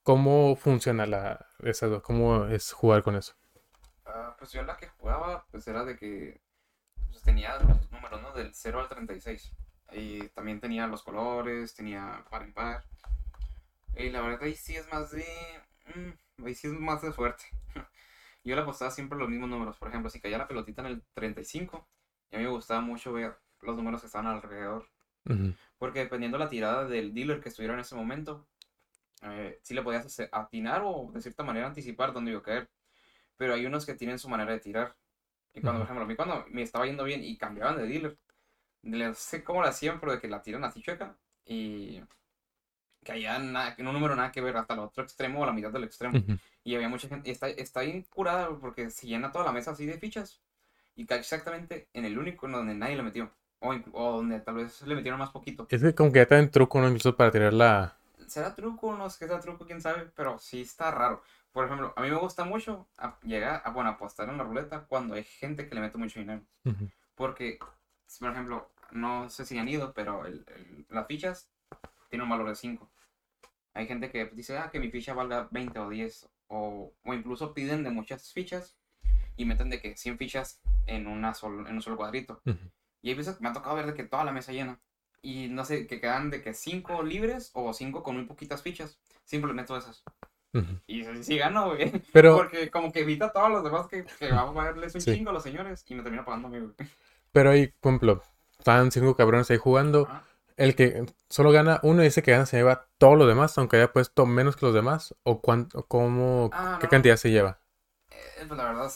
¿Cómo 0.03 0.55
funciona 0.57 1.05
la, 1.05 1.47
esa, 1.63 1.87
do- 1.87 2.01
cómo 2.01 2.45
es 2.47 2.71
jugar 2.73 3.03
con 3.03 3.15
eso? 3.15 3.35
Ah, 4.05 4.35
pues 4.37 4.51
yo 4.51 4.63
la 4.63 4.75
que 4.77 4.87
jugaba, 4.87 5.45
pues 5.51 5.67
era 5.67 5.85
de 5.85 5.95
que 5.97 6.41
pues, 7.09 7.21
tenía 7.23 7.57
los 7.59 7.91
números, 7.91 8.21
¿no? 8.21 8.33
Del 8.33 8.53
0 8.53 8.81
al 8.81 8.89
36. 8.89 9.51
Y 9.93 10.27
también 10.29 10.59
tenía 10.59 10.87
los 10.87 11.03
colores, 11.03 11.73
tenía 11.75 12.25
par 12.29 12.43
en 12.43 12.53
par. 12.53 12.83
Y 13.95 14.09
la 14.09 14.21
verdad 14.21 14.43
ahí 14.43 14.55
sí 14.55 14.75
es 14.75 14.87
más 14.91 15.11
de... 15.11 15.25
mm, 15.95 16.45
ahí 16.45 16.55
sí 16.55 16.67
es 16.67 16.73
más 16.73 17.01
de 17.01 17.11
suerte. 17.11 17.43
Yo 18.47 18.55
le 18.55 18.61
apostaba 18.61 18.91
siempre 18.91 19.17
los 19.19 19.29
mismos 19.29 19.49
números. 19.49 19.77
Por 19.77 19.89
ejemplo, 19.89 20.09
si 20.09 20.21
caía 20.21 20.37
la 20.37 20.47
pelotita 20.47 20.81
en 20.81 20.87
el 20.87 21.03
35, 21.13 21.87
y 22.31 22.35
a 22.35 22.39
mí 22.39 22.45
me 22.45 22.51
gustaba 22.51 22.81
mucho 22.81 23.13
ver 23.13 23.37
los 23.61 23.75
números 23.75 24.01
que 24.01 24.07
estaban 24.07 24.27
alrededor. 24.27 24.87
Porque 25.77 25.99
dependiendo 25.99 26.37
la 26.37 26.49
tirada 26.49 26.85
del 26.85 27.13
dealer 27.13 27.41
que 27.41 27.49
estuviera 27.49 27.73
en 27.75 27.81
ese 27.81 27.95
momento, 27.95 28.47
eh, 29.23 29.59
sí 29.63 29.73
le 29.73 29.83
podías 29.83 30.05
hacer- 30.05 30.29
atinar 30.31 30.83
o 30.85 31.11
de 31.13 31.21
cierta 31.21 31.43
manera 31.43 31.67
anticipar 31.67 32.13
dónde 32.13 32.31
iba 32.31 32.39
a 32.41 32.43
caer. 32.43 32.69
Pero 33.37 33.53
hay 33.55 33.65
unos 33.65 33.85
que 33.85 33.95
tienen 33.95 34.19
su 34.19 34.29
manera 34.29 34.53
de 34.53 34.59
tirar. 34.59 34.95
Y 35.53 35.61
cuando, 35.61 35.79
por 35.79 35.85
ejemplo, 35.87 36.05
a 36.05 36.07
mí 36.07 36.15
cuando 36.15 36.45
me 36.49 36.63
estaba 36.63 36.85
yendo 36.87 37.03
bien 37.05 37.23
y 37.23 37.37
cambiaban 37.37 37.77
de 37.77 37.87
dealer, 37.87 38.17
no 38.83 39.13
sé 39.15 39.43
cómo 39.43 39.61
la 39.63 39.69
hacían, 39.69 39.99
pero 39.99 40.13
de 40.13 40.19
que 40.21 40.27
la 40.29 40.41
tiran 40.41 40.63
así 40.65 40.81
chueca 40.81 41.17
y 41.45 42.01
caían 43.07 43.53
nada, 43.53 43.73
en 43.77 43.87
un 43.87 43.93
número 43.93 44.15
nada 44.15 44.31
que 44.31 44.41
ver 44.41 44.57
hasta 44.57 44.73
el 44.75 44.81
otro 44.81 45.03
extremo 45.03 45.41
o 45.41 45.45
la 45.45 45.53
mitad 45.53 45.71
del 45.71 45.85
extremo. 45.85 46.19
Y 46.63 46.75
había 46.75 46.89
mucha 46.89 47.07
gente, 47.07 47.29
y 47.29 47.31
está, 47.33 47.47
está 47.49 47.81
bien 47.81 48.03
curada 48.03 48.49
porque 48.59 48.89
se 48.91 49.07
llena 49.07 49.31
toda 49.31 49.45
la 49.45 49.51
mesa 49.53 49.71
así 49.71 49.85
de 49.85 49.97
fichas 49.97 50.41
y 50.95 51.05
cae 51.05 51.19
exactamente 51.19 51.87
en 51.93 52.05
el 52.05 52.17
único 52.19 52.45
en 52.47 52.51
donde 52.53 52.73
nadie 52.75 52.97
le 52.97 53.03
metió. 53.03 53.31
O, 53.59 53.73
o 53.93 54.11
donde 54.17 54.39
tal 54.41 54.55
vez 54.55 54.81
le 54.83 54.93
metieron 54.95 55.19
más 55.19 55.31
poquito. 55.31 55.65
Es 55.69 55.81
que 55.81 55.95
como 55.95 56.11
que 56.11 56.19
ya 56.19 56.27
traen 56.27 56.51
truco, 56.51 56.79
¿no? 56.79 56.87
Incluso 56.87 57.15
para 57.15 57.31
tirar 57.31 57.53
la... 57.53 57.97
¿Será 58.27 58.53
truco? 58.53 58.95
No 58.95 59.09
sé 59.09 59.17
qué 59.19 59.27
sea 59.27 59.39
truco, 59.39 59.65
quién 59.65 59.81
sabe, 59.81 60.11
pero 60.15 60.37
sí 60.37 60.61
está 60.61 60.91
raro. 60.91 61.23
Por 61.51 61.65
ejemplo, 61.65 61.93
a 61.95 62.01
mí 62.01 62.09
me 62.09 62.17
gusta 62.17 62.43
mucho 62.43 62.87
a- 62.97 63.17
llegar 63.23 63.61
a, 63.65 63.71
bueno, 63.71 63.89
apostar 63.89 64.29
en 64.29 64.37
la 64.37 64.43
ruleta 64.43 64.85
cuando 64.85 65.15
hay 65.15 65.23
gente 65.23 65.67
que 65.67 65.73
le 65.73 65.81
mete 65.81 65.97
mucho 65.97 66.19
dinero. 66.19 66.43
Ujú, 66.65 66.89
Porque, 67.15 67.57
por 68.19 68.31
ejemplo, 68.31 68.69
no 68.91 69.29
sé 69.29 69.45
si 69.45 69.57
han 69.57 69.67
ido, 69.69 69.93
pero 69.93 70.25
el- 70.25 70.45
el- 70.55 70.85
las 70.89 71.07
fichas 71.07 71.49
tienen 72.09 72.25
un 72.25 72.29
valor 72.29 72.49
de 72.49 72.55
5. 72.55 72.89
Hay 73.77 73.87
gente 73.87 74.09
que 74.11 74.25
dice, 74.33 74.57
ah, 74.57 74.69
que 74.71 74.79
mi 74.79 74.89
ficha 74.89 75.13
valga 75.13 75.47
20 75.51 75.77
o 75.79 75.89
10. 75.89 76.27
O, 76.49 76.93
o 77.03 77.13
incluso 77.13 77.53
piden 77.53 77.83
de 77.83 77.89
muchas 77.89 78.31
fichas 78.33 78.77
y 79.35 79.45
meten 79.45 79.69
de 79.69 79.81
que 79.81 79.95
100 79.97 80.17
fichas 80.17 80.61
en, 80.85 81.05
una 81.07 81.33
sol- 81.33 81.65
en 81.67 81.75
un 81.75 81.81
solo 81.81 81.97
cuadrito. 81.97 82.41
ujú. 82.45 82.57
Y 83.01 83.09
hay 83.09 83.15
veces 83.15 83.35
que 83.35 83.43
me 83.43 83.49
ha 83.49 83.53
tocado 83.53 83.75
ver 83.75 83.85
de 83.85 83.93
que 83.93 84.03
toda 84.03 84.23
la 84.23 84.31
mesa 84.31 84.51
llena. 84.51 84.79
Y 85.21 85.47
no 85.49 85.65
sé, 85.65 85.87
que 85.87 85.99
quedan 85.99 86.29
de 86.29 86.41
que 86.41 86.53
5 86.53 87.03
libres 87.03 87.51
o 87.53 87.73
5 87.73 88.01
con 88.03 88.15
muy 88.15 88.25
poquitas 88.25 88.61
fichas. 88.61 88.97
Siempre 89.25 89.49
le 89.49 89.55
meto 89.55 89.75
esas. 89.77 90.03
Ujú. 90.53 90.79
Y 90.87 91.03
sí, 91.03 91.23
sí 91.23 91.37
gano, 91.37 91.67
güey. 91.75 91.91
Pero, 92.13 92.37
Porque 92.37 92.69
como 92.71 92.91
que 92.91 93.01
evita 93.01 93.25
a 93.25 93.31
todos 93.33 93.49
los 93.51 93.63
demás 93.63 93.87
que, 93.87 94.05
que 94.05 94.31
va 94.31 94.41
a 94.41 94.53
pagarles 94.53 94.95
un 94.95 95.01
Sí. 95.01 95.13
chingo 95.13 95.29
a 95.29 95.33
los 95.33 95.43
señores. 95.43 95.83
Y 95.87 95.95
me 95.95 96.01
termina 96.03 96.23
pagando 96.25 96.47
a 96.47 96.51
mí, 96.51 96.59
güey. 96.59 96.71
pero 97.31 97.51
ahí, 97.51 97.67
por 97.67 97.91
ejemplo, 97.91 98.23
están 98.57 98.91
cinco 98.91 99.15
cabrones 99.15 99.51
ahí 99.51 99.57
jugando. 99.57 100.07
Ajá. 100.09 100.23
El 100.57 100.75
que 100.75 101.05
solo 101.29 101.51
gana 101.51 101.79
uno 101.83 102.03
y 102.03 102.07
ese 102.07 102.23
que 102.23 102.31
gana 102.31 102.45
se 102.45 102.57
lleva 102.57 102.87
todo 102.97 103.15
lo 103.15 103.27
demás, 103.27 103.57
aunque 103.57 103.77
haya 103.77 103.93
puesto 103.93 104.25
menos 104.25 104.55
que 104.55 104.65
los 104.65 104.75
demás. 104.75 105.15
¿O 105.23 105.41
cuánto, 105.41 105.85
cómo, 105.87 106.49
Ah, 106.51 106.77
qué 106.79 106.87
no. 106.87 106.91
cantidad 106.91 107.15
se 107.15 107.31
lleva? 107.31 107.59
Eh, 108.11 108.45
pues 108.47 108.57
la 108.57 108.65
verdad, 108.65 108.91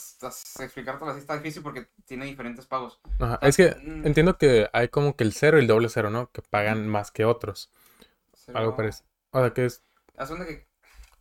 explicártelo 0.60 1.10
así 1.10 1.20
está 1.20 1.36
difícil 1.36 1.62
porque 1.62 1.88
tiene 2.06 2.26
diferentes 2.26 2.66
pagos. 2.66 3.00
Ajá, 3.20 3.38
Ah, 3.42 3.48
Es 3.48 3.56
que 3.56 3.76
mm. 3.86 4.06
entiendo 4.06 4.36
que 4.38 4.68
hay 4.72 4.88
como 4.88 5.16
que 5.16 5.24
el 5.24 5.32
cero 5.32 5.58
y 5.58 5.60
el 5.60 5.66
doble 5.66 5.88
cero, 5.88 6.10
¿no? 6.10 6.30
Que 6.32 6.42
pagan 6.42 6.88
más 6.88 7.10
que 7.10 7.24
otros. 7.24 7.70
Algo 8.52 8.76
parece. 8.76 9.04
O 9.32 9.40
sea, 9.40 9.52
que 9.54 9.66
es... 9.66 9.82
Cuenta 10.16 10.46
que 10.46 10.68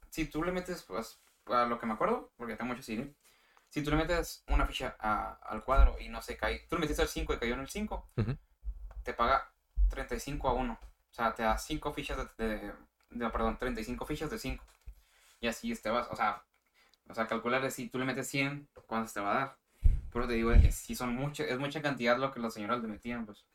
si 0.10 0.26
tú 0.26 0.44
le 0.44 0.52
metes, 0.52 0.84
pues, 0.84 1.20
a 1.48 1.66
lo 1.66 1.80
que 1.80 1.86
me 1.86 1.94
acuerdo, 1.94 2.32
porque 2.38 2.56
tengo 2.56 2.72
mucho 2.72 2.84
cine, 2.84 3.16
si 3.70 3.84
tú 3.84 3.92
le 3.92 3.98
metes 3.98 4.44
una 4.50 4.66
ficha 4.68 4.96
a- 5.00 5.40
al 5.44 5.64
cuadro 5.64 5.98
y 6.00 6.10
no 6.10 6.22
se 6.22 6.38
cae, 6.38 6.66
tú 6.70 6.76
le 6.76 6.82
metiste 6.82 7.02
el 7.04 7.08
5 7.10 7.34
y 7.34 7.40
cayó 7.40 7.54
en 7.56 7.62
el 7.62 7.70
5, 7.70 8.10
Ujú. 8.18 8.38
te 9.04 9.14
paga 9.14 9.52
35 9.92 10.50
a 10.50 10.54
1. 10.54 10.74
O 10.82 11.14
sea, 11.14 11.34
te 11.36 11.44
da 11.44 11.58
5 11.58 11.94
fichas 11.94 12.18
de, 12.38 12.48
de- 12.48 12.72
de- 13.12 13.30
perdón, 13.30 13.58
35 13.60 14.06
fichas 14.06 14.30
de 14.32 14.40
5. 14.40 14.64
Y 15.40 15.48
así 15.48 15.76
te 15.76 15.90
vas, 15.90 16.08
o 16.10 16.16
sea, 16.16 16.44
o 17.10 17.14
sea, 17.14 17.28
calcular 17.28 17.70
si 17.72 17.90
tú 17.90 18.00
le 18.00 18.06
metes 18.06 18.28
100, 18.28 18.68
¿cuántas 18.88 19.14
te 19.14 19.20
va 19.20 19.32
a 19.32 19.36
dar? 19.40 19.58
Pero 20.14 20.28
te 20.28 20.34
digo 20.34 20.52
que 20.54 20.72
si 20.72 20.96
son 20.96 21.16
mucho, 21.16 21.44
es 21.44 21.58
mucha 21.60 21.82
cantidad 21.82 22.18
lo 22.18 22.32
que 22.32 22.40
los 22.40 22.54
señores 22.54 22.82
le 22.82 22.88
metían, 22.88 23.26
pues. 23.26 23.46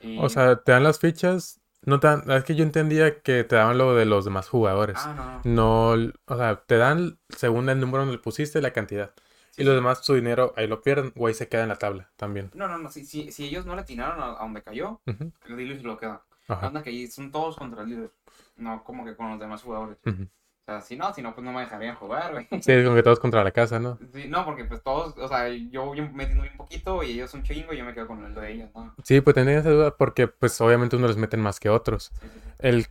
Y- 0.00 0.18
O 0.18 0.28
sea, 0.28 0.56
te 0.62 0.72
dan 0.72 0.82
las 0.84 0.98
fichas. 0.98 1.60
No 1.86 2.00
te 2.00 2.06
dan- 2.06 2.30
Es 2.30 2.44
que 2.44 2.54
yo 2.54 2.64
entendía 2.64 3.20
que 3.20 3.44
te 3.44 3.56
daban 3.56 3.76
lo 3.76 3.94
de 3.94 4.06
los 4.06 4.24
demás 4.24 4.48
jugadores. 4.48 4.96
ah, 5.00 5.42
no, 5.44 5.52
no. 5.54 5.94
No, 5.96 6.12
o 6.26 6.36
sea, 6.36 6.62
te 6.64 6.78
dan 6.78 7.18
según 7.28 7.68
el 7.68 7.78
número 7.80 8.04
donde 8.06 8.18
pusiste 8.18 8.60
la 8.62 8.72
cantidad. 8.72 9.12
Sí, 9.54 9.62
y 9.62 9.64
los 9.64 9.72
sí. 9.72 9.76
demás 9.76 10.04
su 10.04 10.14
dinero 10.14 10.52
ahí 10.56 10.66
lo 10.66 10.82
pierden 10.82 11.12
o 11.16 11.26
ahí 11.26 11.34
se 11.34 11.48
queda 11.48 11.62
en 11.62 11.68
la 11.68 11.76
tabla 11.76 12.10
también. 12.16 12.50
No, 12.54 12.68
no, 12.68 12.78
no, 12.78 12.90
si, 12.90 13.04
si, 13.04 13.30
si 13.32 13.46
ellos 13.46 13.66
no 13.66 13.74
le 13.74 13.82
atinaron 13.82 14.20
a, 14.20 14.32
a 14.32 14.42
donde 14.42 14.62
cayó, 14.62 15.00
Ujú, 15.06 15.32
el 15.48 15.56
dealer 15.56 15.78
se 15.78 15.84
lo 15.84 15.96
queda. 15.98 16.22
Ajá. 16.48 16.66
Anda 16.66 16.82
que 16.82 16.90
ahí 16.90 17.06
son 17.06 17.30
todos 17.30 17.56
contra 17.56 17.82
el 17.82 17.88
líder. 17.88 18.10
No 18.56 18.84
como 18.84 19.04
que 19.04 19.16
con 19.16 19.30
los 19.30 19.40
demás 19.40 19.62
jugadores. 19.62 19.98
O 20.04 20.66
sea, 20.66 20.80
si 20.80 20.96
no, 20.96 21.12
si 21.12 21.20
no, 21.20 21.34
pues 21.34 21.44
no 21.44 21.52
me 21.52 21.60
dejarían 21.60 21.96
jugar, 21.96 22.32
güey. 22.32 22.48
Sí, 22.50 22.72
es 22.72 22.84
como 22.84 22.96
que 22.96 23.02
todos 23.02 23.20
contra 23.20 23.44
la 23.44 23.50
casa, 23.52 23.78
¿no? 23.78 23.98
Sí, 24.12 24.26
no, 24.28 24.44
porque 24.44 24.64
pues 24.64 24.82
todos, 24.82 25.16
o 25.18 25.28
sea, 25.28 25.48
yo 25.48 25.84
voy 25.86 26.00
metiendo 26.00 26.42
bien 26.42 26.56
poquito 26.56 27.02
y 27.02 27.12
ellos 27.12 27.34
un 27.34 27.42
chingo 27.42 27.72
y 27.74 27.78
yo 27.78 27.84
me 27.84 27.92
quedo 27.92 28.06
con 28.06 28.24
el 28.24 28.34
de 28.34 28.52
ellos, 28.52 28.70
¿no? 28.74 28.94
Sí, 29.04 29.20
pues 29.20 29.34
tenía 29.34 29.58
esa 29.58 29.70
duda 29.70 29.94
porque 29.96 30.26
pues 30.28 30.58
obviamente 30.60 30.96
unos 30.96 31.10
les 31.10 31.16
meten 31.18 31.40
más 31.40 31.60
que 31.60 31.68
otros. 31.68 32.12
Sí, 32.20 32.28
sí, 32.32 32.40
sí. 32.42 32.50
El 32.58 32.86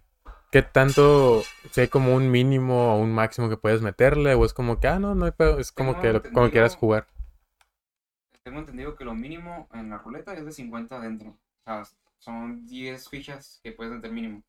qué 0.53 0.61
tanto, 0.61 1.41
si 1.71 1.81
hay 1.81 1.87
como 1.87 2.13
un 2.13 2.29
mínimo 2.29 2.93
o 2.93 2.99
un 2.99 3.11
máximo 3.11 3.49
que 3.49 3.57
puedes 3.57 3.81
meterle 3.81 4.35
o 4.35 4.45
es 4.45 4.53
como 4.53 4.79
que, 4.79 4.87
ah, 4.87 4.99
no, 4.99 5.15
no 5.15 5.25
hay 5.25 5.31
pedo, 5.31 5.57
es 5.59 5.71
como 5.71 5.99
que 5.99 6.13
lo- 6.13 6.21
como 6.21 6.51
quieras 6.51 6.75
jugar. 6.75 7.07
Tengo 8.43 8.59
entendido 8.59 8.95
que 8.95 9.03
lo 9.03 9.15
mínimo 9.15 9.67
en 9.73 9.89
la 9.89 9.97
ruleta 9.97 10.33
es 10.35 10.45
de 10.45 10.51
50 10.51 10.97
adentro. 10.97 11.29
O 11.31 11.63
sea, 11.65 11.83
son 12.19 12.67
10 12.67 13.09
fichas 13.09 13.59
que 13.63 13.71
puedes 13.71 13.91
meter 13.93 14.11
mínimo. 14.11 14.43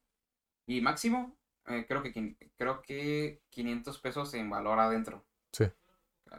Y 0.66 0.82
máximo, 0.82 1.34
eh, 1.68 1.86
creo, 1.88 2.02
que, 2.02 2.36
creo 2.58 2.82
que 2.82 3.40
500 3.48 3.98
pesos 3.98 4.34
en 4.34 4.50
valor 4.50 4.78
adentro. 4.78 5.24
Sí. 5.52 5.64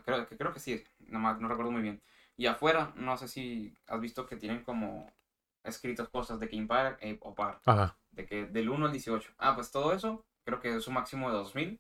Creo, 0.04 0.28
que- 0.28 0.38
creo 0.38 0.54
que 0.54 0.60
sí, 0.60 0.84
nomás 1.08 1.40
no 1.40 1.48
recuerdo 1.48 1.72
muy 1.72 1.82
bien. 1.82 2.04
Y 2.38 2.46
afuera, 2.46 2.92
no 2.98 3.18
sé 3.18 3.28
si 3.28 3.74
has 3.88 4.00
visto 4.00 4.28
que 4.28 4.36
tienen 4.36 4.62
como 4.64 5.12
escritas 5.66 6.08
cosas 6.10 6.40
de 6.40 6.48
que 6.48 6.56
impar 6.56 6.98
eh, 7.02 7.18
o 7.22 7.34
par. 7.36 7.60
Ajá. 7.66 7.98
De 8.12 8.26
que 8.26 8.46
del 8.46 8.70
1 8.70 8.86
al 8.86 8.92
18. 8.92 9.34
Ah, 9.38 9.56
pues 9.56 9.72
todo 9.72 9.94
eso, 9.94 10.26
creo 10.46 10.60
que 10.60 10.76
es 10.76 10.88
un 10.88 10.94
máximo 10.94 11.30
de 11.30 11.38
2000. 11.38 11.80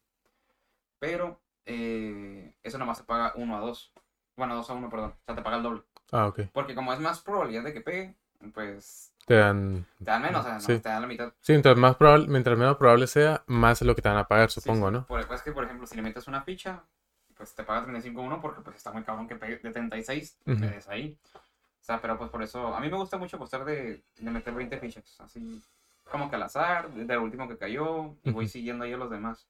Pero 0.99 1.39
eh, 1.65 2.55
eso 2.63 2.77
nomás 2.77 2.97
se 2.97 3.03
paga 3.03 3.33
1 3.35 3.55
a 3.57 3.59
2. 3.59 3.93
Bueno, 4.37 4.55
2 4.55 4.69
a 4.69 4.73
1, 4.73 4.89
perdón. 4.89 5.11
O 5.11 5.25
sea, 5.25 5.35
te 5.35 5.41
paga 5.41 5.57
el 5.57 5.63
doble. 5.63 5.83
Ah, 6.11 6.27
ok. 6.27 6.41
Porque 6.53 6.75
como 6.75 6.93
es 6.93 6.99
más 6.99 7.21
probabilidad 7.21 7.63
de 7.63 7.73
que 7.73 7.81
pegue, 7.81 8.15
pues 8.53 9.13
Te 9.25 9.35
dan... 9.35 9.85
te 9.97 10.03
dan 10.05 10.21
menos, 10.21 10.41
o 10.41 10.43
sea, 10.43 10.53
no, 10.55 10.59
Sí. 10.59 10.79
te 10.79 10.89
dan 10.89 11.01
la 11.01 11.07
mitad. 11.07 11.33
Sí, 11.41 11.53
mientras 11.53 11.75
más 11.77 11.95
probable, 11.95 12.27
mientras 12.27 12.57
menos 12.57 12.77
probable 12.77 13.07
sea, 13.07 13.43
más 13.47 13.81
es 13.81 13.87
lo 13.87 13.95
que 13.95 14.01
te 14.01 14.09
van 14.09 14.17
a 14.17 14.27
pagar, 14.27 14.51
Sí, 14.51 14.61
supongo, 14.61 14.87
sí. 14.89 14.93
¿no? 14.93 15.07
Por, 15.07 15.19
es 15.21 15.41
que, 15.41 15.51
por 15.51 15.63
ejemplo, 15.63 15.87
si 15.87 15.95
le 15.95 16.01
metes 16.03 16.27
una 16.27 16.43
ficha, 16.43 16.83
pues 17.35 17.55
te 17.55 17.63
paga 17.63 17.83
35 17.83 18.21
1 18.21 18.39
porque 18.41 18.61
pues 18.61 18.75
está 18.77 18.91
muy 18.91 19.03
cabrón 19.03 19.27
que 19.27 19.35
pegue 19.35 19.57
de 19.57 19.71
36, 19.71 20.37
Ujú. 20.45 20.59
te 20.59 20.67
des 20.69 20.87
ahí. 20.87 21.17
Sea, 21.85 22.01
pero 22.01 22.17
pues 22.17 22.31
por 22.31 22.41
eso, 22.41 22.75
a 22.75 22.79
mí 22.79 22.89
me 22.89 22.97
gusta 22.97 23.15
mucho 23.17 23.35
apostar 23.35 23.63
de, 23.63 24.03
de 24.17 24.31
meter 24.31 24.55
20 24.55 24.79
fichas, 24.79 25.21
así 25.21 25.61
como 26.09 26.31
que 26.31 26.35
al 26.35 26.41
azar, 26.41 26.91
del 26.91 27.19
último 27.19 27.47
que 27.47 27.59
cayó, 27.59 28.15
y 28.23 28.31
voy 28.31 28.47
siguiendo 28.47 28.85
ahí 28.85 28.93
a 28.93 28.97
los 28.97 29.11
demás. 29.11 29.47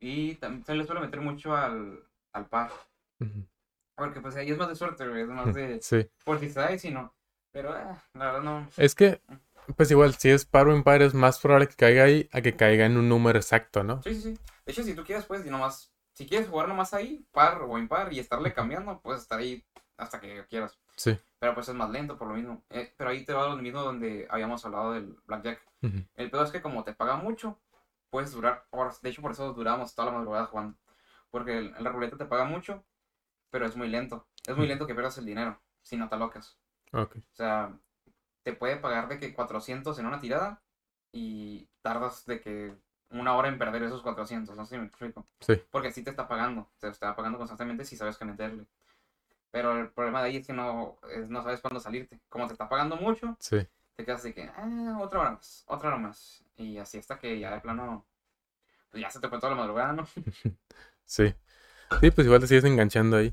Y 0.00 0.36
también 0.36 0.64
se 0.64 0.74
le 0.74 0.86
suele 0.86 1.02
meter 1.02 1.20
mucho 1.20 1.54
al, 1.54 2.02
al 2.32 2.46
par, 2.46 2.70
porque 3.94 4.22
pues 4.22 4.36
ahí 4.36 4.50
es 4.50 4.56
más 4.56 4.68
de 4.68 4.74
suerte, 4.74 5.04
es 5.20 5.28
más 5.28 5.54
de 5.54 5.82
Sí. 5.82 6.08
por 6.24 6.40
si 6.40 6.48
se 6.48 6.78
si 6.78 6.90
no. 6.90 7.14
Pero 7.52 7.76
eh, 7.76 7.94
la 8.14 8.24
verdad 8.24 8.42
no. 8.42 8.66
Es 8.78 8.94
que, 8.94 9.20
pues 9.76 9.90
igual, 9.90 10.14
si 10.14 10.30
es 10.30 10.46
par 10.46 10.66
o 10.66 10.74
impar, 10.74 11.02
es 11.02 11.12
más 11.12 11.38
probable 11.40 11.68
que 11.68 11.76
caiga 11.76 12.04
ahí 12.04 12.26
a 12.32 12.40
que 12.40 12.56
caiga 12.56 12.86
en 12.86 12.96
un 12.96 13.08
número 13.10 13.38
exacto, 13.38 13.84
¿no? 13.84 14.02
Sí, 14.02 14.14
sí, 14.14 14.22
sí. 14.22 14.38
De 14.64 14.72
hecho, 14.72 14.82
si 14.82 14.94
tú 14.94 15.04
quieres, 15.04 15.26
pues, 15.26 15.44
y 15.44 15.50
nomás 15.50 15.92
si 16.14 16.26
quieres 16.26 16.48
jugar 16.48 16.68
nomás 16.68 16.94
ahí, 16.94 17.26
par 17.32 17.60
o 17.62 17.78
impar, 17.78 18.12
y 18.14 18.18
estarle 18.18 18.54
cambiando, 18.54 18.98
puedes 19.00 19.22
estar 19.22 19.38
ahí 19.38 19.62
hasta 19.98 20.20
que 20.20 20.44
quieras. 20.48 20.78
Sí. 20.96 21.18
Pero 21.38 21.54
pues 21.54 21.68
es 21.68 21.74
más 21.74 21.90
lento 21.90 22.16
por 22.16 22.28
lo 22.28 22.34
mismo. 22.34 22.64
Eh, 22.70 22.92
pero 22.96 23.10
ahí 23.10 23.24
te 23.24 23.32
va 23.32 23.48
lo 23.48 23.56
mismo 23.56 23.82
donde 23.82 24.26
habíamos 24.30 24.64
hablado 24.64 24.92
del 24.92 25.16
Blackjack. 25.26 25.60
El 26.14 26.30
peor 26.30 26.46
es 26.46 26.52
que 26.52 26.62
como 26.62 26.82
te 26.82 26.94
paga 26.94 27.16
mucho, 27.16 27.58
puedes 28.08 28.32
durar 28.32 28.64
horas. 28.70 29.02
De 29.02 29.10
hecho, 29.10 29.20
por 29.20 29.32
eso 29.32 29.52
duramos 29.52 29.94
toda 29.94 30.06
la 30.10 30.16
madrugada 30.16 30.46
jugando. 30.46 30.78
Porque 31.30 31.58
el, 31.58 31.74
la 31.78 31.90
ruleta 31.90 32.16
te 32.16 32.24
paga 32.24 32.44
mucho, 32.44 32.84
pero 33.50 33.66
es 33.66 33.76
muy 33.76 33.88
lento. 33.88 34.26
Es 34.46 34.56
muy 34.56 34.66
lento 34.66 34.86
que 34.86 34.94
pierdas 34.94 35.18
el 35.18 35.26
dinero, 35.26 35.60
si 35.82 35.96
no 35.96 36.08
te 36.08 36.16
locas. 36.16 36.58
Ok. 36.92 37.16
O 37.16 37.34
sea, 37.34 37.76
te 38.42 38.54
puede 38.54 38.76
pagar 38.76 39.08
de 39.08 39.18
que 39.18 39.34
400 39.34 39.98
en 39.98 40.06
una 40.06 40.20
tirada 40.20 40.62
y 41.12 41.68
tardas 41.82 42.24
de 42.24 42.40
que 42.40 42.74
una 43.10 43.36
hora 43.36 43.48
en 43.48 43.58
perder 43.58 43.82
esos 43.82 44.02
400. 44.02 44.56
No 44.56 44.64
sé 44.64 44.76
si 44.76 44.80
me 44.80 44.86
explico. 44.86 45.26
Sí. 45.40 45.60
Porque 45.70 45.92
sí 45.92 46.02
te 46.02 46.10
está 46.10 46.26
pagando. 46.28 46.70
Te 46.78 46.88
está 46.88 47.14
pagando 47.14 47.38
constantemente 47.38 47.84
si 47.84 47.96
sabes 47.96 48.16
que 48.16 48.24
meterle. 48.24 48.66
Pero 49.54 49.78
el 49.78 49.88
problema 49.90 50.20
de 50.20 50.30
ahí 50.30 50.36
es 50.38 50.46
que 50.48 50.52
no, 50.52 50.98
es- 51.12 51.28
no 51.30 51.40
sabes 51.44 51.60
cuándo 51.60 51.78
salirte. 51.78 52.18
Como 52.28 52.48
te 52.48 52.54
está 52.54 52.68
pagando 52.68 52.96
mucho, 52.96 53.36
Sí. 53.38 53.64
te 53.94 54.04
quedas 54.04 54.24
de 54.24 54.34
que, 54.34 54.50
ah, 54.56 54.98
otra 55.00 55.20
hora 55.20 55.30
más, 55.30 55.62
otra 55.68 55.90
hora 55.90 55.98
más. 55.98 56.42
Y 56.56 56.76
así 56.78 56.98
hasta 56.98 57.20
que 57.20 57.38
ya 57.38 57.52
de 57.54 57.60
plano, 57.60 58.04
pues 58.90 59.00
ya 59.02 59.10
se 59.10 59.20
te 59.20 59.28
fue 59.28 59.38
toda 59.38 59.50
la 59.54 59.60
madrugada, 59.60 59.92
¿no? 59.92 60.06
Sí. 61.06 61.34
Sí, 62.00 62.10
pues 62.10 62.26
igual 62.26 62.40
te 62.40 62.48
sigues 62.48 62.64
enganchando 62.64 63.16
ahí. 63.16 63.32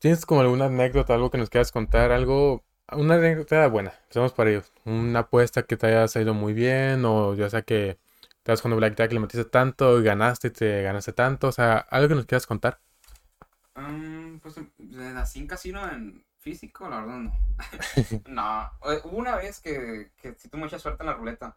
¿Tienes 0.00 0.26
como 0.26 0.42
alguna 0.42 0.66
anécdota, 0.66 1.14
algo 1.14 1.30
que 1.30 1.38
nos 1.38 1.48
quieras 1.50 1.72
contar? 1.72 2.12
Algo, 2.12 2.62
una 2.92 3.14
anécdota 3.14 3.66
buena, 3.68 3.94
empezamos 4.02 4.32
por 4.32 4.48
ello. 4.48 4.62
Una 4.84 5.20
apuesta 5.20 5.62
que 5.62 5.76
te 5.78 5.86
haya 5.86 6.08
salido 6.08 6.34
muy 6.34 6.52
bien, 6.52 7.04
o 7.06 7.34
ya 7.34 7.48
sea 7.48 7.62
que 7.62 7.98
estabas 8.38 8.60
jugando 8.60 8.76
Blackjack, 8.78 9.12
le 9.12 9.20
metiste 9.20 9.44
tanto 9.46 10.00
y 10.00 10.04
ganaste 10.04 10.48
y 10.48 10.50
te 10.50 10.82
ganaste 10.82 11.12
tanto. 11.14 11.48
O 11.48 11.52
sea, 11.52 11.78
algo 11.78 12.08
que 12.08 12.14
nos 12.16 12.26
quieras 12.26 12.46
contar. 12.46 12.80
Mm, 13.74 14.38
pues 14.38 14.56
eh, 14.58 15.14
así 15.16 15.40
en 15.40 15.46
casino 15.46 15.88
en 15.90 16.24
físico, 16.38 16.88
la 16.88 17.00
verdad 17.00 17.18
no. 17.18 17.32
no, 18.28 18.92
eh, 18.92 19.00
hubo 19.04 19.16
una 19.16 19.36
vez 19.36 19.60
que, 19.60 20.12
que 20.16 20.34
sí 20.34 20.48
tuve 20.48 20.60
mucha 20.62 20.78
suerte 20.78 21.02
en 21.02 21.06
la 21.08 21.14
ruleta. 21.14 21.56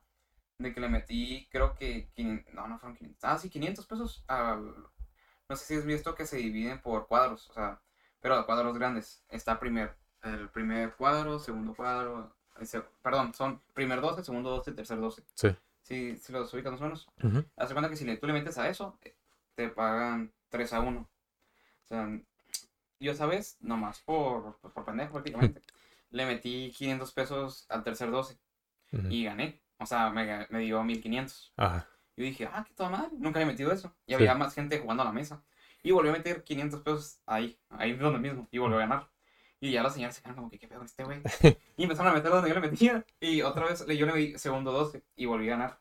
De 0.58 0.74
que 0.74 0.80
le 0.80 0.88
metí, 0.88 1.50
creo 1.52 1.76
que, 1.76 2.08
500 2.16 2.54
no, 2.54 2.68
no 2.68 2.80
fueron 2.80 2.96
500, 2.96 3.24
ah, 3.26 3.38
sí, 3.38 3.50
500 3.50 3.86
pesos. 3.88 4.24
al- 4.28 4.74
no 5.50 5.56
sé 5.56 5.66
si 5.66 5.76
has 5.76 5.86
visto 5.86 6.16
que 6.16 6.26
se 6.26 6.38
dividen 6.38 6.82
por 6.82 7.08
cuadros, 7.08 7.50
o 7.50 7.54
sea, 7.54 7.82
pero 8.22 8.38
de 8.38 8.46
cuadros 8.46 8.76
grandes. 8.78 9.22
Está 9.30 9.60
primer, 9.60 9.96
el 10.24 10.50
primer 10.50 10.94
cuadro, 10.96 11.40
segundo 11.40 11.76
cuadro, 11.76 12.34
perdón, 13.02 13.34
son 13.34 13.62
primer 13.74 14.00
12, 14.02 14.24
segundo 14.24 14.50
12, 14.50 14.72
tercer 14.72 14.98
12. 15.00 15.24
Sí. 15.34 15.50
Sí, 15.82 16.18
sí 16.18 16.32
los 16.32 16.52
ubicas 16.54 16.72
más 16.72 16.82
o 16.82 16.86
menos. 16.86 17.08
Haz 17.58 17.68
de 17.70 17.76
cuenta 17.76 17.90
que 17.90 17.98
si 17.98 18.06
le- 18.06 18.16
tú 18.18 18.26
le 18.26 18.34
metes 18.34 18.58
a 18.58 18.70
eso, 18.70 18.98
te 19.56 19.70
pagan 19.70 20.32
3 20.50 20.72
a 20.74 20.80
1. 20.80 21.08
O 21.86 21.88
sea, 21.88 22.10
yo 23.00 23.12
esa 23.12 23.26
vez, 23.26 23.58
nomás 23.62 24.00
por, 24.02 24.58
por 24.60 24.86
pendejo 24.86 25.14
prácticamente, 25.14 25.62
le 26.12 26.26
metí 26.26 26.72
500 26.76 27.12
pesos 27.14 27.66
al 27.70 27.84
tercer 27.84 28.12
12 28.12 28.38
Ujú. 28.94 29.08
y 29.10 29.24
gané. 29.26 29.62
O 29.78 29.86
sea, 29.86 30.10
me, 30.10 30.48
me 30.50 30.60
dio 30.60 30.84
1500. 30.84 31.54
Ajá. 31.58 31.88
Yo 32.18 32.24
dije, 32.24 32.50
ah, 32.52 32.64
qué 32.68 32.74
toda 32.74 32.90
madre, 32.90 33.10
nunca 33.18 33.40
había 33.40 33.52
metido 33.52 33.72
eso. 33.72 33.94
Y 34.06 34.12
Sí. 34.12 34.16
había 34.16 34.36
más 34.36 34.54
gente 34.54 34.80
jugando 34.80 35.04
a 35.04 35.08
la 35.08 35.12
mesa. 35.12 35.44
Y 35.84 35.92
volvió 35.92 36.12
a 36.12 36.18
meter 36.18 36.44
500 36.44 36.82
pesos 36.82 37.20
ahí, 37.26 37.60
ahí 37.70 37.94
donde 37.94 38.20
mismo, 38.20 38.48
y 38.52 38.58
volvió 38.58 38.78
a 38.78 38.82
ganar. 38.82 39.10
Y 39.60 39.72
ya 39.72 39.84
las 39.84 39.94
señores 39.94 40.16
se 40.16 40.22
quedaron 40.22 40.38
como 40.38 40.50
que, 40.50 40.58
¿qué 40.60 40.68
pedo 40.68 40.80
con 40.80 40.86
este 40.86 41.04
güey? 41.04 41.22
Y 41.78 41.84
empezaron 41.84 42.12
a 42.12 42.16
meter 42.16 42.32
donde 42.32 42.50
yo 42.50 42.56
le 42.56 42.62
metía. 42.62 43.06
Y 43.20 43.42
otra 43.42 43.66
vez 43.66 43.86
yo 43.86 44.06
le 44.06 44.14
di 44.14 44.38
segundo 44.40 44.72
12 44.72 45.04
y 45.18 45.26
volví 45.26 45.48
a 45.50 45.52
ganar. 45.52 45.80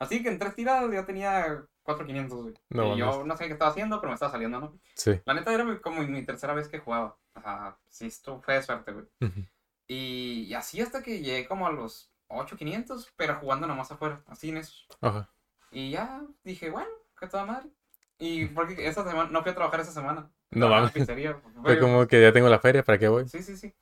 Así 0.00 0.22
que 0.22 0.30
en 0.30 0.38
tres 0.38 0.54
tiradas 0.56 0.90
ya 0.92 1.04
tenía 1.06 1.62
4,500, 1.84 2.42
güey. 2.42 2.54
No 2.70 2.94
y 2.94 2.98
yo 2.98 3.24
no 3.24 3.36
sé 3.36 3.46
qué 3.46 3.52
estaba 3.52 3.70
haciendo, 3.70 4.00
pero 4.00 4.08
me 4.10 4.14
estaba 4.14 4.32
saliendo, 4.32 4.58
¿no? 4.58 4.78
Sí. 4.94 5.20
La 5.24 5.34
neta 5.34 5.52
era 5.52 5.80
como 5.80 6.02
mi 6.02 6.24
tercera 6.24 6.54
vez 6.54 6.66
que 6.68 6.78
jugaba. 6.80 7.16
O 7.34 7.40
sea, 7.40 7.78
sí, 7.88 8.06
esto 8.06 8.40
fue 8.42 8.54
de 8.54 8.62
suerte, 8.62 8.92
güey. 8.92 9.06
Y, 9.86 10.46
y 10.48 10.54
así 10.54 10.80
hasta 10.80 11.02
que 11.02 11.20
llegué 11.20 11.46
como 11.46 11.66
a 11.66 11.72
los 11.72 12.10
8,500, 12.28 13.12
pero 13.16 13.34
jugando 13.36 13.66
nomás 13.66 13.90
afuera, 13.92 14.22
así 14.26 14.48
en 14.50 14.56
esos. 14.58 14.86
Ajá. 15.00 15.28
Y 15.70 15.90
ya 15.90 16.22
dije, 16.44 16.70
bueno, 16.70 16.88
qué 17.18 17.26
toda 17.28 17.44
madre. 17.44 17.68
Y 18.18 18.46
porque 18.46 18.86
esa 18.86 19.04
semana, 19.08 19.30
no 19.30 19.42
fui 19.42 19.50
a 19.50 19.54
trabajar 19.54 19.80
esa 19.80 19.92
semana. 19.92 20.30
No 20.50 20.68
mames. 20.68 20.92
Fue- 21.62 21.78
como 21.78 22.06
que 22.06 22.20
ya 22.22 22.32
tengo 22.32 22.48
la 22.48 22.58
feria, 22.58 22.82
¿para 22.84 22.98
qué 22.98 23.08
voy? 23.08 23.28
Sí, 23.28 23.42
sí, 23.42 23.56
sí. 23.56 23.74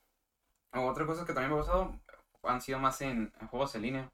Otra 0.72 1.07
cosa 1.07 1.24
que 1.24 1.33
también 1.33 1.52
me 1.52 1.59
ha 1.59 1.62
pasado 1.62 1.98
han 2.42 2.61
sido 2.61 2.78
más 2.78 3.00
en, 3.02 3.33
en 3.40 3.46
juegos 3.48 3.74
en 3.74 3.83
línea, 3.83 4.12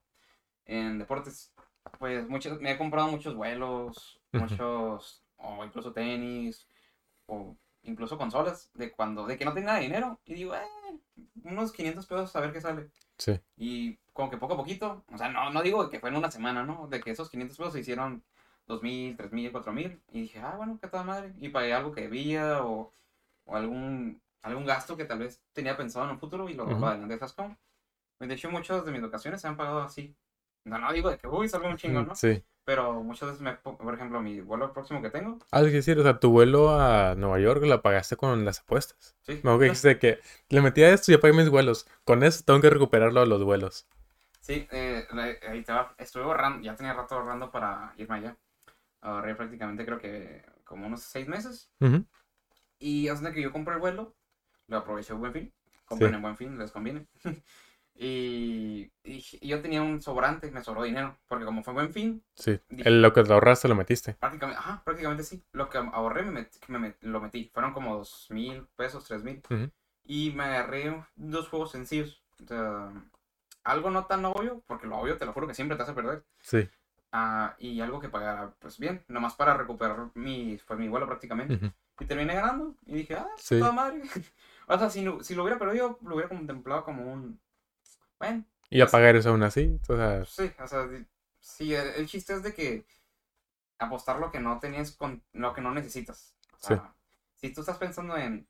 en 0.66 0.98
deportes. 0.98 1.52
Pues 1.98 2.28
muchos, 2.28 2.60
me 2.60 2.72
he 2.72 2.78
comprado 2.78 3.08
muchos 3.08 3.34
vuelos, 3.34 4.20
muchos, 4.32 5.22
o 5.36 5.64
incluso 5.64 5.92
tenis, 5.92 6.66
o 7.26 7.56
incluso 7.82 8.18
consolas, 8.18 8.70
de 8.74 8.90
cuando, 8.90 9.26
de 9.26 9.36
que 9.36 9.44
no 9.44 9.52
tenía 9.54 9.76
dinero, 9.76 10.18
y 10.24 10.34
digo, 10.34 10.54
eh, 10.54 11.00
unos 11.44 11.72
500 11.72 12.06
pesos 12.06 12.34
a 12.34 12.40
ver 12.40 12.52
qué 12.52 12.60
sale. 12.60 12.90
Sí. 13.18 13.40
Y 13.56 13.96
como 14.12 14.30
que 14.30 14.36
poco 14.38 14.54
a 14.54 14.56
poquito, 14.56 15.04
o 15.12 15.18
sea, 15.18 15.28
no, 15.28 15.50
no 15.50 15.62
digo 15.62 15.88
que 15.90 16.00
fue 16.00 16.10
en 16.10 16.16
una 16.16 16.30
semana, 16.30 16.64
¿no? 16.64 16.88
De 16.88 17.00
que 17.00 17.10
esos 17.10 17.30
500 17.30 17.56
pesos 17.56 17.72
se 17.72 17.80
hicieron 17.80 18.24
2.000, 18.66 19.16
3.000, 19.16 19.52
4.000. 19.52 20.00
Y 20.12 20.22
dije, 20.22 20.40
ah, 20.40 20.54
bueno, 20.56 20.78
qué 20.80 20.88
toda 20.88 21.04
madre. 21.04 21.34
Y 21.40 21.50
pagué 21.50 21.72
algo 21.72 21.92
que 21.92 22.02
debía 22.02 22.64
o, 22.64 22.92
o 23.44 23.56
algún, 23.56 24.20
algún 24.42 24.64
gasto 24.66 24.96
que 24.96 25.04
tal 25.04 25.20
vez 25.20 25.42
tenía 25.52 25.76
pensado 25.76 26.06
en 26.06 26.12
un 26.12 26.18
futuro 26.18 26.48
y 26.48 26.54
lo, 26.54 26.64
lo 26.66 26.76
Ujú. 26.76 26.86
adelanté 26.86 27.14
esas 27.14 27.32
como. 27.32 27.56
De 28.20 28.34
hecho, 28.34 28.50
muchas 28.50 28.84
de 28.86 28.92
mis 28.92 29.02
vacaciones 29.02 29.40
se 29.40 29.48
han 29.48 29.56
pagado 29.56 29.80
así. 29.82 30.16
No, 30.64 30.78
no 30.78 30.92
digo 30.92 31.10
de 31.10 31.18
que, 31.18 31.26
uy, 31.28 31.48
salgo 31.48 31.68
un 31.68 31.76
chingo, 31.76 32.02
¿no? 32.02 32.14
Sí. 32.14 32.42
Pero 32.64 33.02
muchas 33.02 33.28
veces, 33.28 33.42
me, 33.42 33.52
po- 33.54 33.76
por 33.76 33.94
ejemplo, 33.94 34.22
mi 34.22 34.40
vuelo 34.40 34.72
próximo 34.72 35.02
que 35.02 35.10
tengo, 35.10 35.38
Algo 35.50 35.66
que 35.68 35.76
decir, 35.76 35.98
o 35.98 36.02
sea, 36.02 36.18
tu 36.18 36.30
vuelo 36.30 36.70
a 36.70 37.14
Nueva 37.14 37.38
York 37.38 37.62
la 37.64 37.82
pagaste 37.82 38.16
con 38.16 38.44
las 38.46 38.60
apuestas. 38.60 39.14
sí. 39.22 39.32
Me 39.32 39.38
acuerdo 39.50 39.58
que 39.58 39.64
dijiste 39.66 39.98
que 39.98 40.18
le 40.48 40.62
metí 40.62 40.82
a 40.82 40.92
esto 40.94 41.12
y 41.12 41.14
ya 41.16 41.20
pagué 41.20 41.34
mis 41.34 41.50
vuelos. 41.50 41.86
Con 42.04 42.22
eso 42.22 42.42
tengo 42.44 42.60
que 42.62 42.70
recuperarlo 42.70 43.20
a 43.20 43.26
los 43.26 43.44
vuelos. 43.44 43.86
Sí, 44.40 44.66
eh, 44.72 45.06
ahí 45.48 45.62
te 45.62 45.72
va. 45.72 45.94
Estuve 45.98 46.24
ahorrando, 46.24 46.62
ya 46.62 46.74
tenía 46.74 46.92
rato 46.92 47.14
ahorrando 47.14 47.50
para 47.50 47.92
irme 47.96 48.16
allá. 48.16 48.36
Ahorré 49.02 49.34
prácticamente 49.34 49.84
creo 49.84 49.98
que 49.98 50.44
como 50.64 50.86
unos 50.86 51.02
seis 51.02 51.28
meses. 51.28 51.70
Ujú. 51.80 52.04
Y 52.78 53.08
hasta 53.08 53.32
que 53.32 53.42
yo 53.42 53.52
compré 53.52 53.74
el 53.74 53.80
vuelo, 53.80 54.14
lo 54.68 54.78
aproveché 54.78 55.12
en 55.12 55.20
buen 55.20 55.32
fin. 55.32 55.52
Compren 55.86 56.12
Sí. 56.12 56.16
en 56.16 56.22
buen 56.22 56.36
fin, 56.36 56.58
les 56.58 56.72
conviene. 56.72 57.06
y, 57.96 58.90
y- 59.04 59.24
y 59.40 59.48
yo 59.48 59.62
tenía 59.62 59.82
un 59.82 60.02
sobrante, 60.02 60.50
me 60.50 60.62
sobró 60.62 60.82
dinero. 60.82 61.16
Porque 61.28 61.44
como 61.44 61.62
fue 61.62 61.72
buen 61.74 61.92
fin, 61.92 62.22
Sí. 62.34 62.58
Dije- 62.68 62.88
El, 62.88 63.02
lo 63.02 63.12
que 63.12 63.22
te 63.22 63.32
ahorraste 63.32 63.68
lo 63.68 63.74
metiste. 63.74 64.14
prácticamente, 64.14 64.58
ajá, 64.60 64.82
prácticamente 64.84 65.22
sí. 65.22 65.42
Lo 65.52 65.68
que 65.70 65.78
ahorré 65.78 66.22
me, 66.24 66.40
met- 66.42 66.58
me 66.68 66.78
met- 66.78 66.96
lo 67.02 67.20
metí. 67.20 67.50
Fueron 67.54 67.72
como 67.72 67.96
dos 67.96 68.26
mil 68.30 68.66
pesos, 68.76 69.04
tres 69.06 69.22
mil. 69.22 69.42
Ujú. 69.50 69.70
Y 70.04 70.32
me 70.32 70.44
agarré 70.44 71.02
dos 71.16 71.48
juegos 71.48 71.70
sencillos. 71.72 72.22
Algo 73.62 73.90
no 73.90 74.04
tan 74.06 74.24
obvio, 74.26 74.62
porque 74.66 74.86
lo 74.86 74.96
obvio 74.98 75.16
te 75.16 75.24
lo 75.24 75.32
juro 75.32 75.46
que 75.46 75.54
siempre 75.54 75.76
te 75.76 75.82
hace 75.84 75.94
perder. 75.94 76.24
Sí. 76.42 76.68
Ah, 77.12 77.54
y 77.58 77.80
algo 77.80 78.00
que 78.00 78.08
pagara, 78.08 78.52
pues 78.58 78.78
bien, 78.78 79.04
nomás 79.08 79.34
para 79.34 79.54
recuperar 79.56 80.08
mi, 80.14 80.58
fue 80.58 80.76
mi 80.76 80.88
vuelo 80.88 81.06
prácticamente. 81.06 81.54
Ujú. 81.54 81.72
Y 82.00 82.04
terminé 82.06 82.34
ganando. 82.34 82.74
Y 82.86 82.94
dije, 82.96 83.14
ah, 83.14 83.28
Sí. 83.38 83.58
toda 83.60 83.72
madre. 83.72 84.02
o 84.66 84.78
sea, 84.78 84.90
si, 84.90 85.06
si 85.22 85.34
lo 85.34 85.44
hubiera 85.44 85.58
perdido, 85.58 85.98
lo 86.02 86.16
hubiera 86.16 86.28
contemplado 86.28 86.84
como 86.84 87.10
un. 87.10 87.40
Bueno, 88.18 88.44
Y 88.70 88.80
a 88.80 88.84
Pues- 88.84 88.92
pagar 88.92 89.16
eso 89.16 89.30
aún 89.30 89.42
así. 89.42 89.78
O 89.88 89.96
sea, 89.96 90.24
sí, 90.24 90.50
o 90.58 90.66
sea, 90.66 90.88
sí, 91.40 91.74
el, 91.74 91.86
el 91.88 92.06
chiste 92.06 92.32
es 92.34 92.42
de 92.42 92.54
que 92.54 92.86
apostar 93.78 94.18
lo 94.18 94.30
que 94.30 94.40
no 94.40 94.58
tenías 94.58 94.92
con 94.92 95.22
lo 95.32 95.52
que 95.52 95.60
no 95.60 95.72
necesitas. 95.72 96.34
O 96.54 96.66
sea, 96.66 96.94
si 97.36 97.52
tú 97.52 97.60
estás 97.60 97.76
pensando 97.76 98.16
en, 98.16 98.46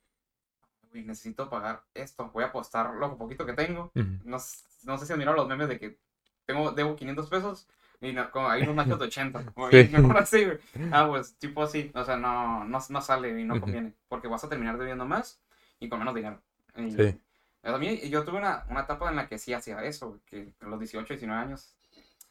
"Uy, 0.93 1.03
necesito 1.03 1.49
pagar 1.49 1.83
esto, 1.93 2.29
voy 2.31 2.43
a 2.43 2.47
apostar 2.47 2.93
lo 2.95 3.17
poquito 3.17 3.45
que 3.45 3.53
tengo. 3.53 3.91
No, 3.93 4.37
no 4.83 4.97
sé 4.97 5.05
si 5.05 5.13
han 5.13 5.19
mirado 5.19 5.35
los 5.37 5.47
memes 5.47 5.67
de 5.67 5.79
que 5.79 5.99
tengo, 6.45 6.71
debo 6.71 6.95
500 6.95 7.29
pesos 7.29 7.67
y 8.01 8.13
no, 8.13 8.29
como 8.31 8.47
hay 8.49 8.63
unos 8.63 8.75
machos 8.75 8.99
de 8.99 9.05
80. 9.05 9.43
O 9.55 9.69
Sí. 9.69 9.89
mejor 9.91 10.17
así. 10.17 10.45
Ah, 10.93 11.07
pues 11.09 11.35
tipo 11.37 11.61
así. 11.63 11.91
O 11.93 12.03
sea, 12.05 12.15
no, 12.17 12.63
no, 12.65 12.79
no 12.89 13.01
sale 13.01 13.39
y 13.39 13.43
no 13.43 13.59
conviene. 13.59 13.93
Porque 14.07 14.27
vas 14.27 14.43
a 14.43 14.49
terminar 14.49 14.77
debiendo 14.77 15.05
más 15.05 15.41
y 15.79 15.89
con 15.89 15.99
menos 15.99 16.15
dinero. 16.15 16.41
Y, 16.77 16.91
Sí. 16.91 17.19
A 17.65 17.77
mí, 17.79 17.99
yo 18.09 18.23
tuve 18.23 18.37
una, 18.37 18.63
una 18.69 18.81
etapa 18.81 19.09
en 19.09 19.15
la 19.15 19.27
que 19.27 19.39
sí 19.39 19.51
hacía 19.51 19.83
eso, 19.83 20.19
que 20.27 20.53
a 20.61 20.67
los 20.67 20.79
18, 20.79 21.13
19 21.13 21.41
años, 21.41 21.75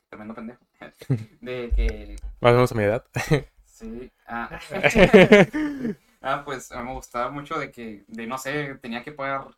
tremendo 0.09 0.33
pendejo, 0.33 0.65
de 1.41 1.73
que, 1.75 2.17
más 2.41 2.53
o 2.53 2.55
menos 2.55 2.73
a 2.73 2.75
mi 2.77 2.85
edad. 2.85 3.05
sí, 3.67 4.13
ah, 4.29 4.49
ah, 6.23 6.43
pues 6.45 6.71
me 6.71 6.93
gustaba 6.93 7.31
mucho 7.31 7.59
de 7.59 7.73
que, 7.73 8.05
de 8.07 8.27
no 8.29 8.39
sé, 8.39 8.77
tenía 8.77 9.03
que 9.03 9.11
pagar 9.11 9.49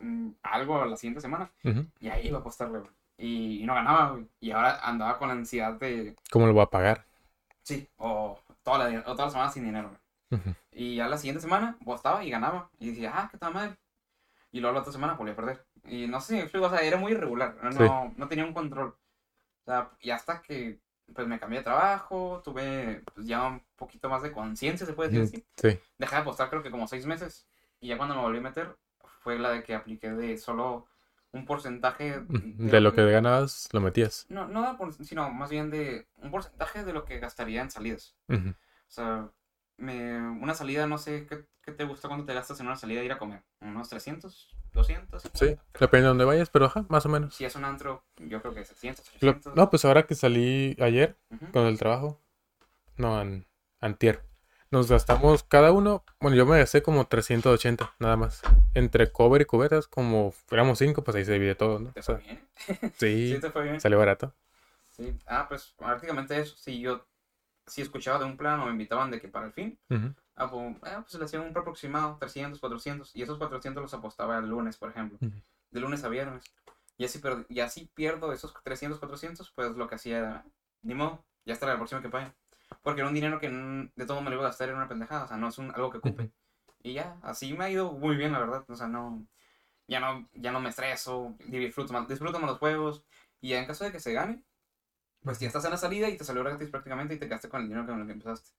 mm, 0.00 0.32
algo 0.42 0.84
la 0.84 0.96
siguiente 0.96 1.22
semana 1.22 1.50
y 1.98 2.08
ahí 2.08 2.28
iba 2.28 2.38
a 2.38 2.40
apostarle, 2.40 2.80
güey. 2.80 2.90
Y, 3.16 3.62
y 3.62 3.66
no 3.66 3.74
ganaba, 3.74 4.10
güey. 4.10 4.26
Y 4.40 4.50
ahora 4.50 4.80
andaba 4.82 5.18
con 5.18 5.28
la 5.28 5.34
ansiedad 5.34 5.74
de, 5.74 6.14
¿Cómo 6.30 6.46
lo 6.46 6.52
voy 6.52 6.62
a 6.62 6.66
pagar? 6.66 7.06
sí, 7.62 7.88
o 7.96 8.38
toda 8.62 8.90
la, 8.90 9.00
o 9.00 9.12
toda 9.12 9.26
la 9.26 9.30
semana 9.30 9.50
sin 9.50 9.64
dinero, 9.64 9.88
güey. 9.88 10.02
Y 10.72 10.96
ya 10.96 11.08
la 11.08 11.18
siguiente 11.18 11.42
semana 11.42 11.76
apostaba 11.80 12.24
y 12.24 12.30
ganaba. 12.30 12.70
Y 12.78 12.90
decía, 12.90 13.12
ah, 13.14 13.28
qué 13.30 13.36
tal 13.36 13.52
madre. 13.52 13.76
Y 14.52 14.60
luego 14.60 14.74
la 14.74 14.80
otra 14.80 14.92
semana 14.92 15.14
volví 15.14 15.32
a 15.32 15.36
perder. 15.36 15.64
Y 15.84 16.06
no 16.06 16.20
sé 16.20 16.26
si 16.28 16.34
me 16.34 16.40
explico, 16.42 16.66
o 16.66 16.70
sea, 16.70 16.80
era 16.82 16.96
muy 16.98 17.12
irregular. 17.12 17.56
No, 17.62 17.72
Sí. 17.72 18.14
no 18.16 18.28
tenía 18.28 18.44
un 18.44 18.52
control. 18.52 18.88
O 18.90 19.64
sea, 19.64 19.90
y 20.00 20.10
hasta 20.10 20.42
que 20.42 20.78
pues 21.14 21.26
me 21.26 21.38
cambié 21.38 21.58
de 21.58 21.64
trabajo, 21.64 22.40
tuve 22.44 23.02
pues, 23.14 23.26
ya 23.26 23.46
un 23.46 23.62
poquito 23.76 24.08
más 24.08 24.22
de 24.22 24.32
conciencia, 24.32 24.86
se 24.86 24.92
puede 24.94 25.10
decir 25.10 25.24
así. 25.24 25.46
Sí. 25.56 25.80
Dejé 25.98 26.14
de 26.16 26.20
apostar 26.22 26.48
creo 26.48 26.62
que 26.62 26.70
como 26.70 26.86
seis 26.86 27.04
meses. 27.06 27.46
Y 27.80 27.88
ya 27.88 27.96
cuando 27.96 28.14
me 28.14 28.22
volví 28.22 28.38
a 28.38 28.42
meter, 28.42 28.76
fue 29.20 29.38
la 29.38 29.50
de 29.50 29.62
que 29.62 29.74
apliqué 29.74 30.10
de 30.12 30.38
solo 30.38 30.86
un 31.32 31.44
porcentaje 31.46 32.22
De 32.28 32.80
lo 32.80 32.92
que 32.94 33.10
ganabas, 33.10 33.68
lo 33.72 33.80
metías. 33.80 34.26
No, 34.28 34.46
no 34.48 34.78
sino 35.02 35.30
más 35.30 35.50
bien 35.50 35.70
de 35.70 36.06
un 36.18 36.30
porcentaje 36.30 36.84
de 36.84 36.92
lo 36.92 37.04
que 37.04 37.18
gastaría 37.18 37.62
en 37.62 37.70
salidas. 37.70 38.14
Ujú. 38.28 38.50
O 38.50 38.54
sea, 38.90 39.28
me, 39.76 40.18
una 40.18 40.54
salida, 40.54 40.86
no 40.86 40.98
sé, 40.98 41.26
¿qué, 41.26 41.44
qué 41.62 41.72
te 41.72 41.84
gusta 41.84 42.08
cuando 42.08 42.26
te 42.26 42.34
gastas 42.34 42.60
en 42.60 42.66
una 42.66 42.76
salida 42.76 43.00
de 43.00 43.06
ir 43.06 43.12
a 43.12 43.18
comer? 43.18 43.42
¿Unos 43.60 43.88
300? 43.88 44.54
¿200? 44.74 45.22
Sí, 45.34 45.56
depende 45.78 46.02
de 46.02 46.08
dónde 46.08 46.24
vayas, 46.24 46.50
pero 46.50 46.66
ajá, 46.66 46.84
más 46.88 47.06
o 47.06 47.08
menos. 47.08 47.34
Si 47.34 47.44
es 47.44 47.54
un 47.56 47.64
antro, 47.64 48.04
yo 48.16 48.40
creo 48.40 48.54
que 48.54 48.64
700, 48.64 49.06
Lo- 49.20 49.32
800. 49.32 49.54
no, 49.56 49.70
pues 49.70 49.84
ahora 49.84 50.06
que 50.06 50.14
salí 50.14 50.76
ayer 50.80 51.16
con 51.52 51.66
el 51.66 51.78
trabajo, 51.78 52.20
no, 52.96 53.18
an- 53.18 53.46
antier, 53.80 54.22
nos 54.70 54.88
gastamos 54.90 55.42
cada 55.44 55.72
uno, 55.72 56.04
bueno, 56.20 56.36
yo 56.36 56.46
me 56.46 56.58
gasté 56.58 56.82
como 56.82 57.06
380, 57.06 57.94
nada 57.98 58.16
más. 58.16 58.42
Entre 58.74 59.12
cover 59.12 59.42
y 59.42 59.44
cubetas, 59.44 59.86
como 59.86 60.32
éramos 60.50 60.78
cinco, 60.78 61.04
pues 61.04 61.16
ahí 61.16 61.24
se 61.24 61.34
divide 61.34 61.54
todo, 61.54 61.78
¿no? 61.78 61.90
¿Te 61.92 62.00
O 62.00 62.02
fue 62.02 62.14
sea, 62.14 62.24
bien? 62.24 62.48
sí, 62.98 63.34
¿Sí 63.34 63.40
te 63.40 63.50
fue 63.50 63.62
bien? 63.64 63.80
salió 63.80 63.98
barato. 63.98 64.34
Sí. 64.90 65.14
Ah, 65.26 65.46
pues 65.48 65.74
prácticamente 65.76 66.38
eso. 66.38 66.56
Si 66.56 66.80
yo 66.80 67.06
si 67.66 67.82
escuchaba 67.82 68.18
de 68.18 68.24
un 68.24 68.36
plan 68.36 68.60
o 68.60 68.66
me 68.66 68.72
invitaban 68.72 69.10
de 69.10 69.20
que 69.20 69.28
para 69.28 69.46
el 69.46 69.52
fin, 69.52 69.78
Ujú. 69.90 70.14
ah, 70.36 70.50
pues, 70.50 70.76
ah, 70.82 71.00
pues 71.02 71.14
le 71.14 71.24
hacían 71.24 71.42
un 71.42 71.56
aproximado, 71.56 72.16
300, 72.18 72.58
400. 72.60 73.14
Y 73.14 73.22
esos 73.22 73.38
400 73.38 73.82
los 73.82 73.94
apostaba 73.94 74.38
el 74.38 74.48
lunes, 74.48 74.76
por 74.76 74.90
ejemplo. 74.90 75.18
Ujú. 75.20 75.36
De 75.70 75.80
lunes 75.80 76.04
a 76.04 76.08
viernes. 76.08 76.44
Y 76.98 77.04
así, 77.04 77.18
per- 77.18 77.46
y 77.48 77.60
así 77.60 77.90
pierdo 77.94 78.32
esos 78.32 78.54
300, 78.62 78.98
400, 78.98 79.50
pues 79.52 79.70
lo 79.72 79.88
que 79.88 79.94
hacía 79.94 80.18
era, 80.18 80.44
ni 80.82 80.94
modo, 80.94 81.24
ya 81.44 81.54
estará 81.54 81.72
la 81.72 81.78
próxima 81.78 82.02
que 82.02 82.08
pague. 82.10 82.32
Porque 82.82 83.00
era 83.00 83.08
un 83.08 83.14
dinero 83.14 83.38
que 83.38 83.48
mm, 83.48 83.92
de 83.96 84.06
todo 84.06 84.20
me 84.20 84.30
lo 84.30 84.36
iba 84.36 84.44
a 84.44 84.48
gastar 84.48 84.68
en 84.68 84.76
una 84.76 84.88
pendejada, 84.88 85.24
o 85.24 85.28
sea, 85.28 85.36
no 85.36 85.48
es 85.48 85.58
un, 85.58 85.70
algo 85.70 85.90
que 85.90 85.98
ocupe. 85.98 86.24
Ujú. 86.24 86.32
Y 86.82 86.94
ya, 86.94 87.16
así 87.22 87.52
me 87.54 87.64
ha 87.64 87.70
ido 87.70 87.92
muy 87.92 88.16
bien, 88.16 88.32
la 88.32 88.40
verdad. 88.40 88.64
O 88.68 88.74
sea, 88.74 88.88
no, 88.88 89.24
ya 89.86 90.00
no, 90.00 90.28
ya 90.34 90.52
no 90.52 90.60
me 90.60 90.68
estreso, 90.70 91.36
disfruto 91.46 92.06
disfruto 92.06 92.40
más 92.40 92.50
los 92.50 92.58
juegos. 92.58 93.04
Y 93.40 93.52
en 93.54 93.66
caso 93.66 93.84
de 93.84 93.92
que 93.92 94.00
se 94.00 94.12
gane, 94.12 94.42
pues 95.24 95.38
ya 95.38 95.46
estás 95.48 95.64
en 95.64 95.70
la 95.72 95.76
salida 95.76 96.08
y 96.08 96.16
te 96.16 96.24
salió 96.24 96.42
gratis 96.44 96.68
prácticamente 96.70 97.14
y 97.14 97.18
te 97.18 97.26
quedaste 97.26 97.48
con 97.48 97.60
el 97.62 97.68
dinero 97.68 97.86
con 97.86 98.00
el 98.00 98.06
que 98.06 98.12
empezaste. 98.12 98.50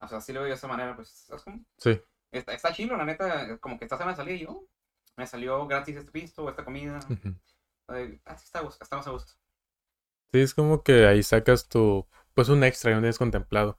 O 0.00 0.08
sea, 0.08 0.18
así 0.18 0.32
lo 0.32 0.40
veo 0.40 0.48
de 0.48 0.54
esa 0.54 0.68
manera, 0.68 0.94
pues, 0.96 1.30
es 1.30 1.42
como, 1.42 1.64
Sí, 1.78 2.00
está, 2.32 2.52
está 2.52 2.72
chido, 2.72 2.96
la 2.96 3.04
neta, 3.04 3.58
como 3.58 3.78
que 3.78 3.84
estás 3.84 4.00
en 4.00 4.08
la 4.08 4.16
salida 4.16 4.34
y 4.36 4.40
yo, 4.40 4.50
"Oh, 4.50 4.68
me 5.16 5.26
salió 5.26 5.66
gratis 5.66 5.96
este 5.96 6.10
pisto 6.10 6.44
o 6.44 6.50
esta 6.50 6.64
comida. 6.64 6.98
ujú. 7.08 7.34
Eh, 7.94 8.20
Así 8.24 8.44
está, 8.46 8.62
más 8.62 9.06
a 9.06 9.10
gusto. 9.10 9.34
Sí, 10.32 10.40
es 10.40 10.54
como 10.54 10.82
que 10.82 11.06
ahí 11.06 11.22
sacas 11.22 11.68
tu, 11.68 12.06
pues 12.34 12.48
un 12.48 12.64
extra 12.64 12.90
que 12.90 12.94
no 12.96 13.00
tienes 13.00 13.18
contemplado. 13.18 13.76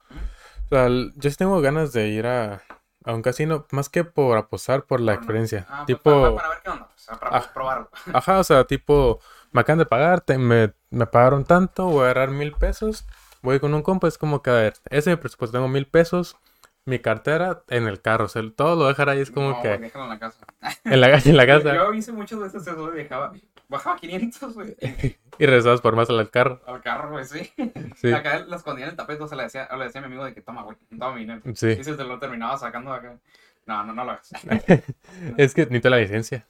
O 0.64 0.68
sea, 0.68 0.88
yo 0.88 1.30
sí 1.30 1.36
tengo 1.36 1.60
ganas 1.60 1.92
de 1.92 2.08
ir 2.08 2.26
a, 2.26 2.62
a 3.04 3.14
un 3.14 3.22
casino, 3.22 3.66
más 3.72 3.88
que 3.88 4.04
por 4.04 4.38
apostar, 4.38 4.84
por 4.86 5.00
la 5.00 5.12
Por 5.12 5.18
experiencia. 5.22 5.66
Ah, 5.68 5.84
pues, 5.86 5.98
tipo, 5.98 6.10
para, 6.22 6.34
para 6.34 6.48
ver 6.48 6.62
qué 6.62 6.70
onda, 6.70 6.84
o 6.94 6.98
sea, 6.98 7.16
para 7.20 7.36
Ah. 7.36 7.50
probarlo. 7.52 7.90
Ajá, 8.14 8.38
o 8.38 8.44
sea, 8.44 8.64
tipo, 8.64 9.20
me 9.56 9.62
acaban 9.62 9.78
de 9.80 9.86
pagar, 9.86 10.20
te- 10.20 10.38
me, 10.38 10.72
me 10.90 11.06
pagaron 11.06 11.44
tanto, 11.44 11.86
voy 11.86 12.02
a 12.02 12.04
agarrar 12.10 12.30
mil 12.30 12.52
pesos, 12.52 13.06
voy 13.42 13.58
con 13.58 13.74
un 13.74 13.82
compa, 13.82 14.06
es 14.08 14.18
como 14.18 14.42
que, 14.42 14.50
a 14.50 14.54
ver, 14.54 14.74
ese 14.90 15.12
es 15.12 15.18
presupuesto, 15.18 15.56
tengo 15.56 15.68
mil 15.68 15.86
pesos, 15.86 16.36
mi 16.84 16.98
cartera 17.00 17.64
en 17.68 17.88
el 17.88 18.00
carro, 18.00 18.26
o 18.26 18.28
sea, 18.28 18.42
todo 18.54 18.76
lo 18.76 18.86
dejar 18.86 19.08
ahí, 19.08 19.20
es 19.20 19.30
como 19.32 19.50
No, 19.50 19.62
que 19.62 19.78
déjalo 19.78 20.04
en 20.04 20.10
la 20.10 20.18
casa. 20.20 20.46
en 20.84 21.00
la, 21.00 21.08
en 21.18 21.36
la 21.36 21.44
Yo, 21.44 21.48
casa 21.62 21.74
yo 21.74 21.92
hice 21.94 22.12
muchas 22.12 22.38
veces 22.38 22.66
eso, 22.66 22.90
de 22.90 23.02
dejaba, 23.02 23.32
bajaba 23.68 23.96
500, 23.96 24.54
güey, 24.54 24.76
y 25.38 25.46
regresabas 25.46 25.80
por 25.80 25.96
más 25.96 26.08
al 26.10 26.30
carro. 26.30 26.60
al 26.66 26.80
carro, 26.82 27.10
güey, 27.10 27.24
sí. 27.24 27.52
Sí, 27.96 28.12
Acá 28.12 28.38
lo 28.40 28.54
escondía 28.56 28.84
en 28.84 28.90
el 28.90 28.96
tapete, 28.96 29.22
o 29.22 29.26
sea, 29.26 29.36
le 29.36 29.44
decía, 29.44 29.68
le 29.76 29.84
decía 29.84 30.00
a 30.00 30.02
mi 30.02 30.06
amigo 30.06 30.24
de 30.24 30.34
que 30.34 30.42
toma, 30.42 30.62
güey, 30.62 30.76
toma 30.90 31.12
mi 31.14 31.20
dinero. 31.22 31.40
sí. 31.54 31.70
Y 31.70 31.82
se 31.82 31.94
te 31.94 32.04
lo 32.04 32.18
terminaba 32.18 32.56
sacando 32.58 32.92
de 32.92 32.98
acá. 32.98 33.18
No, 33.66 33.82
no, 33.82 33.92
no 33.94 34.04
lo 34.04 34.12
hagas. 34.12 34.30
Es 35.36 35.54
que 35.54 35.62
necesito 35.62 35.90
la 35.90 35.96
licencia. 35.96 36.46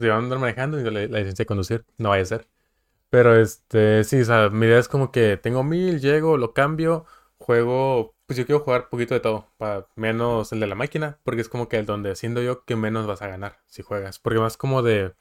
Si 0.00 0.08
van 0.08 0.16
a 0.18 0.18
andar 0.24 0.38
manejando, 0.38 0.76
necesito 0.76 0.94
la, 1.00 1.06
la 1.08 1.18
licencia 1.20 1.42
de 1.44 1.46
conducir, 1.46 1.86
no 1.98 2.10
vaya 2.10 2.22
a 2.22 2.26
ser. 2.26 2.48
Pero 3.10 3.36
este, 3.36 4.04
sí, 4.04 4.20
o 4.22 4.24
sea, 4.24 4.50
mi 4.50 4.66
idea 4.66 4.78
es 4.80 4.88
como 4.88 5.12
que 5.12 5.36
tengo 5.38 5.64
mil, 5.64 6.00
llego, 6.00 6.36
lo 6.38 6.54
cambio, 6.54 7.06
juego, 7.38 8.16
pues 8.26 8.38
yo 8.38 8.46
quiero 8.46 8.60
jugar 8.60 8.88
poquito 8.90 9.14
de 9.14 9.20
todo, 9.20 9.48
para 9.58 9.88
menos 9.96 10.52
el 10.52 10.60
de 10.60 10.66
la 10.68 10.74
máquina, 10.76 11.20
porque 11.24 11.42
es 11.42 11.48
como 11.48 11.68
que 11.68 11.78
el 11.78 11.86
donde 11.86 12.16
siendo 12.16 12.42
yo 12.42 12.64
que 12.64 12.76
menos 12.76 13.06
vas 13.06 13.22
a 13.22 13.28
ganar 13.28 13.60
si 13.66 13.82
juegas, 13.82 14.18
porque 14.20 14.40
más 14.40 14.56
como 14.58 14.82
de, 14.82 15.14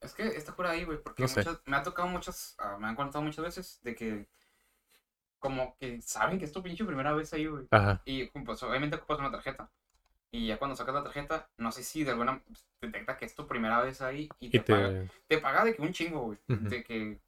Es 0.00 0.12
que 0.12 0.26
está 0.26 0.54
por 0.56 0.66
ahí, 0.66 0.82
güey, 0.84 0.98
porque 1.02 1.22
No 1.22 1.28
sé. 1.28 1.42
muchas- 1.42 1.60
me 1.66 1.76
ha 1.76 1.82
tocado 1.84 2.08
muchas, 2.08 2.54
ah, 2.58 2.76
me 2.80 2.88
han 2.88 2.96
contado 2.96 3.24
muchas 3.24 3.44
veces 3.44 3.80
de 3.82 3.94
que 3.94 4.28
como 5.38 5.76
que 5.78 6.00
saben 6.02 6.38
que 6.38 6.44
es 6.44 6.52
tu 6.52 6.62
pinche 6.62 6.84
primera 6.84 7.12
vez 7.12 7.32
ahí, 7.32 7.46
güey. 7.46 7.68
ajá, 7.70 8.02
Y 8.04 8.26
pues 8.26 8.62
obviamente 8.62 8.96
ocupas 8.96 9.18
una 9.18 9.30
tarjeta. 9.30 9.70
Y 10.30 10.46
ya 10.46 10.58
cuando 10.58 10.76
sacas 10.76 10.94
la 10.94 11.02
tarjeta, 11.02 11.48
no 11.56 11.72
sé 11.72 11.82
si 11.82 12.04
de 12.04 12.10
alguna 12.10 12.42
detecta 12.80 13.16
que 13.16 13.24
es 13.24 13.34
tu 13.34 13.46
primera 13.46 13.80
vez 13.80 14.00
ahí 14.02 14.28
y 14.40 14.50
te, 14.50 14.58
y 14.58 14.60
paga. 14.60 14.88
te, 14.90 15.10
Te 15.26 15.38
paga 15.38 15.64
de 15.64 15.74
que 15.74 15.82
un 15.82 15.92
chingo, 15.92 16.20
güey. 16.20 16.38
Ujú. 16.48 16.68
De 16.68 16.84
que. 16.84 17.18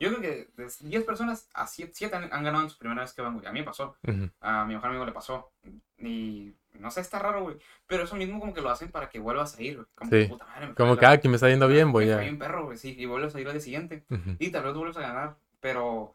Yo 0.00 0.10
creo 0.10 0.20
que 0.20 0.48
de 0.56 0.68
10 0.80 1.04
personas, 1.04 1.48
a 1.54 1.66
7, 1.66 1.92
han, 2.14 2.32
han 2.32 2.44
ganado 2.44 2.62
en 2.62 2.70
su 2.70 2.78
primera 2.78 3.00
vez 3.02 3.12
que 3.12 3.22
van, 3.22 3.34
güey. 3.34 3.46
A 3.46 3.52
mí 3.52 3.60
me 3.60 3.64
pasó. 3.64 3.96
ujú, 4.06 4.30
A 4.40 4.64
mi 4.64 4.74
mejor 4.74 4.90
amigo 4.90 5.04
le 5.04 5.12
pasó. 5.12 5.50
Y 5.98 6.54
no 6.74 6.90
sé, 6.92 7.00
está 7.00 7.18
raro, 7.18 7.42
güey. 7.42 7.56
Pero 7.88 8.04
eso 8.04 8.14
mismo 8.14 8.38
como 8.38 8.54
que 8.54 8.60
lo 8.60 8.70
hacen 8.70 8.90
para 8.92 9.08
que 9.08 9.18
vuelvas 9.18 9.56
a 9.58 9.62
ir, 9.62 9.76
güey. 9.76 9.86
Como 9.96 10.10
Sí. 10.10 10.16
que 10.22 10.28
puta 10.28 10.46
madre, 10.46 10.66
me 10.68 10.74
como 10.74 10.94
la- 10.94 11.20
me 11.24 11.34
está 11.34 11.48
yendo 11.48 11.66
bien, 11.68 11.90
voy 11.90 12.06
me 12.06 12.20
bien 12.20 12.38
perro, 12.38 12.66
güey, 12.66 12.78
sí. 12.78 12.94
Y 12.96 13.06
vuelves 13.06 13.34
a 13.34 13.40
ir 13.40 13.46
al 13.48 13.54
día 13.54 13.60
siguiente. 13.60 14.04
ujú, 14.10 14.36
Y 14.38 14.50
tal 14.50 14.64
vez 14.64 14.74
vuelves 14.74 14.96
a 14.98 15.00
ganar. 15.00 15.36
Pero 15.60 16.14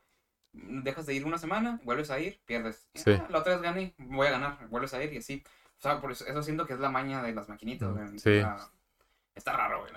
dejas 0.54 1.06
de 1.06 1.16
ir 1.16 1.26
una 1.26 1.38
semana, 1.38 1.82
vuelves 1.84 2.10
a 2.12 2.20
ir, 2.20 2.40
pierdes. 2.46 2.88
Sí. 2.94 3.12
Ah, 3.12 3.26
la 3.30 3.40
otra 3.40 3.54
vez 3.54 3.62
gané, 3.62 3.94
voy 3.98 4.28
a 4.28 4.32
ganar, 4.32 4.68
vuelves 4.70 4.94
a 4.94 5.04
ir 5.04 5.12
y 5.14 5.18
así. 5.18 5.44
O 5.84 5.86
sea, 5.86 6.00
por 6.00 6.12
eso, 6.14 6.26
eso 6.26 6.42
siento 6.42 6.66
que 6.66 6.74
es 6.74 6.80
la 6.80 6.90
maña 6.90 7.22
de 7.22 7.34
las 7.34 7.50
maquinitas, 7.50 7.92
güey. 7.94 8.18
sí. 8.18 8.42
Está 9.36 9.54
raro, 9.54 9.82
güey. 9.82 9.92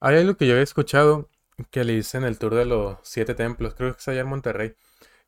Hay 0.00 0.16
algo 0.16 0.36
que 0.36 0.46
yo 0.46 0.52
había 0.52 0.62
escuchado 0.64 1.28
que 1.70 1.84
le 1.84 1.94
dicen 1.94 2.24
el 2.24 2.38
tour 2.38 2.54
de 2.54 2.64
los 2.64 2.98
siete 3.02 3.34
templos, 3.34 3.74
creo 3.74 3.92
que 3.92 3.98
es 3.98 4.08
allá 4.08 4.20
en 4.20 4.28
Monterrey, 4.28 4.74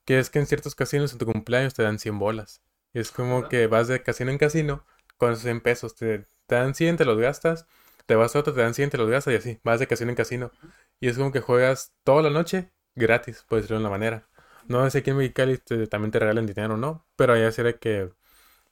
que 0.07 0.18
es 0.18 0.30
que 0.30 0.38
en 0.40 0.46
ciertos 0.46 0.74
casinos 0.74 1.12
en 1.12 1.18
tu 1.18 1.26
cumpleaños 1.26 1.74
te 1.74 1.82
dan 1.82 1.98
100 1.98 2.18
bolas. 2.18 2.62
Y 2.94 3.01
es 3.01 3.11
como 3.12 3.36
¿Verdad? 3.36 3.51
que 3.51 3.66
vas 3.68 3.88
de 3.88 4.03
casino 4.03 4.30
en 4.30 4.38
casino 4.38 4.84
con 5.18 5.32
esos 5.32 5.44
100 5.44 5.61
pesos, 5.61 5.94
te, 5.96 6.26
te 6.46 6.57
dan 6.57 6.74
100, 6.74 6.96
te 6.96 7.05
los 7.07 7.18
gastas, 7.18 7.66
te 8.07 8.14
vas 8.16 8.36
a 8.36 8.40
otro, 8.40 8.55
te 8.55 8.61
dan 8.62 8.74
100, 8.74 8.90
te 8.90 8.98
los 8.98 9.11
gastas 9.11 9.34
y 9.34 9.36
así, 9.38 9.61
vas 9.64 9.80
de 9.80 9.86
casino 9.88 10.11
en 10.11 10.16
casino. 10.16 10.53
Y 11.01 11.09
es 11.09 11.18
como 11.18 11.32
que 11.32 11.40
juegas 11.40 11.94
toda 12.05 12.22
la 12.22 12.30
noche 12.30 12.72
gratis, 12.94 13.44
por 13.48 13.59
decirlo 13.59 13.78
de 13.78 13.82
una 13.86 13.90
manera. 13.90 14.28
No 14.68 14.84
sé 14.84 14.92
si 14.92 14.98
aquí 14.98 15.11
en 15.11 15.18
Mexicali 15.18 15.59
te- 15.59 15.86
también 15.88 16.11
te 16.12 16.18
regalan 16.20 16.46
dinero 16.46 16.74
o 16.74 16.76
no, 16.76 17.07
pero 17.16 17.34
allá 17.34 17.53
sería 17.53 17.78
que, 17.78 18.11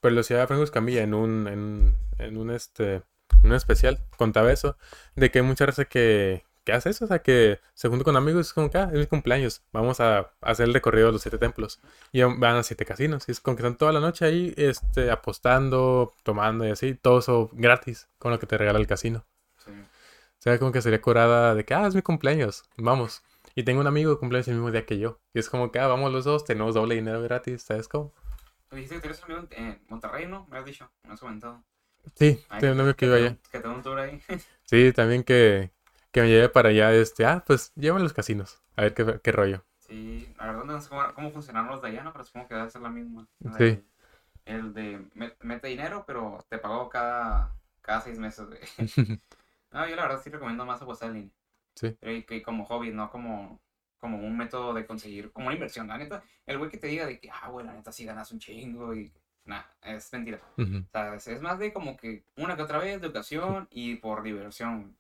pero 0.01 0.15
la 0.15 0.23
ciudad 0.23 0.43
de 0.43 0.47
Franco 0.47 0.65
Escamilla 0.65 1.03
en 1.03 1.15
un, 1.15 1.49
en, 1.49 1.97
en 2.19 2.37
un 2.37 2.51
este, 2.51 3.03
en 3.43 3.51
un 3.51 3.55
especial, 3.55 4.01
contaba 4.17 4.53
eso, 4.53 4.77
de 5.17 5.31
que 5.31 5.41
hay 5.41 5.45
mucha 5.45 5.67
raza 5.67 5.85
que, 5.85 6.45
que 6.65 6.73
hace 6.73 6.91
eso, 6.91 7.07
o 7.07 7.09
sea, 7.09 7.21
que 7.21 7.61
se 7.75 7.89
junta 7.89 8.05
con 8.05 8.17
amigos, 8.17 8.49
es 8.49 8.53
como 8.53 8.71
que, 8.71 8.79
ah, 8.79 8.91
es 8.93 8.99
mi 8.99 9.07
cumpleaños, 9.07 9.63
vamos 9.73 10.01
a 10.01 10.31
hacer 10.41 10.67
el 10.67 10.75
recorrido 10.75 11.07
de 11.07 11.13
los 11.13 11.23
siete 11.23 11.39
templos, 11.39 11.81
y 12.13 12.23
van 12.23 12.57
a 12.57 12.63
siete 12.63 12.85
casinos, 12.85 13.29
y 13.29 13.33
es 13.33 13.41
como 13.41 13.57
que 13.57 13.63
están 13.63 13.77
toda 13.77 13.93
la 13.93 14.01
noche 14.01 14.25
ahí, 14.25 14.55
este, 14.57 15.11
apostando, 15.11 16.13
tomando 16.23 16.67
y 16.67 16.71
así, 16.71 16.95
todo 16.95 17.21
eso 17.21 17.51
gratis, 17.53 18.09
con 18.19 18.33
lo 18.33 18.39
que 18.39 18.47
te 18.47 18.59
regala 18.59 18.79
el 18.79 18.87
casino. 18.87 19.25
Sí. 19.65 19.71
O 19.71 20.41
sea, 20.41 20.59
como 20.59 20.71
que 20.71 20.83
sería 20.83 21.01
curada 21.01 21.55
de 21.55 21.65
que, 21.65 21.75
ah, 21.75 21.87
es 21.87 21.95
mi 21.95 22.03
cumpleaños, 22.03 22.65
vamos. 22.77 23.23
Y 23.55 23.65
tengo 23.65 23.81
un 23.81 23.89
amigo 23.89 24.15
que 24.15 24.21
cumpleaños 24.21 24.47
el 24.49 24.55
mismo 24.55 24.71
día 24.71 24.87
que 24.87 24.99
yo. 24.99 25.19
Y 25.35 25.41
es 25.41 25.51
como 25.51 25.73
que, 25.73 25.81
ah, 25.81 25.89
vamos 25.89 26.13
los 26.13 26.25
dos, 26.25 26.45
tenemos 26.45 26.75
doble 26.75 26.95
dinero 26.95 27.21
gratis, 27.23 27.63
¿sabes 27.63 27.89
cómo? 27.89 28.13
Dijiste 28.71 28.97
que 28.97 29.01
tienes 29.01 29.23
un 29.25 29.33
amigo 29.33 29.49
en 29.53 29.81
Monterrey, 29.89 30.27
¿no? 30.27 30.47
Me 30.51 30.59
has 30.59 30.65
dicho, 30.65 30.91
me 31.05 31.13
has 31.15 31.21
comentado. 31.21 31.63
Sí, 32.15 32.43
Ay, 32.49 32.61
tengo 32.61 32.75
un 32.75 32.81
amigo 32.81 32.97
que 32.97 33.07
iba 33.07 33.17
te- 33.17 33.27
allá. 33.27 33.37
Que 33.51 33.61
te 33.61 33.69
un 33.69 33.83
tour 33.83 33.99
ahí. 33.99 34.21
Sí, 34.65 34.93
también 34.93 35.25
que, 35.25 35.71
que 36.13 36.21
me 36.21 36.29
lleve 36.29 36.49
para 36.51 36.69
allá, 36.69 36.93
este, 36.93 37.25
ah, 37.25 37.43
pues 37.47 37.73
llévame 37.75 38.01
a 38.01 38.05
los 38.05 38.13
casinos, 38.13 38.63
a 38.77 38.83
ver 38.83 38.95
qué, 38.95 39.19
qué 39.23 39.33
rollo. 39.33 39.65
Sí, 39.79 40.31
la 40.37 40.47
verdad 40.49 40.65
no 40.65 40.81
sé 40.81 40.89
cómo, 40.91 41.03
cómo 41.15 41.31
funcionaron 41.31 41.71
los 41.71 41.81
de 41.81 41.89
allá, 41.89 42.03
¿no? 42.03 42.13
Pero 42.13 42.25
supongo 42.25 42.49
que 42.49 42.55
debe 42.55 42.69
ser 42.71 42.83
la 42.83 42.91
misma. 42.91 43.27
Sí. 43.57 43.83
El 44.45 44.75
de 44.75 44.99
met- 45.15 45.37
mete 45.41 45.69
dinero, 45.69 46.05
pero 46.07 46.45
te 46.51 46.59
pago 46.59 46.89
cada, 46.91 47.55
cada 47.81 48.01
seis 48.03 48.19
meses. 48.19 48.47
No, 49.71 49.87
yo 49.87 49.97
la 49.97 50.03
verdad 50.05 50.21
sí 50.23 50.31
recomiendo 50.31 50.65
más 50.65 50.81
apostar 50.81 51.09
en 51.11 51.15
línea. 51.15 51.31
Sí. 51.75 51.95
Pero 52.01 52.13
y 52.13 52.23
que 52.25 52.43
como 52.43 52.65
hobby, 52.65 52.91
no 52.91 53.11
como, 53.11 53.61
como 53.99 54.19
un 54.19 54.37
método 54.37 54.73
de 54.75 54.87
conseguir, 54.87 55.33
como 55.33 55.47
una 55.49 55.55
inversión. 55.55 55.87
La 55.89 55.99
neta, 55.99 56.23
el 56.47 56.59
güey 56.59 56.71
que 56.71 56.79
te 56.79 56.87
diga 56.89 57.07
de 57.07 57.19
que, 57.21 57.31
ah, 57.31 57.49
güey, 57.51 57.67
la 57.67 57.73
neta 57.75 57.93
sí 57.93 58.05
ganas 58.05 58.31
un 58.33 58.39
chingo 58.39 58.95
y... 58.95 59.13
Nah, 59.45 59.63
es 59.83 60.13
mentira. 60.13 60.41
O 60.59 60.91
sea, 60.93 61.15
es, 61.15 61.27
es 61.29 61.41
más 61.41 61.59
de 61.59 61.73
como 61.73 61.97
que 61.97 62.23
una 62.37 62.55
que 62.57 62.63
otra 62.63 62.79
vez 62.79 63.01
de 63.01 63.07
ocasión 63.09 63.67
y 63.71 63.97
por 63.97 64.23
diversión. 64.23 64.97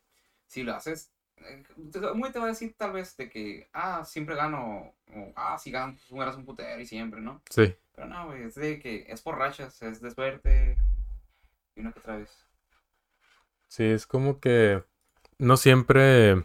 Si 0.46 0.62
lo 0.62 0.74
haces, 0.74 1.12
eh, 1.36 1.62
te- 1.92 2.00
muy 2.14 2.32
te 2.32 2.38
va 2.38 2.46
a 2.46 2.48
decir 2.48 2.74
tal 2.78 2.92
vez 2.92 3.14
de 3.18 3.28
que, 3.28 3.68
ah, 3.74 4.04
siempre 4.06 4.34
gano, 4.36 4.94
o 5.14 5.32
ah, 5.36 5.58
si 5.58 5.70
ganas 5.70 6.36
un 6.36 6.44
putero 6.46 6.80
y 6.80 6.86
siempre, 6.86 7.20
¿no? 7.20 7.42
Sí, 7.50 7.74
Pero 7.94 8.08
no, 8.08 8.26
güey, 8.28 8.44
es 8.44 8.54
de 8.54 8.78
que 8.78 9.04
es 9.08 9.20
por 9.20 9.36
rachas, 9.36 9.82
es 9.82 10.00
de 10.00 10.10
suerte 10.10 10.76
y 11.76 11.80
una 11.80 11.92
que 11.92 11.98
otra 12.00 12.16
vez. 12.16 12.30
sí, 13.68 13.84
es 13.84 14.06
como 14.06 14.40
que 14.40 14.82
no 15.38 15.56
siempre 15.56 16.42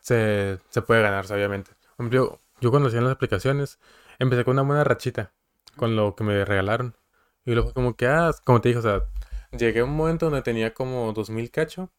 se, 0.00 0.58
se 0.68 0.82
puede 0.82 1.02
ganar, 1.02 1.24
obviamente. 1.30 1.72
Por 1.96 2.06
ejemplo, 2.06 2.40
yo 2.60 2.70
cuando 2.70 2.88
hacía 2.88 3.00
las 3.00 3.12
aplicaciones, 3.12 3.78
empecé 4.18 4.44
con 4.44 4.52
una 4.52 4.62
buena 4.62 4.84
rachita, 4.84 5.32
con 5.76 5.96
lo 5.96 6.14
que 6.14 6.24
me 6.24 6.44
regalaron. 6.44 6.96
Y 7.44 7.52
luego 7.54 7.72
como 7.72 7.96
que, 7.96 8.06
ah, 8.06 8.32
como 8.44 8.60
te 8.60 8.68
dije, 8.70 8.78
o 8.78 8.82
sea, 8.82 9.04
llegué 9.56 9.80
a 9.80 9.84
un 9.84 9.96
momento 9.96 10.26
donde 10.26 10.42
tenía 10.42 10.74
como 10.74 11.12
2000 11.12 11.50
cacho 11.50 11.90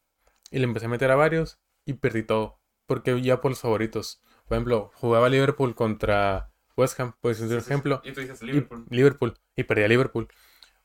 y 0.52 0.60
le 0.60 0.66
empecé 0.66 0.86
a 0.86 0.90
meter 0.90 1.12
a 1.12 1.16
varios 1.16 1.60
y 1.86 1.94
perdí 1.94 2.24
todo. 2.24 2.60
Porque 2.86 3.22
ya 3.22 3.42
por 3.42 3.52
los 3.52 3.62
favoritos. 3.62 4.22
Por 4.48 4.58
ejemplo, 4.58 4.92
jugaba 4.96 5.30
Liverpool 5.30 5.76
contra 5.76 6.52
West 6.76 7.00
Ham, 7.00 7.16
pues 7.22 7.40
un 7.40 7.56
ejemplo. 7.56 8.02
Y 8.04 8.12
tú 8.12 8.22
dices 8.22 8.42
Y 8.42 8.48
Liverpool. 8.48 8.86
Liverpool. 8.90 9.34
Y 9.56 9.64
perdía 9.64 9.88
Liverpool. 9.88 10.28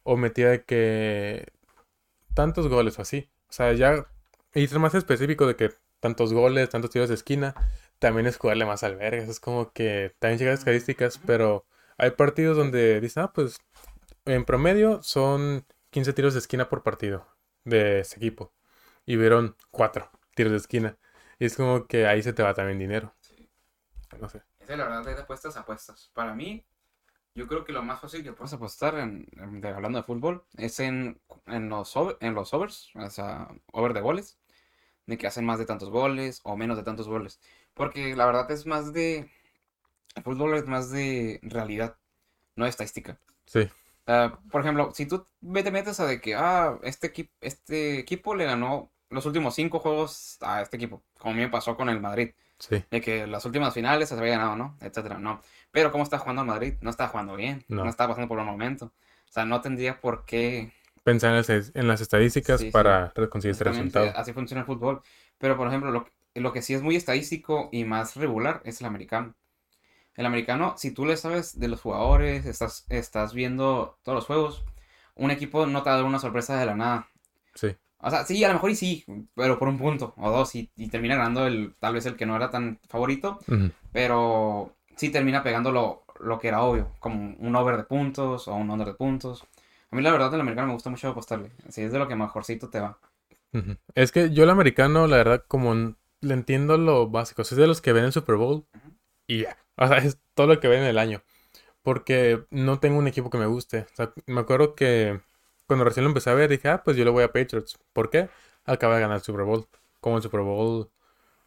O 0.02 0.16
metía 0.16 0.48
de 0.50 0.64
que 0.64 1.52
tantos 2.34 2.68
goles 2.68 2.98
o 2.98 3.02
así. 3.02 3.28
O 3.48 3.52
sea, 3.52 3.72
ya. 3.72 4.06
Y 4.54 4.66
ser 4.68 4.78
más 4.78 4.94
específico 4.94 5.46
de 5.46 5.56
que 5.56 5.70
tantos 6.00 6.32
goles, 6.32 6.68
tantos 6.68 6.90
tiros 6.90 7.08
de 7.08 7.14
esquina, 7.14 7.54
también 7.98 8.26
es 8.26 8.36
jugarle 8.38 8.64
más 8.66 8.82
al 8.82 8.96
verga. 8.96 9.22
Es 9.24 9.40
como 9.40 9.72
que 9.72 10.14
también 10.18 10.38
llegan 10.38 10.54
estadísticas, 10.54 11.18
pero 11.18 11.66
hay 11.98 12.10
partidos 12.12 12.56
donde 12.56 13.00
dicen, 13.00 13.24
ah, 13.24 13.32
pues 13.32 13.58
en 14.24 14.44
promedio 14.44 15.02
son 15.02 15.64
15 15.90 16.12
tiros 16.12 16.34
de 16.34 16.40
esquina 16.40 16.68
por 16.68 16.82
partido 16.82 17.26
de 17.64 18.00
ese 18.00 18.16
equipo. 18.16 18.52
Y 19.06 19.16
vieron 19.16 19.56
4 19.70 20.10
tiros 20.34 20.50
de 20.52 20.58
esquina. 20.58 20.98
Y 21.38 21.44
es 21.46 21.56
como 21.56 21.86
que 21.86 22.06
ahí 22.06 22.22
se 22.22 22.32
te 22.32 22.42
va 22.42 22.54
también 22.54 22.78
dinero. 22.78 23.14
Sí. 23.20 23.48
No 24.20 24.28
sé. 24.28 24.42
Esa 24.58 24.76
la 24.76 24.84
verdad 24.84 25.08
es 25.08 25.16
de 25.16 25.22
apuestas 25.22 25.56
apuestas. 25.56 26.10
Para 26.12 26.34
mí, 26.34 26.64
yo 27.34 27.46
creo 27.46 27.64
que 27.64 27.72
lo 27.72 27.82
más 27.82 28.00
fácil 28.00 28.22
que 28.24 28.32
puedes 28.32 28.52
apostar 28.52 28.98
en, 28.98 29.26
en- 29.36 29.60
de- 29.60 29.68
hablando 29.68 29.98
de 29.98 30.04
fútbol 30.04 30.44
es 30.56 30.80
en, 30.80 31.20
en 31.46 31.68
los 31.68 31.94
over- 31.96 32.16
en 32.20 32.34
los 32.34 32.52
overs, 32.52 32.90
o 32.96 33.10
sea, 33.10 33.48
over 33.72 33.92
de 33.92 34.00
goles, 34.00 34.38
de 35.06 35.16
que 35.18 35.26
hacen 35.26 35.44
más 35.44 35.58
de 35.58 35.66
tantos 35.66 35.90
goles 35.90 36.40
o 36.44 36.56
menos 36.56 36.76
de 36.76 36.82
tantos 36.82 37.08
goles. 37.08 37.40
Porque 37.74 38.14
la 38.16 38.26
verdad 38.26 38.50
es 38.50 38.66
más 38.66 38.92
de 38.92 39.30
el 40.14 40.22
fútbol 40.22 40.54
es 40.56 40.66
más 40.66 40.90
de 40.90 41.38
realidad, 41.42 41.96
no 42.56 42.64
de 42.64 42.70
estadística. 42.70 43.18
Sí. 43.46 43.68
Ah, 44.06 44.38
por 44.50 44.60
ejemplo, 44.62 44.92
si 44.94 45.06
tú 45.06 45.26
te 45.62 45.70
metes 45.70 46.00
a 46.00 46.06
de 46.06 46.20
que 46.20 46.34
ah, 46.34 46.78
este 46.82 47.08
equipo 47.08 47.32
este 47.40 47.98
equipo 47.98 48.34
le 48.34 48.44
ganó 48.44 48.90
los 49.10 49.26
últimos 49.26 49.54
cinco 49.54 49.78
juegos 49.78 50.38
a 50.40 50.62
este 50.62 50.76
equipo, 50.76 51.02
como 51.18 51.34
me 51.34 51.48
pasó 51.48 51.76
con 51.76 51.88
el 51.88 52.00
Madrid 52.00 52.30
Sí. 52.58 52.82
de 52.90 53.00
que 53.02 53.26
las 53.26 53.44
últimas 53.44 53.74
finales 53.74 54.08
se 54.08 54.14
había 54.14 54.38
ganado, 54.38 54.56
¿no? 54.56 54.78
Etcétera, 54.80 55.18
no. 55.18 55.42
Pero 55.70 55.92
¿cómo 55.92 56.04
está 56.04 56.16
jugando 56.18 56.40
el 56.40 56.48
Madrid? 56.48 56.74
No 56.80 56.88
está 56.88 57.06
jugando 57.08 57.36
bien, 57.36 57.64
No. 57.68 57.84
no, 57.84 57.90
está 57.90 58.08
pasando 58.08 58.28
por 58.28 58.38
un 58.38 58.46
momento. 58.46 58.86
O 59.28 59.32
sea, 59.32 59.44
no 59.44 59.60
tendría 59.60 60.00
por 60.00 60.24
qué 60.24 60.72
Pensar 61.06 61.30
en 61.30 61.36
las, 61.36 61.48
en 61.50 61.88
las 61.88 62.00
estadísticas 62.00 62.60
Sí, 62.60 62.66
sí. 62.66 62.70
para 62.72 63.12
conseguir 63.30 63.52
este 63.52 63.64
resultado. 63.64 64.12
así 64.16 64.32
funciona 64.32 64.60
el 64.62 64.66
fútbol. 64.66 65.02
Pero, 65.38 65.56
por 65.56 65.68
ejemplo, 65.68 65.90
lo, 65.90 66.06
lo 66.34 66.52
que 66.52 66.62
sí 66.62 66.74
es 66.74 66.82
muy 66.82 66.96
estadístico 66.96 67.68
y 67.72 67.84
más 67.84 68.16
regular 68.16 68.60
es 68.64 68.80
el 68.80 68.86
americano. 68.86 69.34
El 70.16 70.26
americano, 70.26 70.74
si 70.78 70.92
tú 70.92 71.06
le 71.06 71.16
sabes 71.16 71.58
de 71.60 71.68
los 71.68 71.80
jugadores, 71.82 72.46
estás, 72.46 72.86
estás 72.88 73.34
viendo 73.34 73.98
todos 74.02 74.16
los 74.16 74.26
juegos, 74.26 74.64
un 75.14 75.30
equipo 75.30 75.66
no 75.66 75.82
te 75.82 75.90
va 75.90 75.94
a 75.94 75.98
dar 75.98 76.06
una 76.06 76.18
sorpresa 76.18 76.58
de 76.58 76.66
la 76.66 76.74
nada. 76.74 77.08
Sí. 77.54 77.76
O 77.98 78.10
sea, 78.10 78.24
sí, 78.24 78.42
a 78.44 78.48
lo 78.48 78.54
mejor 78.54 78.70
y 78.70 78.76
sí, 78.76 79.04
pero 79.34 79.58
por 79.58 79.68
un 79.68 79.78
punto 79.78 80.14
o 80.18 80.30
dos, 80.30 80.54
y, 80.54 80.70
y 80.76 80.88
termina 80.88 81.16
ganando 81.16 81.46
el, 81.46 81.74
tal 81.80 81.94
vez 81.94 82.06
el 82.06 82.16
que 82.16 82.26
no 82.26 82.36
era 82.36 82.50
tan 82.50 82.78
favorito, 82.88 83.38
pero 83.92 84.76
sí 84.96 85.10
termina 85.10 85.42
pegando 85.42 85.72
lo, 85.72 86.04
lo 86.20 86.38
que 86.38 86.48
era 86.48 86.62
obvio, 86.62 86.92
como 87.00 87.34
un 87.38 87.56
over 87.56 87.76
de 87.78 87.84
puntos 87.84 88.48
o 88.48 88.54
un 88.54 88.70
under 88.70 88.88
de 88.88 88.94
puntos. 88.94 89.44
A 89.90 89.96
mí 89.96 90.02
la 90.02 90.12
verdad 90.12 90.32
el 90.34 90.40
americano 90.40 90.68
me 90.68 90.74
gusta 90.74 90.90
mucho 90.90 91.08
apostarle, 91.08 91.50
así 91.68 91.82
es 91.82 91.92
de 91.92 91.98
lo 91.98 92.08
que 92.08 92.14
mejorcito 92.16 92.68
te 92.70 92.80
va. 92.80 92.98
Es 93.94 94.12
que 94.12 94.30
yo 94.30 94.44
el 94.44 94.50
americano, 94.50 95.06
la 95.06 95.16
verdad, 95.16 95.44
como 95.48 95.74
le 95.74 96.34
entiendo 96.34 96.76
lo 96.76 97.08
básico. 97.08 97.44
Soy 97.44 97.58
de 97.58 97.66
los 97.66 97.80
que 97.80 97.92
ven 97.92 98.04
el 98.04 98.12
Super 98.12 98.36
Bowl 98.36 98.66
y 99.26 99.42
ya. 99.42 99.58
O 99.78 99.86
sea, 99.88 99.98
es 99.98 100.18
todo 100.34 100.46
lo 100.46 100.60
que 100.60 100.68
ven 100.68 100.80
en 100.82 100.88
el 100.88 100.98
año. 100.98 101.22
Porque 101.82 102.46
no 102.50 102.80
tengo 102.80 102.98
un 102.98 103.08
equipo 103.08 103.30
que 103.30 103.38
me 103.38 103.46
guste. 103.46 103.86
O 103.92 103.96
sea, 103.96 104.12
me 104.26 104.40
acuerdo 104.40 104.74
que 104.74 105.20
cuando 105.66 105.84
recién 105.84 106.04
lo 106.04 106.10
empecé 106.10 106.30
a 106.30 106.34
ver, 106.34 106.50
dije, 106.50 106.68
ah, 106.68 106.82
pues 106.84 106.96
yo 106.96 107.04
le 107.04 107.10
voy 107.10 107.24
a 107.24 107.32
Patriots. 107.32 107.78
¿Por 107.92 108.10
qué? 108.10 108.30
Acaba 108.64 108.96
de 108.96 109.02
ganar 109.02 109.18
el 109.18 109.22
Super 109.24 109.44
Bowl. 109.44 109.66
Como 110.00 110.16
el 110.18 110.22
Super 110.22 110.40
Bowl. 110.42 110.90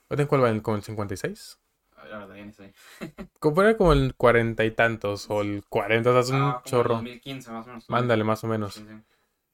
¿En 0.09 0.27
cuál 0.27 0.43
va? 0.43 0.49
¿En- 0.51 0.61
¿Como 0.61 0.77
el 0.77 0.83
56? 0.83 1.59
La 2.09 2.19
verdad 2.19 2.35
ya 2.35 2.45
ni 2.45 2.53
sé. 2.53 2.73
Como 3.39 3.55
fuera 3.55 3.77
como 3.77 3.93
el 3.93 4.15
cuarenta 4.15 4.65
y 4.65 4.71
tantos 4.71 5.29
o 5.29 5.41
el 5.41 5.63
40, 5.69 6.09
o 6.09 6.13
sea, 6.13 6.21
es 6.21 6.29
un 6.29 6.41
Ah, 6.41 6.51
como 6.53 6.65
chorro. 6.65 6.93
2015 6.95 7.51
más 7.51 7.65
o 7.65 7.69
menos. 7.69 7.89
Mándale, 7.89 8.23
más 8.23 8.43
o 8.43 8.47
menos. 8.47 8.73
Sí, 8.75 8.85
sí. 8.87 8.95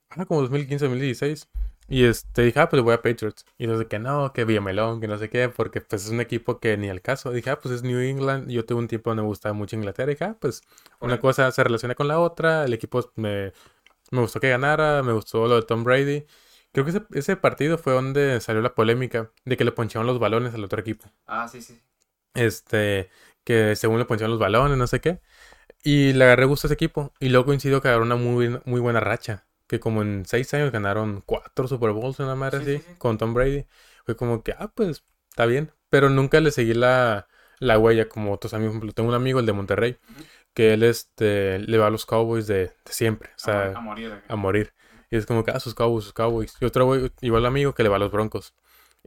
Ah, 0.09 0.25
como 0.25 0.41
2015, 0.41 0.85
2016. 0.85 1.49
Y 1.87 2.05
este, 2.05 2.41
dije, 2.43 2.59
ah, 2.59 2.69
pues 2.69 2.81
voy 2.81 2.93
a 2.93 3.01
Patriots. 3.01 3.45
Y 3.57 3.65
entonces 3.65 3.87
que 3.87 3.99
no, 3.99 4.33
que 4.33 4.43
Villamelón, 4.45 5.01
que 5.01 5.07
no 5.07 5.17
sé 5.19 5.29
qué, 5.29 5.49
porque 5.49 5.81
pues 5.81 6.05
es 6.05 6.09
un 6.11 6.19
equipo 6.21 6.59
que 6.59 6.77
ni 6.77 6.89
al 6.89 7.01
caso. 7.01 7.31
Dije, 7.31 7.49
ah, 7.51 7.59
pues 7.59 7.75
es 7.75 7.83
New 7.83 7.99
England. 7.99 8.49
Yo 8.49 8.65
tuve 8.65 8.79
un 8.79 8.87
tiempo 8.87 9.09
donde 9.11 9.23
me 9.23 9.27
gustaba 9.27 9.53
mucho 9.53 9.75
Inglaterra. 9.75 10.09
dije, 10.09 10.23
ah, 10.25 10.37
pues 10.39 10.61
una 10.99 11.19
cosa 11.19 11.51
se 11.51 11.63
relaciona 11.63 11.93
con 11.95 12.07
la 12.07 12.19
otra. 12.19 12.65
El 12.65 12.73
equipo 12.73 13.01
me, 13.15 13.51
me 14.11 14.21
gustó 14.21 14.39
que 14.39 14.49
ganara, 14.49 15.03
me 15.03 15.13
gustó 15.13 15.47
lo 15.47 15.55
de 15.57 15.63
Tom 15.63 15.83
Brady. 15.83 16.25
Creo 16.71 16.85
que 16.85 16.91
ese, 16.91 17.03
ese 17.13 17.37
partido 17.37 17.77
fue 17.77 17.93
donde 17.93 18.39
salió 18.41 18.61
la 18.61 18.75
polémica 18.75 19.31
de 19.45 19.57
que 19.57 19.63
le 19.65 19.71
ponchaban 19.71 20.07
los 20.07 20.19
balones 20.19 20.53
al 20.55 20.63
otro 20.63 20.81
equipo. 20.81 21.05
Ah, 21.27 21.47
sí, 21.47 21.61
sí. 21.61 21.79
Este, 22.35 23.09
que 23.43 23.75
según 23.75 23.99
le 23.99 24.05
ponchaban 24.05 24.31
los 24.31 24.39
balones, 24.39 24.77
no 24.77 24.87
sé 24.87 25.01
qué. 25.01 25.21
Y 25.83 26.13
le 26.13 26.25
agarré 26.25 26.45
gusto 26.45 26.67
a 26.67 26.69
ese 26.69 26.73
equipo. 26.75 27.13
Y 27.19 27.29
luego 27.29 27.45
coincidió 27.45 27.81
que 27.81 27.89
agarró 27.89 28.03
una 28.03 28.15
muy, 28.15 28.59
muy 28.65 28.81
buena 28.81 28.99
racha. 28.99 29.47
Que 29.67 29.79
como 29.79 30.01
en 30.01 30.25
seis 30.25 30.53
años 30.53 30.71
ganaron 30.71 31.23
cuatro 31.25 31.67
Super 31.67 31.91
Bowls, 31.91 32.19
una 32.19 32.35
madre 32.35 32.59
Sí, 32.59 32.63
así, 32.63 32.77
sí, 32.79 32.85
sí. 32.89 32.95
con 32.97 33.17
Tom 33.17 33.33
Brady. 33.33 33.65
Fue 34.05 34.15
como 34.15 34.43
que, 34.43 34.53
ah, 34.57 34.71
pues, 34.75 35.05
está 35.29 35.45
bien. 35.45 35.71
Pero 35.89 36.09
nunca 36.09 36.39
le 36.39 36.51
seguí 36.51 36.73
la, 36.73 37.27
la 37.59 37.77
huella 37.79 38.09
como 38.09 38.33
otros 38.33 38.53
amigos. 38.53 38.93
Tengo 38.95 39.09
un 39.09 39.15
amigo, 39.15 39.39
el 39.39 39.45
de 39.45 39.53
Monterrey, 39.53 39.97
que 40.53 40.73
él 40.73 40.83
este, 40.83 41.59
le 41.59 41.77
va 41.77 41.87
a 41.87 41.89
los 41.89 42.05
Cowboys 42.05 42.47
de, 42.47 42.67
de 42.67 42.73
siempre. 42.91 43.29
O 43.35 43.39
sea, 43.39 43.73
a, 43.75 43.81
morir. 43.81 44.21
a 44.27 44.35
morir. 44.35 44.73
Y 45.11 45.17
es 45.17 45.25
como 45.25 45.43
que, 45.43 45.51
ah, 45.51 45.59
sus 45.59 45.75
Cowboys, 45.75 46.05
sus 46.05 46.13
Cowboys. 46.13 46.55
Y 46.59 46.65
otro 46.65 46.85
güey, 46.85 47.11
igual 47.21 47.45
amigo 47.45 47.73
que 47.73 47.83
le 47.83 47.89
va 47.89 47.97
a 47.97 47.99
los 47.99 48.11
Broncos. 48.11 48.53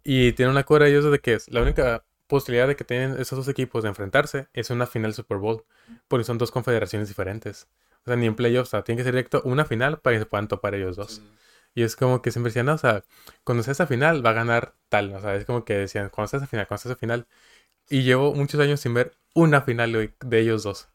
Y 0.04 0.32
tiene 0.32 0.50
una 0.52 0.64
cura 0.64 0.88
ellos 0.88 1.10
de 1.10 1.18
que 1.18 1.34
es 1.34 1.48
la 1.50 1.62
única 1.62 2.04
posibilidad 2.28 2.68
de 2.68 2.76
que 2.76 2.84
tienen 2.84 3.20
esos 3.20 3.36
dos 3.36 3.48
equipos 3.48 3.82
de 3.82 3.88
enfrentarse 3.88 4.48
es 4.52 4.70
una 4.70 4.86
final 4.86 5.12
Super 5.14 5.38
Bowl. 5.38 5.64
Porque 6.06 6.24
son 6.24 6.38
dos 6.38 6.52
confederaciones 6.52 7.08
diferentes. 7.08 7.66
O 8.02 8.04
sea, 8.04 8.16
ni 8.16 8.26
en 8.26 8.36
playoffs, 8.36 8.68
o 8.68 8.70
sea, 8.70 8.84
tiene 8.84 8.98
que 8.98 9.04
ser 9.04 9.14
directo 9.14 9.42
una 9.44 9.64
final 9.64 9.98
para 9.98 10.14
que 10.14 10.20
se 10.20 10.26
puedan 10.26 10.46
topar 10.46 10.74
ellos 10.74 10.96
dos. 10.96 11.16
Sí. 11.16 11.30
Y 11.74 11.82
es 11.82 11.96
como 11.96 12.22
que 12.22 12.30
siempre 12.30 12.50
decían, 12.50 12.66
no, 12.66 12.74
o 12.74 12.78
sea, 12.78 13.04
cuando 13.44 13.62
sea 13.62 13.72
esa 13.72 13.86
final 13.86 14.24
va 14.24 14.30
a 14.30 14.34
ganar 14.34 14.74
tal. 14.88 15.14
O 15.14 15.20
sea, 15.20 15.34
es 15.34 15.44
como 15.44 15.64
que 15.64 15.74
decían, 15.74 16.08
cuando 16.10 16.28
sea 16.28 16.38
esa 16.38 16.46
final, 16.46 16.66
cuando 16.66 16.82
sea 16.82 16.92
esa 16.92 16.98
final. 16.98 17.26
Y 17.88 18.02
llevo 18.02 18.34
muchos 18.34 18.60
años 18.60 18.80
sin 18.80 18.94
ver 18.94 19.16
una 19.34 19.62
final 19.62 19.92
de 19.92 20.40
ellos 20.40 20.62
dos. 20.62 20.88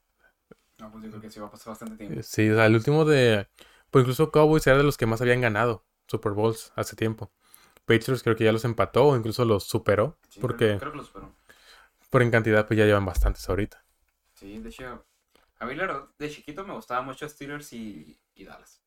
No, 0.79 0.91
pues 0.91 1.03
yo 1.03 1.09
creo 1.09 1.21
que 1.21 1.29
sí 1.29 1.39
va 1.39 1.47
a 1.47 1.51
pasar 1.51 1.69
bastante 1.69 1.95
tiempo. 1.95 2.21
Sí, 2.23 2.49
o 2.49 2.55
sea, 2.55 2.65
el 2.65 2.75
último 2.75 3.05
de. 3.05 3.47
Pues 3.89 4.03
incluso 4.03 4.31
Cowboys 4.31 4.65
era 4.67 4.77
de 4.77 4.83
los 4.83 4.97
que 4.97 5.05
más 5.05 5.21
habían 5.21 5.41
ganado 5.41 5.85
Super 6.07 6.33
Bowls 6.33 6.73
hace 6.75 6.95
tiempo. 6.95 7.31
Patriots 7.85 8.23
creo 8.23 8.35
que 8.35 8.45
ya 8.45 8.51
los 8.51 8.65
empató 8.65 9.07
o 9.07 9.15
incluso 9.17 9.45
los 9.45 9.65
superó. 9.65 10.17
Sí, 10.29 10.39
porque 10.39 10.65
creo, 10.65 10.79
creo 10.79 10.91
que 10.91 10.97
lo 10.97 11.03
superó. 11.03 11.35
por 12.09 12.21
en 12.21 12.31
cantidad 12.31 12.67
pues 12.67 12.77
ya 12.77 12.85
llevan 12.85 13.05
bastantes 13.05 13.47
ahorita. 13.49 13.83
Sí, 14.33 14.59
de 14.59 14.69
hecho, 14.69 15.05
a 15.59 15.65
mí 15.65 15.75
la 15.75 15.87
verdad, 15.87 16.09
de 16.17 16.29
chiquito 16.29 16.65
me 16.65 16.73
gustaba 16.73 17.01
mucho 17.01 17.27
Steelers 17.27 17.73
y, 17.73 18.19
y 18.35 18.45
Dallas. 18.45 18.81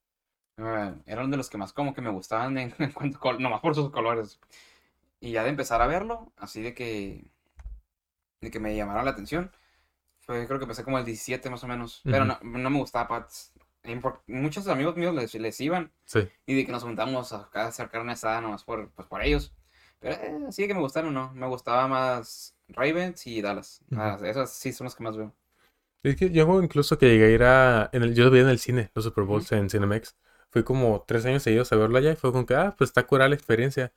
Ah, 0.58 0.94
eran 1.06 1.30
de 1.30 1.36
los 1.36 1.50
que 1.50 1.58
más 1.58 1.72
como 1.72 1.94
que 1.94 2.00
me 2.02 2.10
gustaban 2.10 2.56
en, 2.58 2.74
en 2.78 2.92
cuanto 2.92 3.32
nomás 3.40 3.60
por 3.60 3.74
sus 3.74 3.90
colores. 3.90 4.40
Y 5.20 5.32
ya 5.32 5.44
de 5.44 5.50
empezar 5.50 5.82
a 5.82 5.86
verlo, 5.86 6.32
así 6.36 6.62
de 6.62 6.74
que 6.74 7.30
de 8.40 8.50
que 8.50 8.60
me 8.60 8.76
llamara 8.76 9.02
la 9.02 9.10
atención, 9.10 9.50
fue 10.20 10.46
creo 10.46 10.58
que 10.58 10.64
empecé 10.64 10.84
como 10.84 10.98
el 10.98 11.04
17 11.04 11.50
más 11.50 11.64
o 11.64 11.68
menos, 11.68 12.02
pero 12.04 12.24
no, 12.24 12.38
no 12.42 12.70
me 12.70 12.78
gustaba 12.78 13.08
Pats. 13.08 13.52
Muchos 14.26 14.68
amigos 14.68 14.96
míos 14.96 15.14
les, 15.14 15.34
les 15.34 15.60
iban 15.60 15.92
Sí. 16.04 16.28
y 16.46 16.54
de 16.54 16.66
que 16.66 16.72
nos 16.72 16.82
juntamos 16.82 17.32
a 17.32 17.48
a 17.54 17.66
hacer 17.66 17.88
carne 17.90 18.12
asada 18.12 18.40
nomás 18.40 18.64
por, 18.64 18.90
pues, 18.92 19.08
por 19.08 19.22
ellos. 19.22 19.54
Pero 20.00 20.14
eh, 20.14 20.38
de 20.56 20.68
que 20.68 20.74
me 20.74 20.80
gustaron, 20.80 21.14
¿no? 21.14 21.32
Me 21.34 21.46
gustaba 21.46 21.88
más 21.88 22.56
Ravens 22.68 23.26
y 23.26 23.40
Dallas. 23.42 23.80
Ah, 23.96 24.18
esos 24.24 24.50
sí 24.50 24.72
son 24.72 24.84
los 24.86 24.94
que 24.94 25.04
más 25.04 25.16
veo. 25.16 25.34
Es 26.02 26.16
que 26.16 26.30
yo 26.30 26.62
incluso 26.62 26.98
que 26.98 27.06
llegué 27.08 27.26
a 27.26 27.30
ir 27.30 27.42
a... 27.42 27.90
En 27.92 28.02
el, 28.02 28.14
yo 28.14 28.24
lo 28.24 28.30
vi 28.30 28.38
en 28.40 28.48
el 28.48 28.58
cine, 28.58 28.90
los 28.94 29.04
Super 29.04 29.24
Bowls 29.24 29.50
en 29.52 29.68
Cinemex. 29.68 30.16
Fui 30.50 30.62
como 30.62 31.04
tres 31.06 31.26
años 31.26 31.42
seguidos 31.42 31.72
a 31.72 31.76
verlo 31.76 31.98
allá 31.98 32.12
y 32.12 32.16
fue 32.16 32.30
como 32.32 32.46
que, 32.46 32.54
ah, 32.54 32.74
pues 32.78 32.90
está 32.90 33.04
curada 33.06 33.28
la 33.28 33.34
experiencia. 33.34 33.92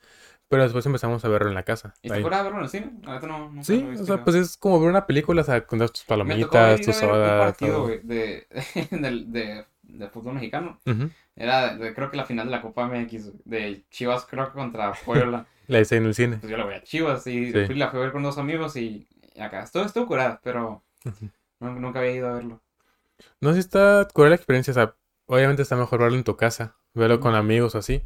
Pero 0.48 0.64
después 0.64 0.86
empezamos 0.88 1.24
a 1.24 1.30
verlo 1.30 1.50
en 1.50 1.56
la 1.56 1.64
casa. 1.64 1.94
¿Y 2.02 2.10
te 2.10 2.16
acuerdas 2.16 2.40
de 2.40 2.44
verlo 2.46 2.58
en 2.60 2.64
el 2.64 2.70
cine? 2.70 2.92
La 3.04 3.20
no, 3.20 3.50
nunca 3.50 3.64
Sí, 3.64 3.86
o 4.00 4.04
sea, 4.06 4.24
pues 4.24 4.36
es 4.36 4.58
como 4.58 4.80
ver 4.80 4.90
una 4.90 5.06
película, 5.06 5.42
o 5.42 5.46
sea, 5.46 5.66
con 5.68 5.78
tus 5.80 6.04
palomitas, 6.04 6.80
ir 6.80 6.86
tu 6.88 6.92
a 6.92 6.96
ver 6.96 7.04
un 7.04 7.12
soda, 7.12 7.38
partido, 7.46 7.74
todo. 7.74 7.84
güey, 7.84 8.00
de, 8.04 8.48
del- 8.92 9.32
de, 9.32 9.40
de 9.40 9.66
fútbol 10.08 10.36
mexicano. 10.36 10.80
Era, 11.36 11.76
de- 11.76 11.94
creo 11.94 12.10
que 12.12 12.18
la 12.18 12.26
final 12.26 12.46
de 12.46 12.52
la 12.52 12.62
Copa 12.62 12.86
MX, 12.86 13.32
de 13.46 13.84
Chivas, 13.90 14.26
creo 14.26 14.46
que 14.48 14.54
contra 14.54 14.94
Puebla. 15.06 15.46
La 15.68 15.80
hice 15.82 15.98
en 15.98 16.06
el 16.06 16.14
cine. 16.16 16.38
pues 16.38 16.50
yo 16.50 16.58
la 16.58 16.64
voy 16.66 16.76
a 16.76 16.84
Chivas 16.84 17.28
y 17.28 17.52
Sí. 17.52 17.66
fui, 17.66 17.76
la 17.76 17.90
fui 17.90 18.00
a 18.00 18.04
ver 18.04 18.12
con 18.12 18.24
dos 18.24 18.38
amigos 18.38 18.76
y, 18.78 19.08
y 19.36 19.42
acá. 19.42 19.64
Estuvo, 19.64 19.84
estuvo 19.84 20.08
curada, 20.08 20.40
pero 20.44 20.84
no- 21.60 21.74
nunca 21.80 22.00
había 22.00 22.12
ido 22.14 22.30
a 22.30 22.34
verlo. 22.34 22.62
No 23.42 23.50
sé 23.50 23.56
si 23.56 23.60
está 23.62 24.08
curada 24.14 24.30
la 24.32 24.36
experiencia, 24.38 24.72
o 24.72 24.74
sea, 24.76 24.96
obviamente 25.26 25.62
está 25.62 25.76
mejor 25.76 26.00
verlo 26.00 26.18
en 26.18 26.24
tu 26.24 26.38
casa, 26.38 26.78
verlo 26.94 27.20
con 27.20 27.36
amigos 27.36 27.76
o 27.76 27.78
así, 27.80 28.02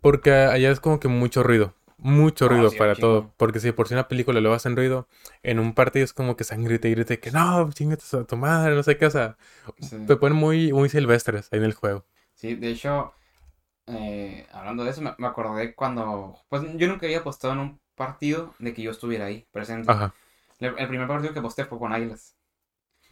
porque 0.00 0.30
allá 0.32 0.70
es 0.70 0.80
como 0.80 1.00
que 1.00 1.08
mucho 1.08 1.42
ruido. 1.42 1.74
Mucho 1.98 2.48
No, 2.48 2.54
ruido 2.54 2.70
sí, 2.70 2.76
para 2.76 2.96
todo. 2.96 3.32
Porque 3.36 3.60
si 3.60 3.72
por 3.72 3.88
si 3.88 3.94
una 3.94 4.08
película 4.08 4.40
lo 4.40 4.54
hacen 4.54 4.76
ruido, 4.76 5.08
en 5.42 5.58
un 5.58 5.74
partido 5.74 6.04
es 6.04 6.12
como 6.12 6.36
que 6.36 6.42
están 6.44 6.64
grite 6.64 6.88
y 6.88 6.92
grite 6.94 7.20
que 7.20 7.30
no, 7.32 7.70
chingate 7.72 8.04
a 8.16 8.24
tu 8.24 8.36
madre, 8.36 8.74
no 8.74 8.82
sé 8.82 8.96
qué, 8.98 9.06
o 9.06 9.10
sea, 9.10 9.36
Sí. 9.80 9.96
te 10.06 10.16
ponen 10.16 10.38
muy, 10.38 10.72
muy 10.72 10.88
silvestres 10.90 11.48
ahí 11.52 11.58
en 11.60 11.64
el 11.66 11.74
juego. 11.74 12.06
Sí, 12.34 12.54
de 12.54 12.70
hecho, 12.70 13.12
eh, 13.86 14.46
hablando 14.52 14.84
de 14.84 14.90
eso, 14.92 15.02
me, 15.02 15.14
me 15.18 15.28
acordé 15.28 15.74
cuando, 15.76 16.36
pues 16.50 16.62
yo 16.78 16.88
nunca 16.88 17.06
había 17.06 17.20
apostado 17.20 17.54
en 17.54 17.60
un 17.60 17.82
partido 17.96 18.54
de 18.60 18.74
que 18.74 18.82
yo 18.82 18.92
estuviera 18.92 19.26
ahí, 19.26 19.48
presente. 19.52 19.92
Ajá. 19.92 20.12
El, 20.60 20.76
el 20.78 20.88
primer 20.88 21.08
partido 21.08 21.34
que 21.34 21.40
aposté 21.40 21.66
fue 21.66 21.80
con 21.80 21.94
Águilas. 21.94 22.37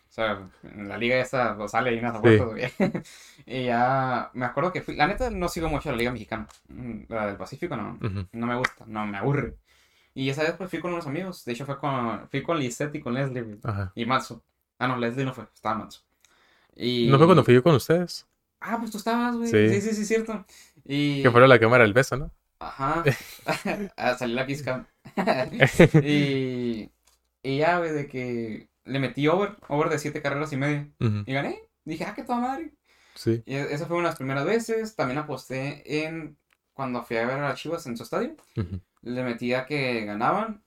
O 0.09 0.13
sea, 0.17 0.49
en 0.63 0.89
la 0.89 0.97
liga 0.97 1.17
esa 1.21 1.57
sale 1.69 2.01
las 2.01 2.13
Sí. 2.13 2.19
apuestas, 2.19 2.49
güey. 2.51 3.03
Y 3.45 3.65
ya 3.67 4.31
me 4.35 4.47
acuerdo 4.47 4.73
que 4.73 4.81
fui, 4.81 4.97
la 4.97 5.07
neta 5.07 5.29
no 5.31 5.49
sigo 5.49 5.69
mucho 5.69 5.91
la 5.91 5.97
liga 5.97 6.13
mexicana, 6.13 6.47
Mm, 6.69 7.01
la 7.09 7.27
del 7.27 7.37
Pacífico 7.37 7.77
no, 7.77 7.99
Ujú. 8.03 8.27
no 8.33 8.47
me 8.47 8.57
gusta, 8.57 8.85
no 8.87 9.07
me 9.07 9.19
aburre. 9.19 9.57
Y 10.15 10.31
esa 10.31 10.43
vez 10.43 10.53
pues 10.53 10.71
fui 10.71 10.81
con 10.81 10.93
unos 10.93 11.07
amigos, 11.07 11.45
de 11.45 11.53
hecho 11.53 11.67
fue 11.67 11.79
con, 11.79 12.27
fui 12.31 12.43
con 12.43 12.59
Lisette 12.59 12.95
y 12.95 13.01
con 13.01 13.13
Leslie, 13.15 13.59
Ajá. 13.65 13.93
y 13.95 14.07
Matsu. 14.07 14.43
Ah, 14.79 14.89
no, 14.89 14.97
Leslie 14.97 15.25
no 15.27 15.35
fue, 15.35 15.45
estaba 15.55 15.77
Matsu. 15.77 16.01
Y... 16.75 17.09
¿No 17.11 17.19
fue 17.19 17.27
cuando 17.27 17.45
fui 17.45 17.53
yo 17.55 17.63
con 17.63 17.75
ustedes? 17.75 18.27
Ah, 18.61 18.77
pues 18.79 18.91
tú 18.91 18.97
estabas, 18.99 19.37
güey. 19.37 19.49
Sí. 19.49 19.69
Sí, 19.69 19.81
sí, 19.91 19.95
sí, 19.95 20.05
cierto. 20.07 20.45
Y... 20.87 21.23
Que 21.23 21.31
fuera 21.31 21.47
la 21.47 21.59
cámara 21.59 21.85
del 21.85 21.93
beso, 21.93 22.17
¿no? 22.17 22.31
Ajá. 22.59 23.05
Ah, 23.97 24.15
Salió 24.15 24.35
la 24.37 24.47
pizca. 24.47 24.87
y... 26.03 26.91
Y 27.43 27.59
ya, 27.59 27.79
güey, 27.79 27.93
de 27.93 28.07
que 28.09 28.69
le 28.87 28.99
metí 28.99 29.29
over, 29.29 29.57
over 29.69 29.89
de 29.91 29.99
siete 29.99 30.23
carreras 30.23 30.53
y 30.53 30.57
media. 30.57 30.89
Y 30.99 31.33
gané. 31.33 31.61
Dije, 31.85 32.05
ah, 32.05 32.15
qué 32.15 32.23
toda 32.25 32.41
madre. 32.41 32.73
Sí. 33.15 33.43
Y 33.47 33.55
e- 33.55 33.73
esa 33.75 33.87
fue 33.87 33.97
una 33.97 34.09
de 34.09 34.11
las 34.13 34.19
primeras 34.19 34.45
veces. 34.45 34.97
También 34.97 35.19
aposté 35.19 36.05
en... 36.07 36.37
Cuando 36.73 37.03
fui 37.05 37.17
a 37.17 37.27
ver 37.27 37.39
a 37.39 37.49
las 37.49 37.59
Chivas 37.61 37.87
en 37.87 37.97
su 37.97 38.03
estadio. 38.03 38.37
Le 39.03 39.23
metía 39.25 39.65
que 39.67 40.05
ganaban 40.05 40.63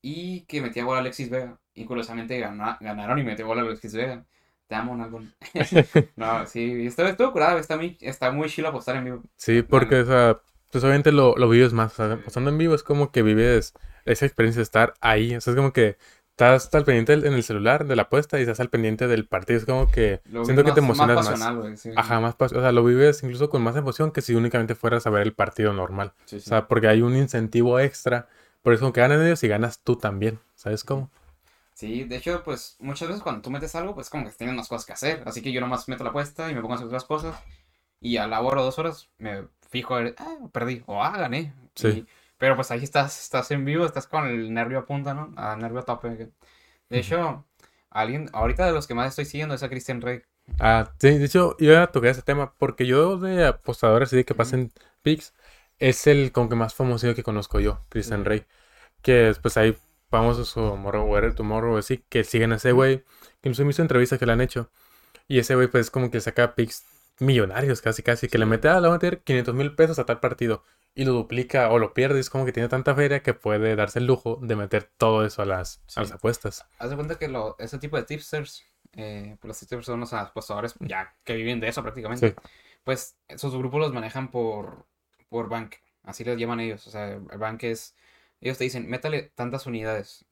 y 0.00 0.42
que 0.42 0.60
metía 0.62 0.84
gol 0.84 0.96
a 0.96 1.00
Alexis 1.00 1.28
Vega. 1.30 1.58
Y 1.74 1.84
curiosamente 1.84 2.38
gana- 2.38 2.78
ganaron 2.80 3.18
y 3.18 3.22
metió 3.22 3.46
gol 3.46 3.58
a 3.58 3.62
Alexis 3.62 3.92
Vega. 3.94 4.24
Te 4.66 4.74
amo, 4.74 4.96
Nalgón. 4.96 5.34
no, 6.16 6.46
sí, 6.46 6.86
estuvo, 6.86 7.06
estuvo 7.06 7.32
curado, 7.32 7.58
está 7.58 7.76
muy, 7.76 7.96
está 8.00 8.32
muy 8.32 8.48
chido 8.48 8.68
apostar 8.68 8.96
en 8.96 9.04
vivo. 9.04 9.22
Sí, 9.36 9.62
porque, 9.62 10.00
o 10.00 10.06
sea, 10.06 10.40
pues 10.72 10.82
obviamente 10.82 11.12
lo, 11.12 11.36
lo 11.36 11.48
vives 11.48 11.72
más. 11.72 11.92
O 11.92 11.96
sea, 12.08 12.18
pasando 12.24 12.50
en 12.50 12.58
vivo 12.58 12.74
es 12.74 12.82
como 12.82 13.12
que 13.12 13.22
vives 13.22 13.74
esa 14.06 14.26
experiencia 14.26 14.60
de 14.60 14.64
estar 14.64 14.94
ahí. 15.00 15.36
O 15.36 15.40
sea, 15.40 15.52
es 15.52 15.56
como 15.56 15.72
que 15.72 15.98
estás 16.44 16.74
al 16.74 16.84
pendiente 16.84 17.14
en 17.14 17.32
el 17.34 17.42
celular 17.42 17.86
de 17.86 17.96
la 17.96 18.02
apuesta 18.02 18.38
y 18.38 18.42
estás 18.42 18.60
al 18.60 18.68
pendiente 18.68 19.06
del 19.08 19.26
partido. 19.26 19.58
Es 19.58 19.64
como 19.64 19.90
que 19.90 20.20
Lo 20.26 20.44
siento 20.44 20.64
que 20.64 20.72
te 20.72 20.80
más- 20.80 20.88
emocionas 20.90 21.16
más. 21.16 21.26
pasional, 21.28 21.56
güey, 21.58 21.76
sí. 21.76 21.90
Ajá, 21.96 22.20
más 22.20 22.34
O 22.38 22.48
sea, 22.48 22.72
lo 22.72 22.84
vives 22.84 23.22
incluso 23.22 23.48
con 23.48 23.62
más 23.62 23.74
emoción 23.76 24.10
que 24.12 24.20
si 24.22 24.34
únicamente 24.34 24.74
fueras 24.74 25.06
a 25.06 25.10
ver 25.10 25.22
el 25.22 25.32
partido 25.32 25.72
normal. 25.72 26.12
Sí, 26.26 26.36
O 26.36 26.40
sea, 26.40 26.68
porque 26.68 26.88
hay 26.88 27.02
un 27.02 27.16
incentivo 27.16 27.80
extra. 27.80 28.28
Por 28.62 28.72
eso 28.74 28.80
como 28.80 28.92
que 28.92 29.00
ganan 29.00 29.22
ellos 29.24 29.42
y 29.44 29.48
ganas 29.48 29.80
tú 29.80 29.96
también. 29.96 30.38
¿Sabes 30.54 30.84
cómo? 30.84 31.10
Sí, 31.74 32.04
de 32.04 32.16
hecho, 32.16 32.42
pues 32.42 32.76
muchas 32.80 33.08
veces 33.08 33.22
cuando 33.22 33.42
tú 33.42 33.50
metes 33.50 33.74
algo, 33.74 33.94
pues 33.94 34.08
como 34.10 34.24
que 34.24 34.30
tienes 34.32 34.56
más 34.56 34.68
cosas 34.68 34.86
que 34.86 34.92
hacer. 34.92 35.22
Así 35.26 35.40
que 35.42 35.52
yo 35.52 35.60
nomás 35.60 35.88
meto 35.88 36.04
la 36.04 36.10
apuesta 36.10 36.50
y 36.50 36.54
me 36.54 36.60
pongo 36.60 36.72
a 36.74 36.76
hacer 36.76 36.86
otras 36.88 37.04
cosas. 37.04 37.36
Y 38.00 38.16
a 38.18 38.26
la 38.26 38.40
hora 38.40 38.60
o 38.60 38.64
dos 38.64 38.78
horas 38.78 39.08
me 39.18 39.44
fijo 39.70 39.94
a 39.94 40.00
ver, 40.00 40.14
ah, 40.18 40.36
perdí. 40.52 40.82
O 40.86 41.02
ah, 41.02 41.16
gané. 41.16 41.54
Sí. 41.74 41.88
Y- 41.88 42.06
pero 42.38 42.56
pues 42.56 42.70
ahí 42.70 42.84
estás, 42.84 43.22
estás 43.22 43.50
en 43.50 43.64
vivo, 43.64 43.86
estás 43.86 44.06
con 44.06 44.26
el 44.26 44.52
nervio 44.52 44.80
a 44.80 44.86
punta, 44.86 45.14
¿no? 45.14 45.32
A 45.36 45.56
nervio 45.56 45.80
a 45.80 45.84
tope. 45.84 46.30
De 46.88 46.98
hecho, 46.98 47.44
alguien, 47.90 48.28
ahorita 48.32 48.66
de 48.66 48.72
los 48.72 48.86
que 48.86 48.94
más 48.94 49.08
estoy 49.10 49.24
siguiendo 49.24 49.54
es 49.54 49.62
a 49.62 49.68
Christian 49.68 50.00
Rey. 50.00 50.22
Ah, 50.60 50.92
sí, 51.00 51.18
de 51.18 51.24
hecho, 51.24 51.56
iba 51.58 51.82
a 51.82 51.86
tocar 51.88 52.10
ese 52.10 52.22
tema 52.22 52.52
porque 52.58 52.86
yo 52.86 53.18
de 53.18 53.46
apostadores 53.46 54.08
así 54.08 54.16
de 54.16 54.24
que 54.24 54.34
pasen 54.34 54.72
picks 55.02 55.34
es 55.78 56.06
el 56.06 56.32
como 56.32 56.48
que 56.48 56.54
más 56.56 56.74
famoso 56.74 57.14
que 57.14 57.22
conozco 57.22 57.60
yo, 57.60 57.80
Christian. 57.88 58.24
Rey. 58.24 58.44
Que 59.02 59.12
después 59.12 59.56
hay 59.56 59.76
famosos 60.10 60.52
como 60.54 60.76
Morrow 60.76 61.34
Tomorrow, 61.34 61.76
así 61.76 61.98
que 62.08 62.24
siguen 62.24 62.52
a 62.52 62.56
ese 62.56 62.72
güey. 62.72 62.98
Que 63.40 63.48
incluso 63.50 63.62
he 63.62 63.66
visto 63.66 63.82
entrevistas 63.82 64.18
que 64.18 64.26
le 64.26 64.32
han 64.32 64.40
hecho. 64.40 64.70
Y 65.28 65.38
ese 65.38 65.54
güey, 65.54 65.68
pues, 65.68 65.90
como 65.90 66.10
que 66.10 66.20
saca 66.20 66.54
picks 66.54 66.84
millonarios 67.20 67.82
casi, 67.82 68.02
casi. 68.02 68.28
Que 68.28 68.38
le 68.38 68.46
mete, 68.46 68.68
ah, 68.68 68.78
a 68.78 68.90
meter 68.90 69.22
500 69.22 69.54
mil 69.54 69.74
pesos 69.74 69.98
a 69.98 70.06
tal 70.06 70.20
partido. 70.20 70.64
Y 70.96 71.04
lo 71.04 71.12
duplica 71.12 71.70
o 71.70 71.78
lo 71.78 71.92
pierde. 71.92 72.18
Es 72.18 72.30
como 72.30 72.46
que 72.46 72.52
tiene 72.52 72.70
tanta 72.70 72.94
feria 72.94 73.22
que 73.22 73.34
puede 73.34 73.76
darse 73.76 73.98
el 73.98 74.06
lujo 74.06 74.38
de 74.42 74.56
meter 74.56 74.90
todo 74.96 75.26
eso 75.26 75.42
a 75.42 75.44
las, 75.44 75.82
a 75.94 76.00
las 76.00 76.12
apuestas. 76.12 76.64
Haz 76.78 76.88
de 76.88 76.96
cuenta 76.96 77.18
que 77.18 77.28
lo, 77.28 77.54
ese 77.58 77.78
tipo 77.78 77.98
de 77.98 78.04
tipsters, 78.04 78.64
eh, 78.94 79.36
pues 79.38 79.48
los 79.48 79.58
tipsters 79.58 79.84
son 79.84 80.00
los 80.00 80.14
apostadores 80.14 80.74
ya 80.80 81.14
que 81.22 81.34
viven 81.34 81.60
de 81.60 81.68
eso 81.68 81.82
prácticamente. 81.82 82.30
Sí. 82.30 82.34
Pues 82.82 83.18
esos 83.28 83.54
grupos 83.54 83.80
los 83.80 83.92
manejan 83.92 84.30
por, 84.30 84.86
por 85.28 85.50
bank, 85.50 85.74
así 86.02 86.24
les 86.24 86.38
llaman 86.38 86.60
ellos. 86.60 86.86
O 86.86 86.90
sea, 86.90 87.10
el 87.10 87.38
bank 87.38 87.64
es, 87.64 87.94
ellos 88.40 88.56
te 88.56 88.64
dicen, 88.64 88.88
métale 88.88 89.32
tantas 89.34 89.66
unidades. 89.66 90.24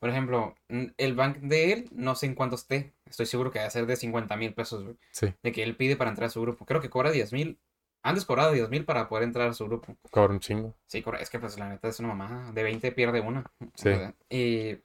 Por 0.00 0.10
ejemplo, 0.10 0.56
el 0.68 1.14
bank 1.14 1.36
de 1.38 1.72
él, 1.72 1.88
no 1.92 2.16
sé 2.16 2.26
en 2.26 2.34
cuánto 2.34 2.56
esté. 2.56 2.92
Estoy 3.06 3.26
seguro 3.26 3.52
que 3.52 3.60
va 3.60 3.66
a 3.66 3.70
ser 3.70 3.86
de 3.86 3.94
50 3.94 4.36
mil 4.36 4.52
pesos, 4.52 4.82
güey, 4.82 4.96
Sí, 5.12 5.32
de 5.42 5.52
que 5.52 5.62
él 5.62 5.76
pide 5.76 5.94
para 5.96 6.10
entrar 6.10 6.26
a 6.26 6.30
su 6.30 6.40
grupo. 6.40 6.64
Creo 6.66 6.80
que 6.80 6.90
cobra 6.90 7.12
10 7.12 7.32
mil. 7.32 7.60
Antes 8.02 8.24
cobraba 8.24 8.52
10 8.52 8.70
mil 8.70 8.84
para 8.84 9.08
poder 9.08 9.24
entrar 9.24 9.48
a 9.48 9.54
su 9.54 9.66
grupo. 9.66 9.96
cobra 10.10 10.32
un 10.32 10.40
chingo. 10.40 10.74
Sí, 10.86 11.04
es 11.20 11.30
que 11.30 11.38
pues 11.38 11.58
la 11.58 11.68
neta 11.68 11.88
es 11.88 11.98
una 12.00 12.08
mamá. 12.14 12.52
De 12.52 12.62
20 12.62 12.92
pierde 12.92 13.20
una. 13.20 13.44
Sí. 13.74 13.90
Y, 14.30 14.78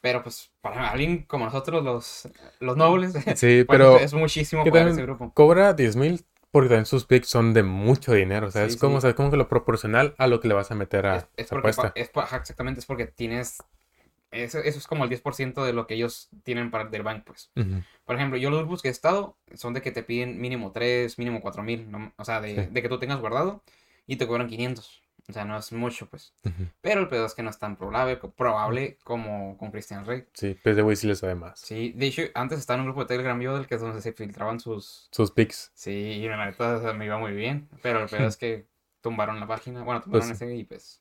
pero 0.00 0.22
pues 0.22 0.52
para 0.60 0.90
alguien 0.90 1.24
como 1.24 1.44
nosotros, 1.44 1.82
los, 1.84 2.28
los 2.60 2.76
nobles, 2.76 3.12
Sí, 3.36 3.64
pues, 3.64 3.66
pero 3.66 3.96
es 3.98 4.12
muchísimo 4.14 4.64
¿qué 4.64 4.70
para 4.70 4.90
ese 4.90 5.02
grupo. 5.02 5.32
cobra 5.32 5.72
10 5.74 5.96
mil 5.96 6.24
porque 6.50 6.68
también 6.68 6.86
sus 6.86 7.06
picks 7.06 7.28
son 7.28 7.54
de 7.54 7.62
mucho 7.62 8.12
dinero. 8.12 8.48
O 8.48 8.50
sea, 8.50 8.66
Sí, 8.66 8.74
es 8.74 8.76
como, 8.76 8.94
sí. 8.94 8.98
o 8.98 9.00
sea, 9.00 9.10
es 9.10 9.16
como 9.16 9.30
que 9.30 9.36
lo 9.38 9.48
proporcional 9.48 10.14
a 10.18 10.26
lo 10.26 10.38
que 10.40 10.48
le 10.48 10.54
vas 10.54 10.70
a 10.70 10.74
meter 10.74 11.06
a 11.06 11.16
Es, 11.36 11.48
porque, 11.48 11.70
apuesta. 11.70 11.92
es 11.94 12.10
exactamente, 12.10 12.80
es 12.80 12.86
porque 12.86 13.06
tienes... 13.06 13.58
Eso, 14.32 14.58
eso 14.58 14.78
es 14.78 14.86
como 14.86 15.04
el 15.04 15.10
10% 15.10 15.64
de 15.64 15.72
lo 15.72 15.86
que 15.86 15.94
ellos 15.94 16.28
tienen 16.42 16.70
para 16.70 16.86
del 16.86 17.02
bank, 17.02 17.24
pues. 17.24 17.50
Por 18.04 18.16
ejemplo, 18.16 18.38
yo 18.38 18.50
los 18.50 18.60
grupos 18.60 18.82
que 18.82 18.88
he 18.88 18.90
estado 18.90 19.36
son 19.54 19.74
de 19.74 19.82
que 19.82 19.92
te 19.92 20.02
piden 20.02 20.40
mínimo 20.40 20.72
3, 20.72 21.18
mínimo 21.18 21.40
4 21.40 21.62
mil, 21.62 21.90
¿no? 21.90 22.12
o 22.16 22.24
sea, 22.24 22.40
de, 22.40 22.54
Sí. 22.64 22.68
de 22.70 22.82
que 22.82 22.88
tú 22.88 22.98
tengas 22.98 23.20
guardado 23.20 23.62
y 24.06 24.16
te 24.16 24.26
cobran 24.26 24.48
500. 24.48 25.02
O 25.28 25.32
sea, 25.32 25.44
no 25.44 25.56
es 25.56 25.70
mucho, 25.72 26.06
pues. 26.08 26.34
Pero 26.80 27.00
el 27.00 27.08
pedo 27.08 27.24
es 27.26 27.34
que 27.34 27.44
no 27.44 27.50
es 27.50 27.58
tan 27.58 27.76
probable, 27.76 28.16
probable 28.16 28.98
como 29.04 29.56
con 29.56 29.70
Christian 29.70 30.04
Rey. 30.04 30.24
Sí, 30.34 30.58
pues 30.62 30.74
de 30.74 30.82
güey 30.82 30.96
sí 30.96 31.06
le 31.06 31.14
sabe 31.14 31.36
más. 31.36 31.60
Sí, 31.60 31.92
de 31.94 32.06
hecho, 32.06 32.22
antes 32.34 32.58
estaba 32.58 32.76
en 32.76 32.80
un 32.80 32.86
grupo 32.88 33.02
de 33.02 33.06
Telegram 33.08 33.40
yo 33.40 33.54
del 33.56 33.66
que 33.68 33.76
es 33.76 33.80
donde 33.80 34.02
se 34.02 34.12
filtraban 34.12 34.58
sus... 34.58 35.08
Sus 35.12 35.30
picks. 35.30 35.70
Sí, 35.74 35.90
y 35.92 36.26
la 36.28 36.44
neta 36.44 36.76
o 36.76 36.80
sea, 36.82 36.92
me 36.92 37.04
iba 37.04 37.18
muy 37.18 37.32
bien, 37.34 37.68
pero 37.82 38.02
el 38.02 38.08
pedo 38.08 38.26
es 38.26 38.36
que 38.36 38.66
tumbaron 39.00 39.38
la 39.38 39.46
página, 39.46 39.84
bueno, 39.84 40.00
tumbaron 40.02 40.26
Pues 40.28 40.40
ese 40.42 40.54
y 40.56 40.64
pues... 40.64 40.98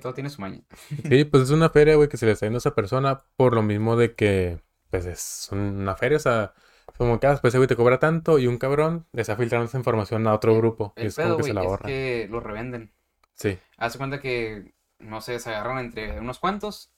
todo 0.00 0.14
tiene 0.14 0.30
su 0.30 0.40
maña. 0.40 0.62
Sí, 1.08 1.24
pues 1.24 1.44
es 1.44 1.50
una 1.50 1.68
feria, 1.70 1.96
güey, 1.96 2.08
que 2.08 2.16
se 2.16 2.26
le 2.26 2.32
está 2.32 2.46
yendo 2.46 2.56
a 2.56 2.58
esa 2.58 2.74
persona 2.74 3.24
por 3.36 3.54
lo 3.54 3.62
mismo 3.62 3.96
de 3.96 4.14
que, 4.14 4.60
pues 4.90 5.04
es 5.06 5.48
una 5.52 5.94
feria, 5.96 6.16
o 6.16 6.20
sea, 6.20 6.54
como 6.96 7.20
que 7.20 7.26
ah, 7.26 7.38
pues 7.40 7.52
ese 7.52 7.58
güey 7.58 7.68
te 7.68 7.76
cobra 7.76 7.98
tanto 7.98 8.38
y 8.38 8.46
un 8.46 8.58
cabrón 8.58 9.06
le 9.12 9.20
está 9.22 9.36
filtrando 9.36 9.66
esa 9.66 9.78
información 9.78 10.26
a 10.26 10.34
otro 10.34 10.56
grupo 10.56 10.94
y 10.98 11.02
El 11.02 11.08
es 11.08 11.16
como 11.16 11.36
que 11.36 11.42
se 11.42 11.52
la 11.54 11.60
es 11.60 11.66
ahorra. 11.66 11.88
que 11.88 12.28
lo 12.30 12.40
revenden. 12.40 12.92
Sí, 13.34 13.58
Hace 13.78 13.98
cuenta 13.98 14.20
que, 14.20 14.74
no 14.98 15.20
sé, 15.20 15.38
se 15.40 15.50
agarran 15.50 15.78
entre 15.78 16.20
unos 16.20 16.38
cuantos 16.38 16.92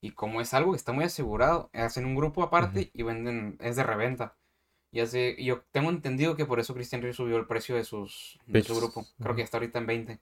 y 0.00 0.12
como 0.12 0.40
es 0.40 0.54
algo 0.54 0.72
que 0.72 0.78
está 0.78 0.92
muy 0.92 1.04
asegurado, 1.04 1.70
hacen 1.74 2.06
un 2.06 2.16
grupo 2.16 2.42
aparte 2.42 2.90
y 2.94 3.02
venden, 3.04 3.56
es 3.60 3.76
de 3.76 3.82
reventa. 3.84 4.36
Y 4.92 5.00
hace, 5.00 5.42
yo 5.44 5.64
tengo 5.72 5.90
entendido 5.90 6.36
que 6.36 6.46
por 6.46 6.60
eso 6.60 6.74
Christian 6.74 7.02
Rey 7.02 7.12
subió 7.14 7.36
el 7.38 7.46
precio 7.46 7.74
de 7.76 7.84
sus 7.84 8.38
de 8.46 8.62
su 8.62 8.76
grupo. 8.76 9.06
Creo 9.20 9.34
Ujú. 9.34 9.36
que 9.36 9.42
está 9.42 9.58
ahorita 9.58 9.78
en 9.80 9.86
20. 9.86 10.20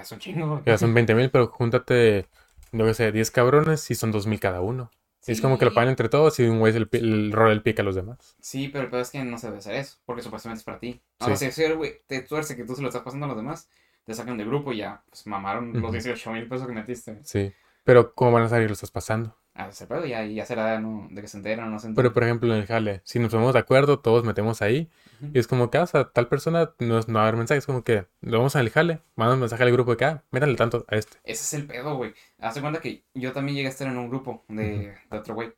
Es 0.00 0.12
un 0.12 0.18
chingo. 0.18 0.62
Ya 0.66 0.76
son 0.78 0.92
20 0.94 1.14
mil, 1.14 1.30
pero 1.30 1.48
júntate, 1.48 2.26
no 2.72 2.84
que 2.84 2.94
sé, 2.94 3.12
10 3.12 3.30
cabrones 3.30 3.90
y 3.90 3.94
son 3.94 4.12
2 4.12 4.26
mil 4.26 4.40
cada 4.40 4.60
uno. 4.60 4.90
Y 5.26 5.32
es 5.32 5.40
como 5.42 5.58
que 5.58 5.64
lo 5.66 5.70
Sí. 5.72 5.74
pagan 5.74 5.90
entre 5.90 6.08
todos 6.08 6.38
y 6.40 6.44
un 6.44 6.58
güey 6.58 6.72
le 6.72 6.86
pi- 6.86 6.98
el 6.98 7.32
rola 7.32 7.52
el 7.52 7.62
pique 7.62 7.82
a 7.82 7.84
los 7.84 7.94
demás. 7.94 8.36
Sí, 8.40 8.68
pero 8.68 8.84
el 8.84 8.90
peor 8.90 9.02
es 9.02 9.10
que 9.10 9.22
no 9.24 9.36
se 9.36 9.48
debe 9.48 9.58
hacer 9.58 9.74
eso, 9.74 9.98
porque 10.06 10.22
supuestamente 10.22 10.60
es 10.60 10.64
para 10.64 10.78
ti. 10.78 10.92
Sí. 10.92 11.00
sea, 11.26 11.36
si 11.36 11.44
ese 11.46 11.72
güey 11.74 12.00
te 12.06 12.22
tuerce 12.22 12.56
que 12.56 12.64
tú 12.64 12.74
se 12.74 12.82
lo 12.82 12.88
estás 12.88 13.02
pasando 13.02 13.26
a 13.26 13.28
los 13.28 13.36
demás, 13.36 13.68
te 14.04 14.14
sacan 14.14 14.38
de 14.38 14.44
grupo 14.44 14.72
y 14.72 14.78
ya, 14.78 15.02
pues 15.10 15.26
mamaron 15.26 15.72
los 15.74 15.82
Ujú. 15.82 15.92
18 15.92 16.32
mil 16.32 16.48
pesos 16.48 16.66
que 16.66 16.72
metiste. 16.72 17.18
Sí, 17.24 17.52
pero 17.84 18.14
¿cómo 18.14 18.32
van 18.32 18.44
a 18.44 18.48
que 18.62 18.68
lo 18.68 18.72
estás 18.74 18.90
pasando? 18.90 19.36
A 19.58 19.68
ese 19.70 19.86
pedo 19.88 20.04
ya, 20.06 20.24
ya 20.24 20.46
será 20.46 20.78
¿no? 20.80 21.08
de 21.10 21.20
que 21.20 21.26
se 21.28 21.36
enteran 21.36 21.66
o 21.68 21.70
no 21.72 21.78
se 21.80 21.88
Pero 21.92 22.08
enteran. 22.08 22.14
por 22.14 22.22
ejemplo 22.24 22.54
en 22.54 22.60
el 22.60 22.66
jale, 22.66 23.00
si 23.04 23.18
nos 23.18 23.30
ponemos 23.32 23.54
de 23.54 23.58
acuerdo, 23.58 23.98
todos 23.98 24.24
metemos 24.24 24.62
ahí 24.62 24.88
y 25.34 25.38
es 25.40 25.48
como 25.48 25.68
que, 25.68 25.78
ah, 25.78 25.82
o 25.82 25.86
sea, 25.86 26.04
tal 26.10 26.28
persona 26.28 26.74
no, 26.78 27.00
no 27.00 27.14
va 27.14 27.22
a 27.22 27.24
dar 27.24 27.36
mensajes, 27.36 27.66
como 27.66 27.82
que 27.82 28.06
lo 28.20 28.38
vamos 28.38 28.54
al 28.54 28.70
jale, 28.70 29.00
manda 29.16 29.34
un 29.34 29.40
mensaje 29.40 29.64
al 29.64 29.72
grupo 29.72 29.90
de 29.92 29.96
que, 29.96 30.04
ah, 30.04 30.22
métale 30.30 30.54
tanto 30.54 30.86
a 30.88 30.94
este. 30.96 31.18
Ese 31.24 31.42
es 31.42 31.54
el 31.54 31.66
pedo, 31.66 31.96
güey. 31.96 32.14
Hace 32.38 32.60
cuenta 32.60 32.80
que 32.80 33.02
yo 33.14 33.32
también 33.32 33.56
llegué 33.56 33.66
a 33.66 33.70
estar 33.72 33.88
en 33.88 33.98
un 33.98 34.08
grupo 34.08 34.44
de, 34.48 34.94
de 35.10 35.18
otro 35.18 35.34
güey. 35.34 35.52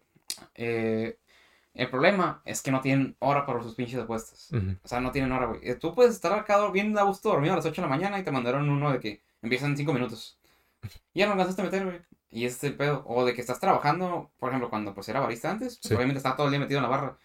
Eh, 0.54 1.18
el 1.74 1.90
problema 1.90 2.42
es 2.46 2.62
que 2.62 2.70
no 2.70 2.80
tienen 2.80 3.16
hora 3.20 3.44
para 3.46 3.62
sus 3.62 3.74
pinches 3.74 4.00
apuestas. 4.00 4.48
O 4.82 4.88
sea, 4.88 5.00
no 5.00 5.12
tienen 5.12 5.30
hora, 5.32 5.46
güey. 5.46 5.60
Eh, 5.62 5.74
Tú 5.76 5.94
puedes 5.94 6.14
estar 6.14 6.32
acá 6.32 6.70
bien 6.70 6.96
a 6.98 7.02
gusto 7.02 7.28
dormido 7.28 7.52
a 7.52 7.56
las 7.56 7.66
8 7.66 7.82
de 7.82 7.86
la 7.88 7.94
mañana 7.94 8.18
y 8.18 8.24
te 8.24 8.30
mandaron 8.32 8.68
uno 8.68 8.90
de 8.92 8.98
que 8.98 9.20
empiezan 9.42 9.72
en 9.72 9.76
5 9.76 9.92
minutos. 9.92 10.38
Y 11.14 11.20
ya 11.20 11.26
no 11.26 11.32
alcanzaste 11.32 11.62
a 11.62 11.64
meter, 11.66 11.84
güey. 11.84 12.00
Y 12.30 12.44
ese 12.44 12.56
es 12.56 12.64
el 12.64 12.76
pedo. 12.76 13.02
O 13.06 13.24
de 13.24 13.34
que 13.34 13.40
estás 13.40 13.58
trabajando, 13.60 14.30
por 14.38 14.50
ejemplo, 14.50 14.70
cuando 14.70 14.94
pues 14.94 15.08
era 15.08 15.20
barista 15.20 15.50
antes, 15.50 15.76
pues 15.78 15.88
Sí. 15.88 15.94
obviamente 15.94 16.18
estaba 16.18 16.36
todo 16.36 16.46
el 16.46 16.52
día 16.52 16.60
metido 16.60 16.78
en 16.78 16.84
la 16.84 16.88
barra. 16.88 17.18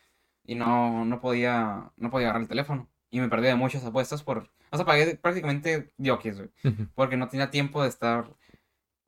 Y 0.43 0.56
no, 0.56 1.06
no 1.06 1.20
podía, 1.22 1.91
no 1.97 2.10
podía 2.10 2.28
agarrar 2.28 2.41
el 2.43 2.47
teléfono. 2.47 2.88
y 3.12 3.20
me 3.22 3.30
perdí 3.30 3.47
de 3.47 3.56
muchas 3.56 3.86
apuestas 3.86 4.24
por... 4.24 4.49
O 4.72 4.78
sea, 4.78 4.86
pagué 4.86 5.16
prácticamente 5.16 5.93
diokis, 5.97 6.36
güey. 6.38 6.49
Ujú. 6.66 6.88
Porque 6.95 7.16
no 7.18 7.30
tenía 7.30 7.49
tiempo 7.49 7.82
de 7.82 7.88
estar... 7.89 8.30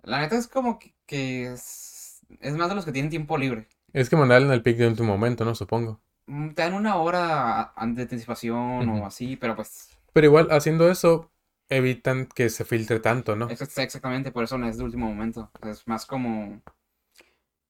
La 0.04 0.20
neta 0.22 0.38
es 0.38 0.48
como 0.48 0.80
que, 0.80 0.94
que 1.06 1.52
es... 1.52 2.22
es 2.40 2.54
más 2.56 2.70
de 2.70 2.76
los 2.76 2.86
que 2.86 2.94
tienen 2.94 3.10
tiempo 3.10 3.38
libre. 3.38 3.68
Es 3.92 4.10
que 4.10 4.16
mandarle 4.16 4.48
en 4.48 4.54
el 4.54 4.62
pick 4.64 4.78
de 4.78 4.88
último 4.88 5.10
momento, 5.10 5.44
¿no? 5.44 5.56
Supongo. 5.56 6.00
Mm, 6.28 6.50
Te 6.52 6.62
dan 6.62 6.74
una 6.76 6.96
hora 6.96 7.74
de 7.82 8.02
anticipación 8.04 8.88
Ujú. 8.88 9.04
o 9.04 9.06
así, 9.08 9.36
pero 9.36 9.56
pues... 9.58 9.90
Pero 10.14 10.28
igual, 10.28 10.48
haciendo 10.52 10.90
eso, 10.90 11.30
evitan 11.70 12.26
que 12.28 12.50
se 12.50 12.66
filtre 12.66 13.00
tanto, 13.00 13.36
¿no? 13.36 13.50
Exactamente, 13.50 14.32
por 14.32 14.44
eso 14.44 14.58
no 14.58 14.68
es 14.68 14.78
de 14.78 14.84
último 14.84 15.08
momento. 15.08 15.52
Es 15.64 15.88
más 15.88 16.06
como... 16.06 16.62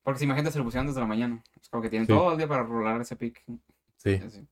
Porque 0.03 0.19
si 0.19 0.25
imagínate, 0.25 0.53
se 0.53 0.59
lo 0.59 0.63
pusieron 0.63 0.87
desde 0.87 1.01
la 1.01 1.05
mañana. 1.07 1.43
Es 1.61 1.69
como 1.69 1.83
que 1.83 1.89
tienen 1.89 2.05
Sí. 2.07 2.13
todo 2.13 2.31
el 2.31 2.37
día 2.37 2.47
para 2.47 2.63
rolar 2.63 3.01
ese 3.01 3.15
pick. 3.15 3.43
Sí. 3.97 4.21
Así. 4.25 4.47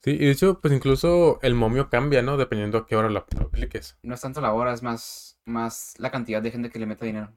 Sí, 0.00 0.10
y 0.10 0.18
de 0.18 0.30
hecho, 0.32 0.60
pues 0.60 0.74
incluso 0.74 1.38
el 1.42 1.54
momio 1.54 1.88
cambia, 1.88 2.22
¿no? 2.22 2.36
Dependiendo 2.36 2.78
a 2.78 2.86
qué 2.86 2.96
hora 2.96 3.08
lo, 3.08 3.24
lo 3.38 3.46
apliques. 3.46 3.96
No 4.02 4.14
es 4.14 4.20
tanto 4.20 4.40
la 4.40 4.52
hora, 4.52 4.72
es 4.72 4.82
más, 4.82 5.38
más 5.44 5.94
la 5.98 6.10
cantidad 6.10 6.42
de 6.42 6.50
gente 6.50 6.70
que 6.70 6.80
le 6.80 6.86
mete 6.86 7.06
dinero. 7.06 7.32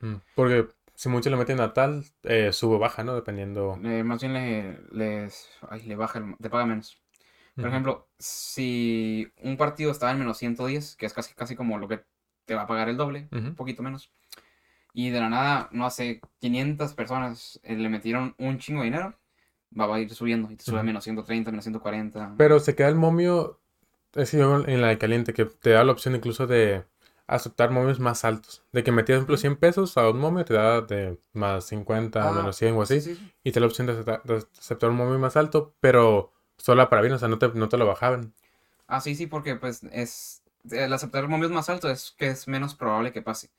Mm. 0.00 0.14
Porque 0.34 0.66
si 0.96 1.08
mucho 1.08 1.30
le 1.30 1.36
meten 1.36 1.60
a 1.60 1.72
tal, 1.72 2.04
eh, 2.24 2.52
sube 2.52 2.74
o 2.74 2.78
baja, 2.80 3.04
¿no? 3.04 3.14
Dependiendo. 3.14 3.78
Eh, 3.84 4.02
más 4.02 4.20
bien 4.20 4.32
le, 4.32 4.80
les, 4.90 5.48
ay, 5.68 5.82
le 5.82 5.94
baja, 5.94 6.18
el- 6.18 6.36
te 6.38 6.50
paga 6.50 6.66
menos. 6.66 7.00
Por 7.60 7.70
ejemplo, 7.70 8.08
si 8.18 9.32
un 9.42 9.56
partido 9.56 9.90
estaba 9.90 10.12
en 10.12 10.18
menos 10.20 10.38
110, 10.38 10.96
que 10.96 11.06
es 11.06 11.12
casi, 11.12 11.34
casi 11.34 11.56
como 11.56 11.78
lo 11.78 11.88
que 11.88 12.04
te 12.44 12.54
va 12.54 12.62
a 12.62 12.66
pagar 12.66 12.88
el 12.88 12.96
doble, 12.96 13.28
Ujú. 13.32 13.48
un 13.48 13.54
poquito 13.56 13.82
menos, 13.82 14.12
y 14.92 15.10
de 15.10 15.20
la 15.20 15.28
nada, 15.28 15.68
no 15.72 15.86
hace 15.86 16.20
500 16.40 16.94
personas 16.94 17.60
eh, 17.62 17.76
le 17.76 17.88
metieron 17.88 18.34
un 18.38 18.58
chingo 18.58 18.80
de 18.80 18.86
dinero, 18.86 19.14
va, 19.78 19.86
va 19.86 19.96
a 19.96 20.00
ir 20.00 20.12
subiendo 20.14 20.50
y 20.50 20.56
te 20.56 20.64
sube 20.64 20.80
a 20.80 20.82
menos 20.82 21.04
130, 21.04 21.50
menos 21.50 21.64
140. 21.64 22.34
Pero 22.36 22.60
se 22.60 22.74
queda 22.74 22.88
el 22.88 22.94
momio, 22.94 23.60
es 24.14 24.34
en 24.34 24.80
la 24.80 24.88
de 24.88 24.98
caliente, 24.98 25.32
que 25.32 25.44
te 25.44 25.70
da 25.70 25.84
la 25.84 25.92
opción 25.92 26.14
incluso 26.14 26.46
de 26.46 26.84
aceptar 27.26 27.70
momios 27.70 28.00
más 28.00 28.24
altos. 28.24 28.64
De 28.72 28.82
que 28.82 28.90
metías, 28.92 29.18
por 29.18 29.22
ejemplo, 29.24 29.36
100 29.36 29.56
pesos 29.56 29.96
a 29.98 30.08
un 30.08 30.18
momio, 30.18 30.44
te 30.44 30.54
da 30.54 30.80
de 30.80 31.18
más 31.32 31.64
50, 31.66 32.28
Ah, 32.28 32.32
menos 32.32 32.56
100 32.56 32.74
o 32.74 32.82
así. 32.82 33.00
sí, 33.00 33.14
sí, 33.14 33.20
sí. 33.20 33.32
Y 33.44 33.52
te 33.52 33.60
da 33.60 33.62
la 33.62 33.66
opción 33.68 33.86
de 33.86 33.92
aceptar, 33.92 34.22
de 34.24 34.36
aceptar 34.36 34.90
un 34.90 34.96
momio 34.96 35.18
más 35.18 35.36
alto, 35.36 35.74
pero 35.80 36.32
solo 36.58 36.88
para 36.88 37.02
bien, 37.02 37.14
o 37.14 37.18
sea, 37.18 37.28
no 37.28 37.38
te, 37.38 37.48
no 37.48 37.68
te 37.68 37.76
lo 37.78 37.86
bajaban. 37.86 38.34
Ah, 38.86 39.00
sí, 39.00 39.14
sí, 39.14 39.26
porque 39.26 39.56
pues 39.56 39.82
es, 39.92 40.42
el 40.70 40.92
aceptar 40.92 41.26
momios 41.28 41.50
más 41.50 41.68
alto 41.68 41.90
es 41.90 42.14
que 42.18 42.28
es 42.28 42.48
menos 42.48 42.74
probable 42.74 43.12
que 43.12 43.22
pase. 43.22 43.50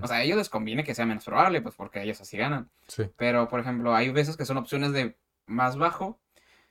O 0.00 0.06
sea, 0.06 0.18
a 0.18 0.22
ellos 0.22 0.36
les 0.38 0.48
conviene 0.48 0.84
que 0.84 0.94
sea 0.94 1.06
menos 1.06 1.24
probable, 1.24 1.60
pues 1.60 1.74
porque 1.74 2.00
ellos 2.02 2.20
así 2.20 2.36
ganan. 2.36 2.70
Sí. 2.86 3.10
Pero, 3.16 3.48
por 3.48 3.58
ejemplo, 3.58 3.96
hay 3.96 4.10
veces 4.10 4.36
que 4.36 4.44
son 4.44 4.56
opciones 4.56 4.92
de 4.92 5.16
más 5.46 5.76
bajo 5.76 6.20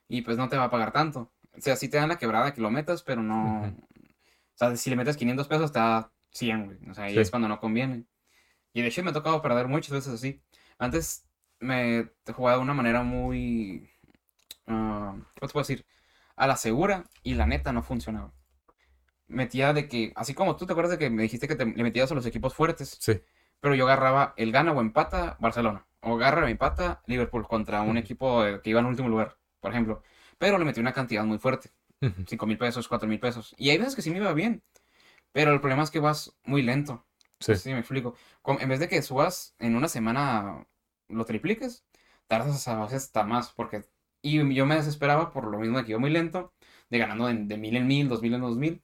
y 0.07 0.21
pues 0.21 0.37
no 0.37 0.47
te 0.47 0.55
va 0.55 0.65
a 0.65 0.69
pagar 0.69 0.93
tanto. 0.93 1.29
O 1.57 1.59
sea, 1.59 1.75
sí 1.75 1.89
te 1.89 1.97
dan 1.97 2.07
la 2.07 2.17
quebrada 2.17 2.53
que 2.53 2.61
lo 2.61 2.71
metas, 2.71 3.03
pero 3.03 3.21
no... 3.21 3.63
O 3.63 4.55
sea, 4.55 4.77
si 4.77 4.89
le 4.89 4.95
metes 4.95 5.17
500 5.17 5.45
pesos 5.49 5.73
da 5.73 6.09
100, 6.29 6.65
güey. 6.67 6.77
O 6.89 6.93
sea, 6.93 7.05
ahí 7.05 7.15
Sí. 7.15 7.19
es 7.19 7.29
cuando 7.31 7.49
no 7.49 7.59
conviene. 7.59 8.05
Y 8.71 8.81
de 8.81 8.87
hecho 8.87 9.03
me 9.03 9.09
ha 9.09 9.13
tocado 9.13 9.41
perder 9.41 9.67
muchas 9.67 9.91
veces 9.91 10.13
así. 10.13 10.41
Antes 10.77 11.25
me 11.59 12.07
jugaba 12.33 12.57
de 12.59 12.63
una 12.63 12.73
manera 12.73 13.03
muy... 13.03 13.90
ah, 14.71 15.11
¿Cómo 15.39 15.47
te 15.47 15.53
puedo 15.53 15.63
decir? 15.63 15.85
A 16.35 16.47
la 16.47 16.57
segura 16.57 17.03
y 17.23 17.35
la 17.35 17.45
neta 17.45 17.71
no 17.73 17.83
funcionaba. 17.83 18.31
Metía 19.27 19.73
de 19.73 19.87
que, 19.87 20.11
así 20.15 20.33
como 20.33 20.55
tú 20.57 20.65
te 20.65 20.73
acuerdas 20.73 20.91
de 20.91 20.97
que 20.97 21.09
me 21.09 21.23
dijiste 21.23 21.47
que 21.47 21.55
te, 21.55 21.65
le 21.65 21.83
metías 21.83 22.11
a 22.11 22.15
los 22.15 22.25
equipos 22.25 22.53
fuertes, 22.53 22.97
Sí. 22.99 23.21
pero 23.61 23.75
yo 23.75 23.85
agarraba 23.85 24.33
el 24.37 24.51
gana 24.51 24.71
o 24.73 24.81
empata 24.81 25.37
Barcelona. 25.39 25.85
O 26.01 26.15
agarra 26.15 26.45
o 26.45 26.47
empata 26.47 27.01
Liverpool 27.05 27.47
contra 27.47 27.81
un 27.81 27.97
equipo 27.97 28.43
eh, 28.45 28.61
que 28.61 28.71
iba 28.71 28.79
en 28.79 28.87
último 28.87 29.07
lugar, 29.07 29.37
por 29.59 29.71
ejemplo. 29.71 30.01
Pero 30.37 30.57
le 30.57 30.65
metí 30.65 30.79
una 30.79 30.93
cantidad 30.93 31.23
muy 31.23 31.37
fuerte. 31.37 31.71
Ujú. 32.01 32.23
5 32.27 32.45
mil 32.47 32.57
pesos, 32.57 32.87
4 32.87 33.07
mil 33.07 33.19
pesos. 33.19 33.53
Y 33.57 33.69
hay 33.69 33.77
veces 33.77 33.95
que 33.95 34.01
sí 34.01 34.09
me 34.09 34.17
iba 34.17 34.33
bien. 34.33 34.63
Pero 35.31 35.53
el 35.53 35.61
problema 35.61 35.83
es 35.83 35.91
que 35.91 35.99
vas 35.99 36.35
muy 36.43 36.61
lento. 36.63 37.05
Sí. 37.39 37.55
Sí, 37.55 37.69
me 37.71 37.79
explico. 37.79 38.15
En 38.59 38.67
vez 38.67 38.79
de 38.79 38.89
que 38.89 39.01
subas 39.01 39.55
en 39.59 39.75
una 39.75 39.87
semana 39.87 40.65
lo 41.07 41.25
tripliques, 41.25 41.85
tardas 42.27 42.67
a 42.67 42.81
veces 42.81 43.03
hasta 43.05 43.23
más. 43.23 43.51
Porque... 43.53 43.85
Y 44.21 44.53
yo 44.53 44.65
me 44.65 44.75
desesperaba 44.75 45.31
por 45.31 45.45
lo 45.47 45.59
mismo 45.59 45.77
de 45.77 45.85
que 45.85 45.91
iba 45.91 45.99
muy 45.99 46.11
lento, 46.11 46.53
de 46.89 46.97
ganando 46.97 47.27
de, 47.27 47.33
de 47.35 47.57
mil 47.57 47.75
en 47.75 47.87
mil, 47.87 48.07
dos 48.09 48.21
mil 48.21 48.33
en 48.33 48.41
dos 48.41 48.57
mil. 48.57 48.81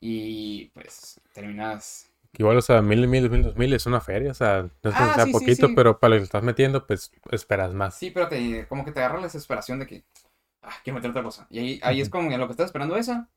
Y 0.00 0.66
pues 0.74 1.20
terminas 1.32 2.12
Igual, 2.36 2.58
o 2.58 2.62
sea, 2.62 2.82
mil, 2.82 3.06
mil, 3.08 3.28
mil, 3.30 3.42
dos 3.42 3.56
mil 3.56 3.72
es 3.72 3.86
una 3.86 4.00
feria, 4.00 4.30
o 4.30 4.34
sea, 4.34 4.62
no 4.62 4.90
es 4.90 4.96
que 4.96 5.02
Ah, 5.02 5.14
sea 5.14 5.24
sí, 5.24 5.32
poquito, 5.32 5.68
sí. 5.68 5.74
pero 5.74 5.98
para 5.98 6.14
lo 6.14 6.20
que 6.20 6.24
estás 6.24 6.42
metiendo, 6.42 6.86
pues 6.86 7.10
esperas 7.32 7.74
más. 7.74 7.94
Sí, 7.94 8.10
pero 8.10 8.28
te, 8.28 8.66
como 8.68 8.84
que 8.84 8.92
te 8.92 9.00
agarra 9.00 9.16
la 9.18 9.24
desesperación 9.24 9.78
de 9.80 9.86
que, 9.86 10.04
ah, 10.62 10.74
quiero 10.84 10.96
meter 10.96 11.10
otra 11.10 11.22
cosa. 11.22 11.46
Y 11.50 11.58
ahí, 11.58 11.80
ahí 11.82 12.00
es 12.00 12.08
como 12.10 12.30
en 12.30 12.40
lo 12.40 12.46
que 12.46 12.52
estás 12.52 12.66
esperando 12.66 12.96
esa, 12.96 13.28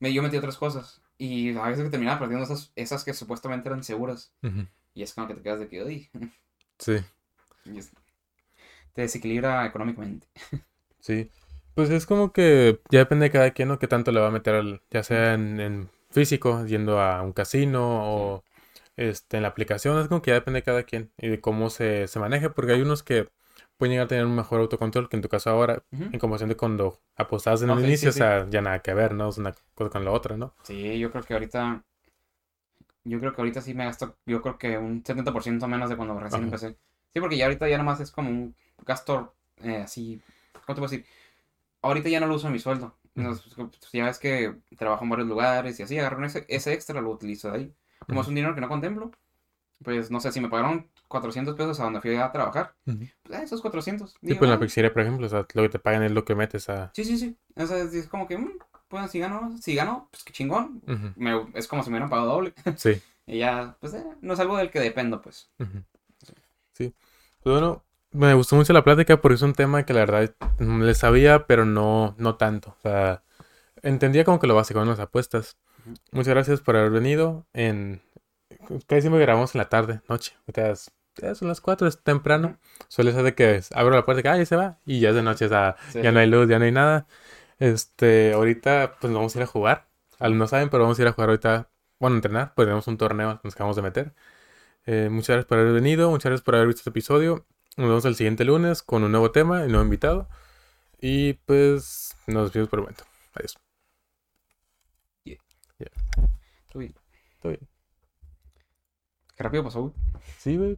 me, 0.00 0.12
yo 0.12 0.22
metí 0.22 0.36
otras 0.38 0.58
cosas. 0.58 1.02
Y 1.18 1.56
a 1.56 1.68
veces 1.68 1.84
que 1.84 1.90
terminaba 1.90 2.20
perdiendo 2.20 2.44
esas, 2.46 2.72
esas 2.76 3.04
que 3.04 3.14
supuestamente 3.14 3.68
eran 3.68 3.84
seguras. 3.84 4.32
Y 4.94 5.02
es 5.04 5.14
como 5.14 5.28
que 5.28 5.34
te 5.34 5.42
quedas 5.42 5.60
de 5.60 5.68
que, 5.68 5.82
uy, 5.84 6.10
Sí, 6.78 7.04
y 7.64 7.78
es- 7.78 7.92
te 8.92 9.02
desequilibra 9.02 9.66
económicamente. 9.66 10.28
sí. 11.00 11.30
Pues 11.74 11.90
es 11.90 12.06
como 12.06 12.32
que 12.32 12.80
ya 12.90 12.98
depende 13.00 13.26
de 13.26 13.30
cada 13.30 13.50
quien, 13.52 13.68
¿no? 13.68 13.78
Qué 13.78 13.86
tanto 13.88 14.10
le 14.12 14.20
va 14.20 14.28
a 14.28 14.30
meter, 14.30 14.54
al- 14.54 14.82
ya 14.90 15.02
sea 15.02 15.34
en, 15.34 15.60
en 15.60 15.90
físico, 16.10 16.64
yendo 16.66 17.00
a 17.00 17.22
un 17.22 17.32
casino 17.32 17.82
o 18.36 18.44
este, 18.96 19.38
en 19.38 19.44
la 19.44 19.50
aplicación, 19.50 19.98
es 20.00 20.08
como 20.08 20.22
que 20.22 20.30
ya 20.32 20.36
depende 20.36 20.60
de 20.60 20.64
cada 20.64 20.84
quien 20.84 21.12
y 21.18 21.28
de 21.28 21.40
cómo 21.40 21.70
se, 21.70 22.08
se 22.08 22.20
maneje, 22.20 22.50
porque 22.50 22.72
hay 22.74 22.82
unos 22.82 23.02
que 23.04 23.30
pueden 23.78 23.92
llegar 23.92 24.06
a 24.06 24.08
tener 24.08 24.26
un 24.26 24.36
mejor 24.36 24.60
autocontrol 24.60 25.08
que 25.08 25.16
en 25.16 25.22
tu 25.22 25.28
caso 25.30 25.50
ahora, 25.50 25.84
en 26.12 26.20
comparación 26.20 26.50
de 26.50 26.56
cuando 26.56 27.00
apostabas 27.16 27.62
en 27.62 27.70
sí, 27.78 27.80
inicio, 27.80 28.10
sí. 28.10 28.10
o 28.10 28.12
sea, 28.12 28.48
ya 28.50 28.62
nada 28.62 28.80
que 28.82 28.94
ver, 28.94 29.14
¿no? 29.14 29.28
Es 29.30 29.38
una 29.38 29.54
cosa 29.74 29.90
con 29.90 30.04
la 30.04 30.12
otra, 30.12 30.36
¿no? 30.36 30.54
Sí, 30.62 30.98
yo 31.00 31.10
creo 31.10 31.24
que 31.24 31.32
ahorita, 31.34 31.84
yo 33.04 33.18
creo 33.20 33.32
que 33.34 33.40
ahorita 33.40 33.60
sí 33.62 33.74
me 33.74 33.84
gasto, 33.84 34.16
yo 34.26 34.42
creo 34.42 34.58
que 34.58 34.76
un 34.78 35.04
70% 35.04 35.66
menos 35.68 35.88
de 35.90 35.96
cuando 35.96 36.18
recién 36.18 36.44
Ajá. 36.44 36.44
empecé. 36.44 36.76
Sí, 37.12 37.20
porque 37.20 37.36
ya 37.36 37.44
ahorita 37.46 37.68
ya 37.68 37.78
nomás 37.78 38.00
es 38.00 38.10
como 38.10 38.30
un 38.30 38.54
gasto 38.84 39.34
eh, 39.62 39.78
así, 39.84 40.20
¿cómo 40.68 40.74
te 40.76 40.80
puedo 40.80 40.90
decir? 40.90 41.06
Ahorita 41.80 42.08
ya 42.10 42.20
no 42.20 42.26
lo 42.26 42.34
uso 42.34 42.46
en 42.46 42.52
mi 42.52 42.58
sueldo. 42.58 42.94
Ujú. 43.16 43.36
pues, 43.56 43.92
ya 43.92 44.04
ves 44.04 44.18
que 44.18 44.54
trabajo 44.76 45.02
en 45.04 45.10
varios 45.10 45.28
lugares 45.28 45.80
y 45.80 45.82
así, 45.82 45.98
agarro 45.98 46.24
ese, 46.24 46.44
ese 46.48 46.72
extra, 46.72 47.00
lo 47.00 47.10
utilizo 47.10 47.50
de 47.50 47.56
ahí. 47.58 47.74
Como 48.06 48.20
es 48.20 48.28
un 48.28 48.34
dinero 48.34 48.54
que 48.54 48.60
no 48.60 48.68
contemplo, 48.68 49.10
pues 49.82 50.10
no 50.10 50.20
sé, 50.20 50.30
si 50.30 50.40
me 50.40 50.48
pagaron 50.48 50.88
400 51.08 51.56
pesos 51.56 51.80
a 51.80 51.84
donde 51.84 52.00
fui 52.00 52.14
a 52.14 52.30
trabajar, 52.30 52.74
pues 52.84 53.38
ah, 53.38 53.42
esos 53.42 53.60
400. 53.60 54.12
Sí, 54.12 54.18
digo, 54.22 54.38
pues 54.38 54.48
en 54.48 54.50
la 54.50 54.56
ah, 54.56 54.60
pizzería, 54.60 54.92
por 54.92 55.02
ejemplo, 55.02 55.26
o 55.26 55.30
sea, 55.30 55.46
lo 55.52 55.62
que 55.62 55.68
te 55.68 55.78
pagan 55.78 56.02
es 56.02 56.12
lo 56.12 56.24
que 56.24 56.34
metes 56.34 56.68
a... 56.68 56.90
sí, 56.94 57.04
sí, 57.04 57.18
sí. 57.18 57.36
O 57.56 57.66
sea, 57.66 57.78
es, 57.78 58.06
como 58.08 58.26
que, 58.26 58.38
mm, 58.38 58.58
pues 58.88 59.10
si 59.10 59.18
gano, 59.18 59.56
si 59.60 59.74
gano, 59.74 60.08
pues 60.10 60.22
qué 60.22 60.32
chingón. 60.32 60.82
Me- 61.16 61.46
es 61.54 61.66
como 61.66 61.82
si 61.82 61.90
me 61.90 61.94
hubieran 61.96 62.10
pagado 62.10 62.28
doble. 62.28 62.54
Sí. 62.76 63.00
Y 63.30 63.40
ya, 63.40 63.76
pues 63.78 63.92
eh, 63.92 64.02
no 64.22 64.32
es 64.32 64.40
algo 64.40 64.56
del 64.56 64.70
que 64.70 64.80
dependo, 64.80 65.20
pues. 65.20 65.50
Sí. 66.72 66.94
Pues 67.42 67.52
bueno, 67.52 67.84
me 68.18 68.34
gustó 68.34 68.56
mucho 68.56 68.72
la 68.72 68.84
plática 68.84 69.20
porque 69.20 69.36
es 69.36 69.42
un 69.42 69.52
tema 69.54 69.84
que 69.84 69.94
la 69.94 70.00
verdad 70.00 70.34
le 70.58 70.94
sabía, 70.94 71.46
pero 71.46 71.64
no, 71.64 72.14
no 72.18 72.36
tanto. 72.36 72.74
O 72.78 72.80
sea, 72.82 73.22
entendía 73.82 74.24
como 74.24 74.38
que 74.40 74.46
lo 74.46 74.54
básico 74.54 74.82
en 74.82 74.88
las 74.88 75.00
apuestas. 75.00 75.56
Muchas 76.12 76.34
gracias 76.34 76.60
por 76.60 76.76
haber 76.76 76.90
venido 76.90 77.46
en... 77.52 78.02
Casi 78.86 79.02
siempre 79.02 79.20
grabamos 79.20 79.54
en 79.54 79.60
la 79.60 79.68
tarde, 79.68 80.00
noche. 80.08 80.34
Ahorita 80.46 80.70
es- 80.70 80.90
ya 81.20 81.34
son 81.34 81.48
las 81.48 81.60
4, 81.60 81.88
es 81.88 82.02
temprano. 82.02 82.58
Suele 82.88 83.12
ser 83.12 83.22
de 83.24 83.34
que 83.34 83.60
abro 83.74 83.94
la 83.94 84.04
puerta 84.04 84.20
y 84.20 84.22
que, 84.22 84.28
ah, 84.28 84.36
ya 84.36 84.46
se 84.46 84.56
va. 84.56 84.78
Y 84.86 85.00
ya 85.00 85.08
es 85.10 85.14
de 85.16 85.22
noche, 85.22 85.46
o 85.46 85.48
sea, 85.48 85.76
Sí. 85.90 86.00
ya 86.02 86.12
no 86.12 86.20
hay 86.20 86.28
luz, 86.28 86.48
ya 86.48 86.58
no 86.58 86.64
hay 86.64 86.72
nada. 86.72 87.06
Este, 87.58 88.32
ahorita 88.34 88.96
pues 89.00 89.12
vamos 89.12 89.34
a 89.34 89.38
ir 89.38 89.42
a 89.44 89.46
jugar. 89.46 89.88
No 90.20 90.46
saben, 90.46 90.68
pero 90.70 90.84
vamos 90.84 90.98
a 90.98 91.02
ir 91.02 91.08
a 91.08 91.12
jugar 91.12 91.30
ahorita, 91.30 91.70
bueno, 92.00 92.16
entrenar, 92.16 92.52
pues 92.54 92.66
tenemos 92.66 92.86
un 92.88 92.96
torneo 92.98 93.40
nos 93.42 93.54
acabamos 93.54 93.76
de 93.76 93.82
meter. 93.82 94.14
Eh, 94.86 95.08
muchas 95.10 95.28
gracias 95.36 95.46
por 95.46 95.58
haber 95.58 95.72
venido, 95.74 96.10
muchas 96.10 96.30
gracias 96.30 96.44
por 96.44 96.54
haber 96.56 96.66
visto 96.68 96.80
este 96.80 96.90
episodio. 96.90 97.46
Nos 97.78 97.86
vemos 97.86 98.04
el 98.06 98.16
siguiente 98.16 98.44
lunes 98.44 98.82
con 98.82 99.04
un 99.04 99.12
nuevo 99.12 99.30
tema 99.30 99.64
y 99.64 99.68
nuevo 99.68 99.84
invitado. 99.84 100.28
Y 101.00 101.34
pues 101.34 102.16
nos 102.26 102.42
despedimos 102.46 102.68
por 102.68 102.80
el 102.80 102.82
momento. 102.82 103.04
Adiós. 103.34 103.56
Uy, 106.74 106.94
Todo 107.40 107.50
bien. 107.50 107.68
qué 109.36 109.42
rápido 109.44 109.62
pasó, 109.64 109.80
güey. 109.82 109.92
Sí, 110.38 110.56
güey. 110.56 110.76